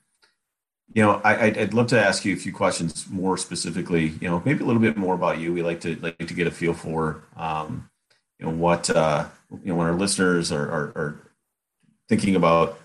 you 0.94 1.02
know, 1.02 1.20
I, 1.22 1.50
would 1.50 1.74
love 1.74 1.88
to 1.88 2.00
ask 2.00 2.24
you 2.24 2.34
a 2.34 2.38
few 2.38 2.52
questions 2.52 3.06
more 3.10 3.36
specifically. 3.36 4.14
You 4.20 4.28
know, 4.28 4.42
maybe 4.44 4.62
a 4.62 4.66
little 4.66 4.80
bit 4.80 4.96
more 4.96 5.14
about 5.14 5.38
you. 5.38 5.52
We 5.52 5.62
like 5.62 5.80
to 5.82 5.96
like 5.96 6.18
to 6.18 6.34
get 6.34 6.46
a 6.46 6.50
feel 6.50 6.72
for, 6.72 7.22
um, 7.36 7.90
you 8.38 8.46
know, 8.46 8.52
what 8.52 8.88
uh, 8.88 9.26
you 9.50 9.66
know 9.66 9.74
when 9.74 9.88
our 9.88 9.96
listeners 9.96 10.50
are, 10.52 10.68
are, 10.70 10.92
are 10.96 11.20
thinking 12.08 12.36
about 12.36 12.78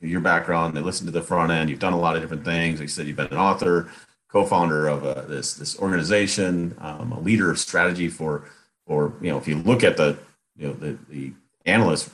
your 0.00 0.20
background. 0.20 0.76
They 0.76 0.80
listen 0.80 1.06
to 1.06 1.12
the 1.12 1.22
front 1.22 1.50
end. 1.50 1.70
You've 1.70 1.80
done 1.80 1.94
a 1.94 1.98
lot 1.98 2.16
of 2.16 2.22
different 2.22 2.44
things. 2.44 2.78
Like 2.78 2.84
you 2.84 2.88
said, 2.88 3.06
you've 3.06 3.16
been 3.16 3.26
an 3.28 3.38
author, 3.38 3.90
co-founder 4.28 4.86
of 4.88 5.04
uh, 5.04 5.22
this 5.22 5.54
this 5.54 5.78
organization, 5.78 6.76
um, 6.80 7.12
a 7.12 7.20
leader 7.20 7.50
of 7.50 7.58
strategy 7.58 8.08
for 8.08 8.44
for 8.86 9.14
you 9.22 9.30
know 9.30 9.38
if 9.38 9.48
you 9.48 9.56
look 9.56 9.82
at 9.82 9.96
the 9.96 10.18
you 10.56 10.68
know 10.68 10.74
the 10.74 10.98
the 11.08 11.32
analyst 11.66 12.10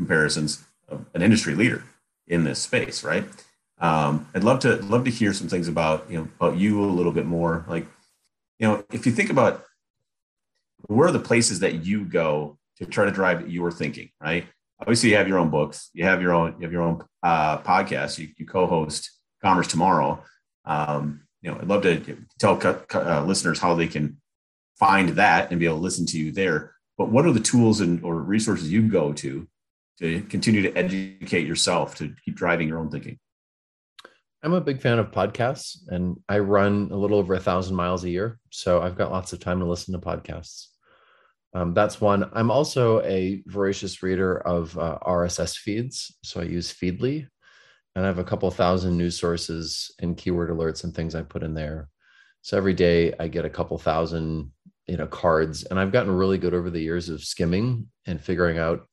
comparisons 0.00 0.64
of 0.88 1.04
an 1.12 1.20
industry 1.20 1.54
leader 1.54 1.84
in 2.26 2.44
this 2.44 2.58
space, 2.58 3.04
right? 3.04 3.24
Um, 3.80 4.26
I'd 4.34 4.44
love 4.44 4.60
to 4.60 4.76
love 4.76 5.04
to 5.04 5.10
hear 5.10 5.34
some 5.34 5.48
things 5.48 5.68
about 5.68 6.10
you 6.10 6.18
know 6.18 6.28
about 6.38 6.56
you 6.56 6.82
a 6.82 6.86
little 6.86 7.12
bit 7.12 7.26
more. 7.26 7.66
Like, 7.68 7.86
you 8.58 8.66
know, 8.66 8.82
if 8.90 9.04
you 9.04 9.12
think 9.12 9.28
about 9.28 9.64
where 10.86 11.08
are 11.08 11.12
the 11.12 11.18
places 11.18 11.60
that 11.60 11.84
you 11.84 12.04
go 12.04 12.58
to 12.78 12.86
try 12.86 13.04
to 13.04 13.10
drive 13.10 13.50
your 13.50 13.70
thinking, 13.70 14.08
right? 14.22 14.46
Obviously, 14.80 15.10
you 15.10 15.16
have 15.16 15.28
your 15.28 15.38
own 15.38 15.50
books, 15.50 15.90
you 15.92 16.04
have 16.04 16.22
your 16.22 16.32
own 16.32 16.54
you 16.58 16.64
have 16.64 16.72
your 16.72 16.82
own 16.82 17.04
uh, 17.22 17.58
podcast, 17.58 18.18
you, 18.18 18.28
you 18.38 18.46
co-host 18.46 19.10
Commerce 19.42 19.68
Tomorrow. 19.68 20.24
Um, 20.64 21.22
you 21.42 21.50
know, 21.50 21.58
I'd 21.58 21.68
love 21.68 21.82
to 21.82 22.16
tell 22.38 22.58
uh, 22.94 23.24
listeners 23.24 23.58
how 23.58 23.74
they 23.74 23.86
can 23.86 24.16
find 24.78 25.10
that 25.10 25.50
and 25.50 25.60
be 25.60 25.66
able 25.66 25.76
to 25.76 25.82
listen 25.82 26.06
to 26.06 26.18
you 26.18 26.32
there. 26.32 26.74
But 26.96 27.10
what 27.10 27.26
are 27.26 27.32
the 27.32 27.40
tools 27.40 27.80
and 27.80 28.02
or 28.02 28.16
resources 28.16 28.72
you 28.72 28.88
go 28.88 29.12
to 29.14 29.46
to 30.00 30.22
continue 30.22 30.62
to 30.62 30.76
educate 30.76 31.46
yourself 31.46 31.96
to 31.96 32.14
keep 32.24 32.36
driving 32.36 32.68
your 32.68 32.78
own 32.78 32.90
thinking? 32.90 33.18
I'm 34.42 34.54
a 34.54 34.60
big 34.60 34.80
fan 34.80 34.98
of 34.98 35.10
podcasts 35.10 35.76
and 35.88 36.16
I 36.28 36.38
run 36.38 36.88
a 36.90 36.96
little 36.96 37.18
over 37.18 37.34
a 37.34 37.40
thousand 37.40 37.76
miles 37.76 38.04
a 38.04 38.10
year. 38.10 38.38
So 38.50 38.80
I've 38.80 38.96
got 38.96 39.10
lots 39.10 39.32
of 39.32 39.40
time 39.40 39.60
to 39.60 39.66
listen 39.66 39.92
to 39.92 40.00
podcasts. 40.00 40.68
Um, 41.52 41.74
that's 41.74 42.00
one. 42.00 42.30
I'm 42.32 42.50
also 42.50 43.02
a 43.02 43.42
voracious 43.46 44.02
reader 44.02 44.38
of 44.38 44.78
uh, 44.78 44.98
RSS 45.02 45.56
feeds. 45.56 46.16
So 46.24 46.40
I 46.40 46.44
use 46.44 46.72
Feedly 46.72 47.26
and 47.94 48.04
I 48.04 48.08
have 48.08 48.18
a 48.18 48.24
couple 48.24 48.50
thousand 48.50 48.96
news 48.96 49.18
sources 49.18 49.90
and 49.98 50.16
keyword 50.16 50.50
alerts 50.50 50.84
and 50.84 50.94
things 50.94 51.14
I 51.14 51.22
put 51.22 51.42
in 51.42 51.54
there. 51.54 51.88
So 52.42 52.56
every 52.56 52.74
day 52.74 53.12
I 53.20 53.28
get 53.28 53.44
a 53.44 53.50
couple 53.50 53.76
thousand, 53.76 54.52
you 54.86 54.96
know, 54.96 55.06
cards 55.06 55.64
and 55.64 55.78
I've 55.78 55.92
gotten 55.92 56.16
really 56.16 56.38
good 56.38 56.54
over 56.54 56.70
the 56.70 56.80
years 56.80 57.08
of 57.10 57.22
skimming 57.22 57.88
and 58.06 58.20
figuring 58.20 58.58
out, 58.58 58.86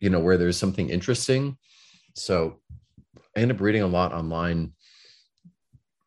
you 0.00 0.10
know, 0.10 0.20
where 0.20 0.36
there's 0.36 0.56
something 0.56 0.88
interesting. 0.88 1.56
So 2.14 2.60
I 3.36 3.40
end 3.40 3.52
up 3.52 3.60
reading 3.60 3.82
a 3.82 3.86
lot 3.86 4.12
online 4.12 4.72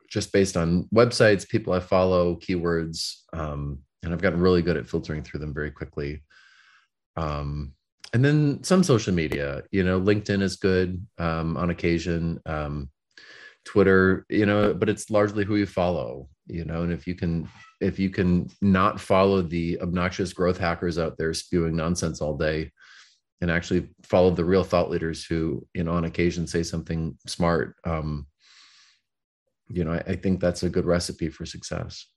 just 0.09 0.31
based 0.31 0.57
on 0.57 0.87
websites, 0.93 1.47
people 1.47 1.73
I 1.73 1.79
follow, 1.79 2.35
keywords, 2.35 3.15
um, 3.33 3.79
and 4.03 4.13
I've 4.13 4.21
gotten 4.21 4.39
really 4.39 4.61
good 4.61 4.77
at 4.77 4.87
filtering 4.87 5.23
through 5.23 5.39
them 5.39 5.53
very 5.53 5.71
quickly. 5.71 6.23
Um, 7.15 7.73
and 8.13 8.23
then 8.23 8.63
some 8.63 8.83
social 8.83 9.13
media, 9.13 9.63
you 9.71 9.83
know, 9.83 9.99
LinkedIn 9.99 10.41
is 10.41 10.57
good 10.57 11.03
um, 11.17 11.57
on 11.57 11.71
occasion, 11.71 12.39
um, 12.45 12.89
Twitter, 13.65 14.25
you 14.29 14.45
know, 14.45 14.73
but 14.73 14.89
it's 14.89 15.09
largely 15.09 15.45
who 15.45 15.55
you 15.55 15.65
follow, 15.65 16.27
you 16.45 16.65
know, 16.65 16.83
and 16.83 16.91
if 16.91 17.07
you 17.07 17.15
can, 17.15 17.49
if 17.81 17.97
you 17.97 18.09
can 18.09 18.49
not 18.61 18.99
follow 18.99 19.41
the 19.41 19.79
obnoxious 19.81 20.31
growth 20.31 20.59
hackers 20.59 20.99
out 20.99 21.17
there 21.17 21.33
spewing 21.33 21.75
nonsense 21.75 22.21
all 22.21 22.37
day, 22.37 22.71
and 23.43 23.51
actually 23.51 23.89
follow 24.03 24.31
the 24.31 24.45
real 24.45 24.63
thought 24.63 24.89
leaders 24.89 25.25
who, 25.25 25.67
you 25.73 25.83
know, 25.83 25.91
on 25.91 26.05
occasion 26.05 26.47
say 26.47 26.63
something 26.63 27.17
smart. 27.27 27.75
Um, 27.83 28.25
you 29.67 29.83
know, 29.83 29.91
I, 29.91 29.97
I 30.11 30.15
think 30.15 30.39
that's 30.39 30.63
a 30.63 30.69
good 30.69 30.85
recipe 30.85 31.27
for 31.27 31.45
success. 31.45 32.07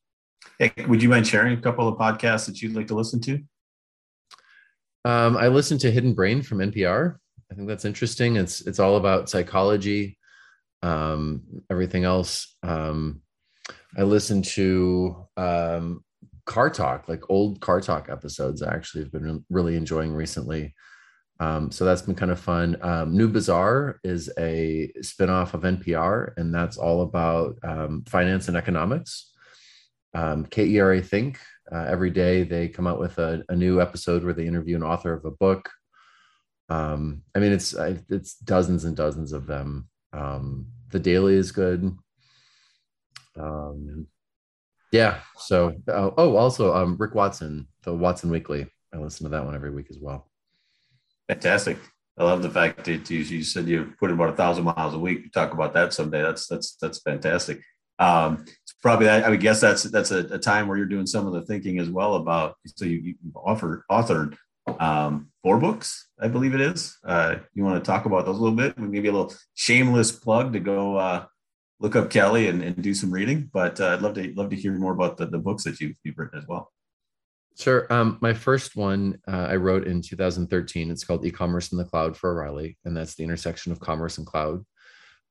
Hey, 0.61 0.73
would 0.87 1.03
you 1.03 1.09
mind 1.09 1.27
sharing 1.27 1.59
a 1.59 1.61
couple 1.61 1.89
of 1.89 1.99
podcasts 1.99 2.47
that 2.47 2.63
you'd 2.63 2.77
like 2.77 2.87
to 2.87 2.95
listen 2.95 3.21
to? 3.23 3.43
Um, 5.05 5.37
I 5.37 5.49
listen 5.49 5.79
to 5.79 5.91
Hidden 5.91 6.15
Brain 6.15 6.43
from 6.43 6.59
NPR. 6.59 7.17
I 7.51 7.55
think 7.57 7.67
that's 7.67 7.85
interesting. 7.85 8.37
It's 8.37 8.61
it's 8.61 8.79
all 8.79 8.95
about 8.97 9.29
psychology, 9.29 10.19
um, 10.83 11.43
everything 11.73 12.05
else. 12.05 12.57
Um, 12.63 13.21
I 13.99 14.03
listen 14.03 14.43
to 14.43 15.27
um, 15.37 16.05
Car 16.45 16.71
Talk, 16.71 17.09
like 17.09 17.29
old 17.29 17.61
Car 17.61 17.81
Talk 17.81 18.11
episodes. 18.11 18.63
I 18.63 18.73
actually 18.73 19.03
have 19.03 19.13
been 19.13 19.45
really 19.51 19.75
enjoying 19.75 20.13
recently. 20.13 20.73
Um, 21.39 21.71
so 21.71 21.85
that's 21.85 22.03
been 22.03 22.15
kind 22.15 22.31
of 22.31 22.41
fun. 22.41 22.77
Um, 22.81 23.17
New 23.17 23.29
Bazaar 23.29 24.01
is 24.03 24.31
a 24.39 24.91
spinoff 25.01 25.55
of 25.55 25.63
NPR, 25.63 26.33
and 26.37 26.55
that's 26.55 26.79
all 26.79 27.03
about 27.03 27.59
um, 27.63 28.05
finance 28.09 28.49
and 28.49 28.57
economics. 28.57 29.33
Um, 30.15 30.47
KERA 30.47 31.03
Think, 31.03 31.39
uh, 31.71 31.85
every 31.89 32.11
day 32.11 32.43
they 32.43 32.69
come 32.69 32.87
out 32.87 32.99
with 32.99 33.19
a, 33.19 33.45
a, 33.51 33.57
new 33.57 33.83
episode 33.83 34.25
where 34.25 34.33
they 34.33 34.47
interview 34.47 34.77
an 34.77 34.83
author 34.83 35.13
of 35.13 35.27
a 35.27 35.31
book. 35.31 35.69
Um, 36.71 37.23
I 37.35 37.39
mean, 37.39 37.53
it's 37.53 37.75
it's 38.09 38.37
dozens 38.39 38.85
and 38.85 38.97
dozens 38.97 39.33
of 39.33 39.47
them. 39.47 39.89
Um, 40.15 40.69
the 40.91 40.99
Daily 40.99 41.35
is 41.35 41.53
good. 41.53 41.95
yeah. 44.91 45.19
So, 45.37 45.75
uh, 45.89 46.11
oh, 46.17 46.37
also 46.37 46.87
Rick 46.87 47.15
Watson, 47.15 47.69
the 47.83 47.95
Watson 47.95 48.31
Weekly. 48.31 48.67
I 48.95 48.99
listen 48.99 49.25
to 49.25 49.31
that 49.31 49.45
one 49.45 49.55
every 49.55 49.71
week 49.71 49.89
as 49.91 49.99
well. 50.01 50.31
Fantastic. 51.29 51.79
I 52.19 52.25
love 52.25 52.43
the 52.43 52.51
fact 52.51 52.85
that 52.85 53.11
you, 53.11 53.19
you 53.19 53.43
said 53.43 53.69
you 53.69 53.93
put 53.99 54.11
in 54.11 54.17
about 54.17 54.31
a 54.31 54.37
thousand 54.37 54.65
miles 54.65 54.95
a 54.95 54.99
week. 54.99 55.25
You 55.25 55.31
talk 55.31 55.53
about 55.53 55.75
that 55.75 55.93
someday. 55.93 56.23
That's 56.23 56.47
that's 56.47 56.77
that's 56.81 57.01
fantastic. 57.01 57.61
Um, 57.99 58.45
it's 58.47 58.75
probably 58.81 59.09
I 59.09 59.29
would 59.29 59.41
guess 59.41 59.61
that's 59.61 59.83
that's 59.85 60.11
a, 60.11 60.21
a, 60.27 60.39
time 60.39 60.69
where 60.69 60.77
you're 60.77 60.87
doing 60.87 61.07
some 61.07 61.27
of 61.27 61.33
the 61.33 61.43
thinking 61.43 61.79
as 61.79 61.91
well 61.91 62.15
about. 62.15 62.57
So 62.67 62.85
you, 62.85 62.99
you 62.99 63.15
offered 63.35 63.83
authored 63.91 64.37
um, 64.81 65.29
four 65.43 65.59
books, 65.59 66.09
I 66.21 66.29
believe 66.29 66.55
it 66.55 66.61
is. 66.61 66.97
Uh, 67.05 67.37
you 67.55 67.65
want 67.65 67.83
to 67.83 67.87
talk 67.87 68.05
about 68.07 68.27
those 68.27 68.39
a 68.39 68.43
little 68.43 68.57
bit? 68.57 68.79
Maybe 68.79 69.09
a 69.09 69.13
little 69.13 69.35
shameless 69.55 70.13
plug 70.13 70.53
to 70.53 70.61
go 70.61 70.97
uh, 70.97 71.25
look 71.81 71.97
up 71.97 72.11
Kelly 72.11 72.49
and, 72.49 72.63
and 72.63 72.83
do 72.83 72.95
some 72.95 73.11
reading. 73.11 73.51
But 73.53 73.81
uh, 73.81 73.89
I'd 73.89 74.03
love 74.03 74.15
to 74.15 74.33
love 74.35 74.51
to 74.51 74.57
hear 74.57 74.73
more 74.73 74.93
about 74.93 75.17
the, 75.17 75.27
the 75.27 75.39
books 75.39 75.65
that 75.65 75.81
you've, 75.81 75.97
you've 76.05 76.19
written 76.19 76.39
as 76.39 76.47
well. 76.47 76.73
Sure. 77.59 77.91
Um, 77.91 78.19
my 78.21 78.35
first 78.35 78.77
one 78.77 79.19
uh, 79.27 79.47
I 79.49 79.57
wrote 79.57 79.87
in 79.87 80.03
2013. 80.03 80.91
It's 80.91 81.05
called 81.05 81.25
E-commerce 81.25 81.73
in 81.73 81.79
the 81.79 81.85
Cloud 81.85 82.17
for 82.17 82.31
O'Reilly, 82.31 82.77
and 82.85 82.95
that's 82.95 83.15
the 83.15 83.25
intersection 83.25 83.73
of 83.73 83.81
commerce 83.81 84.19
and 84.19 84.27
cloud. 84.27 84.65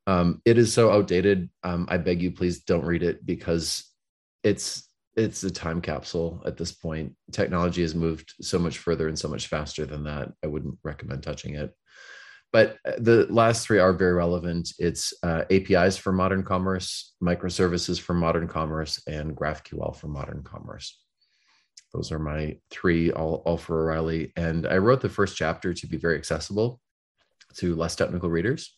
Um, 0.08 0.42
it 0.44 0.58
is 0.58 0.74
so 0.74 0.92
outdated. 0.92 1.50
Um, 1.64 1.88
I 1.90 1.98
beg 1.98 2.22
you, 2.22 2.32
please 2.32 2.64
don't 2.64 2.86
read 2.86 3.04
it 3.04 3.26
because 3.26 3.84
it's 4.44 4.90
it's 5.16 5.44
a 5.44 5.52
time 5.52 5.82
capsule 5.82 6.42
at 6.46 6.58
this 6.58 6.72
point. 6.72 7.16
Technology 7.32 7.82
has 7.82 7.96
moved 7.96 8.34
so 8.42 8.60
much 8.60 8.80
further 8.80 9.08
and 9.08 9.18
so 9.18 9.30
much 9.30 9.48
faster 9.48 9.86
than 9.86 10.04
that. 10.04 10.30
I 10.44 10.48
wouldn't 10.48 10.78
recommend 10.84 11.24
touching 11.24 11.56
it. 11.56 11.74
But 12.52 12.78
uh, 12.86 12.94
the 12.98 13.28
last 13.30 13.66
three 13.66 13.80
are 13.80 13.94
very 13.94 14.14
relevant. 14.14 14.74
It's 14.80 15.14
uh, 15.24 15.44
APIs 15.52 15.96
for 15.98 16.12
modern 16.12 16.44
commerce, 16.44 17.14
microservices 17.24 18.00
for 18.00 18.14
modern 18.14 18.48
commerce, 18.48 19.02
and 19.08 19.36
GraphQL 19.36 19.96
for 19.96 20.08
modern 20.08 20.44
commerce. 20.44 21.05
Those 21.94 22.12
are 22.12 22.20
my 22.20 22.58
three, 22.70 23.12
all, 23.12 23.42
all 23.46 23.58
for 23.58 23.82
O'Reilly. 23.82 24.34
And 24.36 24.68
I 24.68 24.78
wrote 24.78 25.02
the 25.02 25.10
first 25.10 25.38
chapter 25.38 25.74
to 25.74 25.88
be 25.88 25.98
very 25.98 26.18
accessible 26.18 26.82
to 27.56 27.76
less 27.76 27.96
technical 27.96 28.30
readers 28.30 28.76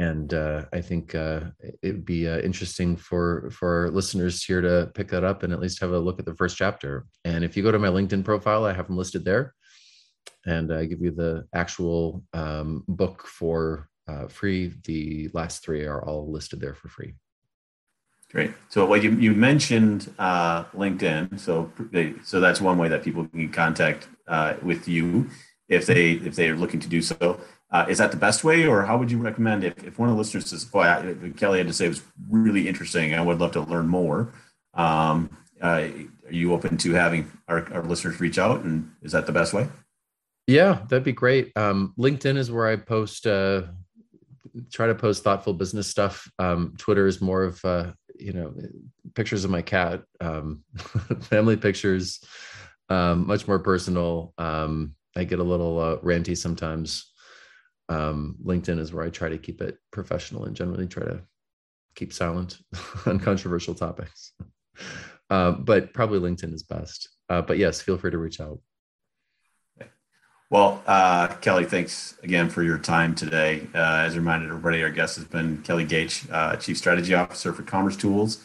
and 0.00 0.32
uh, 0.32 0.64
I 0.72 0.80
think 0.80 1.14
uh, 1.14 1.40
it 1.60 1.92
would 1.92 2.06
be 2.06 2.26
uh, 2.26 2.38
interesting 2.38 2.96
for 2.96 3.50
for 3.50 3.90
listeners 3.90 4.42
here 4.42 4.62
to 4.62 4.90
pick 4.94 5.08
that 5.08 5.24
up 5.24 5.42
and 5.42 5.52
at 5.52 5.60
least 5.60 5.80
have 5.80 5.92
a 5.92 5.98
look 5.98 6.18
at 6.18 6.24
the 6.24 6.34
first 6.34 6.56
chapter. 6.56 7.04
And 7.26 7.44
if 7.44 7.54
you 7.54 7.62
go 7.62 7.70
to 7.70 7.78
my 7.78 7.88
LinkedIn 7.88 8.24
profile, 8.24 8.64
I 8.64 8.72
have 8.72 8.86
them 8.86 8.96
listed 8.96 9.26
there, 9.26 9.54
and 10.46 10.72
I 10.72 10.86
give 10.86 11.02
you 11.02 11.10
the 11.10 11.44
actual 11.54 12.24
um, 12.32 12.82
book 12.88 13.26
for 13.26 13.90
uh, 14.08 14.28
free. 14.28 14.72
The 14.84 15.28
last 15.34 15.62
three 15.62 15.84
are 15.84 16.02
all 16.02 16.32
listed 16.32 16.60
there 16.60 16.74
for 16.74 16.88
free. 16.88 17.12
Great. 18.30 18.52
So, 18.68 18.86
well, 18.86 19.02
you 19.02 19.10
you 19.12 19.32
mentioned 19.32 20.12
uh, 20.18 20.64
LinkedIn, 20.66 21.38
so 21.38 21.72
so 22.22 22.38
that's 22.38 22.60
one 22.60 22.78
way 22.78 22.88
that 22.88 23.02
people 23.02 23.26
can 23.26 23.50
contact 23.50 24.08
uh, 24.28 24.54
with 24.62 24.86
you 24.86 25.28
if 25.68 25.86
they 25.86 26.12
if 26.12 26.36
they 26.36 26.48
are 26.48 26.56
looking 26.56 26.80
to 26.80 26.88
do 26.88 27.02
so. 27.02 27.40
Uh, 27.72 27.86
is 27.88 27.98
that 27.98 28.10
the 28.12 28.16
best 28.16 28.44
way, 28.44 28.66
or 28.66 28.84
how 28.84 28.98
would 28.98 29.10
you 29.10 29.18
recommend 29.18 29.62
if, 29.64 29.82
if 29.84 29.98
one 29.98 30.08
of 30.08 30.14
the 30.14 30.18
listeners 30.18 30.50
says, 30.50 30.64
"Boy, 30.64 30.82
I, 30.82 31.14
Kelly 31.36 31.58
had 31.58 31.66
to 31.66 31.72
say 31.72 31.88
was 31.88 32.02
really 32.28 32.68
interesting. 32.68 33.14
I 33.14 33.20
would 33.20 33.40
love 33.40 33.52
to 33.52 33.62
learn 33.62 33.88
more." 33.88 34.32
Um, 34.74 35.36
uh, 35.60 35.88
are 36.26 36.32
you 36.32 36.52
open 36.54 36.76
to 36.78 36.92
having 36.92 37.30
our, 37.48 37.70
our, 37.72 37.82
listeners 37.82 38.20
reach 38.20 38.38
out, 38.38 38.62
and 38.62 38.92
is 39.02 39.12
that 39.12 39.26
the 39.26 39.32
best 39.32 39.52
way? 39.52 39.68
Yeah, 40.46 40.80
that'd 40.88 41.04
be 41.04 41.12
great. 41.12 41.52
Um, 41.56 41.94
LinkedIn 41.98 42.36
is 42.36 42.50
where 42.50 42.68
I 42.68 42.76
post, 42.76 43.26
uh, 43.26 43.62
try 44.72 44.86
to 44.86 44.94
post 44.94 45.22
thoughtful 45.22 45.52
business 45.52 45.86
stuff. 45.86 46.30
Um, 46.38 46.74
Twitter 46.78 47.06
is 47.06 47.20
more 47.20 47.44
of 47.44 47.64
uh, 47.64 47.92
you 48.20 48.32
know 48.32 48.54
pictures 49.14 49.44
of 49.44 49.50
my 49.50 49.62
cat, 49.62 50.02
um, 50.20 50.62
family 51.22 51.56
pictures, 51.56 52.22
um, 52.88 53.26
much 53.26 53.48
more 53.48 53.58
personal. 53.58 54.34
Um, 54.38 54.94
I 55.16 55.24
get 55.24 55.40
a 55.40 55.44
little 55.44 55.78
uh, 55.78 55.96
ranty 55.96 56.36
sometimes 56.36 57.10
um, 57.90 58.36
LinkedIn 58.44 58.78
is 58.78 58.92
where 58.92 59.04
I 59.04 59.10
try 59.10 59.28
to 59.28 59.36
keep 59.36 59.60
it 59.60 59.76
professional 59.90 60.44
and 60.44 60.54
generally 60.54 60.86
try 60.86 61.04
to 61.04 61.20
keep 61.96 62.12
silent 62.12 62.58
on 63.06 63.18
controversial 63.18 63.74
topics. 63.74 64.32
Uh, 65.28 65.52
but 65.52 65.94
probably 65.94 66.18
LinkedIn 66.18 66.52
is 66.52 66.64
best. 66.64 67.08
Uh, 67.28 67.40
but 67.40 67.56
yes, 67.56 67.80
feel 67.80 67.96
free 67.96 68.10
to 68.10 68.18
reach 68.18 68.40
out. 68.40 68.58
Well, 70.50 70.82
uh, 70.84 71.28
Kelly, 71.28 71.64
thanks 71.64 72.16
again 72.24 72.50
for 72.50 72.64
your 72.64 72.76
time 72.76 73.14
today. 73.14 73.68
Uh, 73.72 74.02
as 74.04 74.16
a 74.16 74.18
reminder, 74.18 74.48
everybody, 74.48 74.82
our 74.82 74.90
guest 74.90 75.14
has 75.14 75.24
been 75.24 75.62
Kelly 75.62 75.86
Goetsch, 75.86 76.28
uh, 76.32 76.56
Chief 76.56 76.76
Strategy 76.76 77.14
Officer 77.14 77.52
for 77.52 77.62
commercetools, 77.62 78.42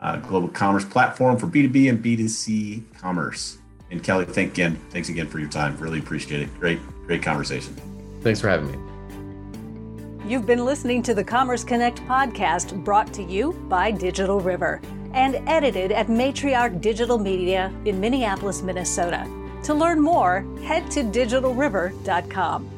uh, 0.00 0.16
global 0.18 0.48
commerce 0.48 0.84
platform 0.84 1.38
for 1.38 1.46
B2B 1.46 1.88
and 1.88 2.04
B2C 2.04 2.82
commerce. 2.98 3.56
And 3.90 4.04
Kelly, 4.04 4.26
thank 4.26 4.52
again, 4.52 4.78
thanks 4.90 5.08
again 5.08 5.26
for 5.26 5.38
your 5.38 5.48
time. 5.48 5.74
Really 5.78 6.00
appreciate 6.00 6.42
it. 6.42 6.60
Great, 6.60 6.80
great 7.06 7.22
conversation. 7.22 7.74
Thanks 8.20 8.42
for 8.42 8.50
having 8.50 8.70
me. 8.70 10.30
You've 10.30 10.44
been 10.44 10.66
listening 10.66 11.02
to 11.04 11.14
the 11.14 11.24
Commerce 11.24 11.64
Connect 11.64 11.98
podcast 12.00 12.84
brought 12.84 13.14
to 13.14 13.22
you 13.22 13.54
by 13.70 13.90
Digital 13.90 14.40
River 14.40 14.82
and 15.14 15.36
edited 15.48 15.92
at 15.92 16.08
Matriarch 16.08 16.82
Digital 16.82 17.16
Media 17.16 17.72
in 17.86 17.98
Minneapolis, 17.98 18.60
Minnesota. 18.60 19.26
To 19.64 19.74
learn 19.74 20.00
more, 20.00 20.46
head 20.62 20.90
to 20.92 21.02
digitalriver.com. 21.02 22.77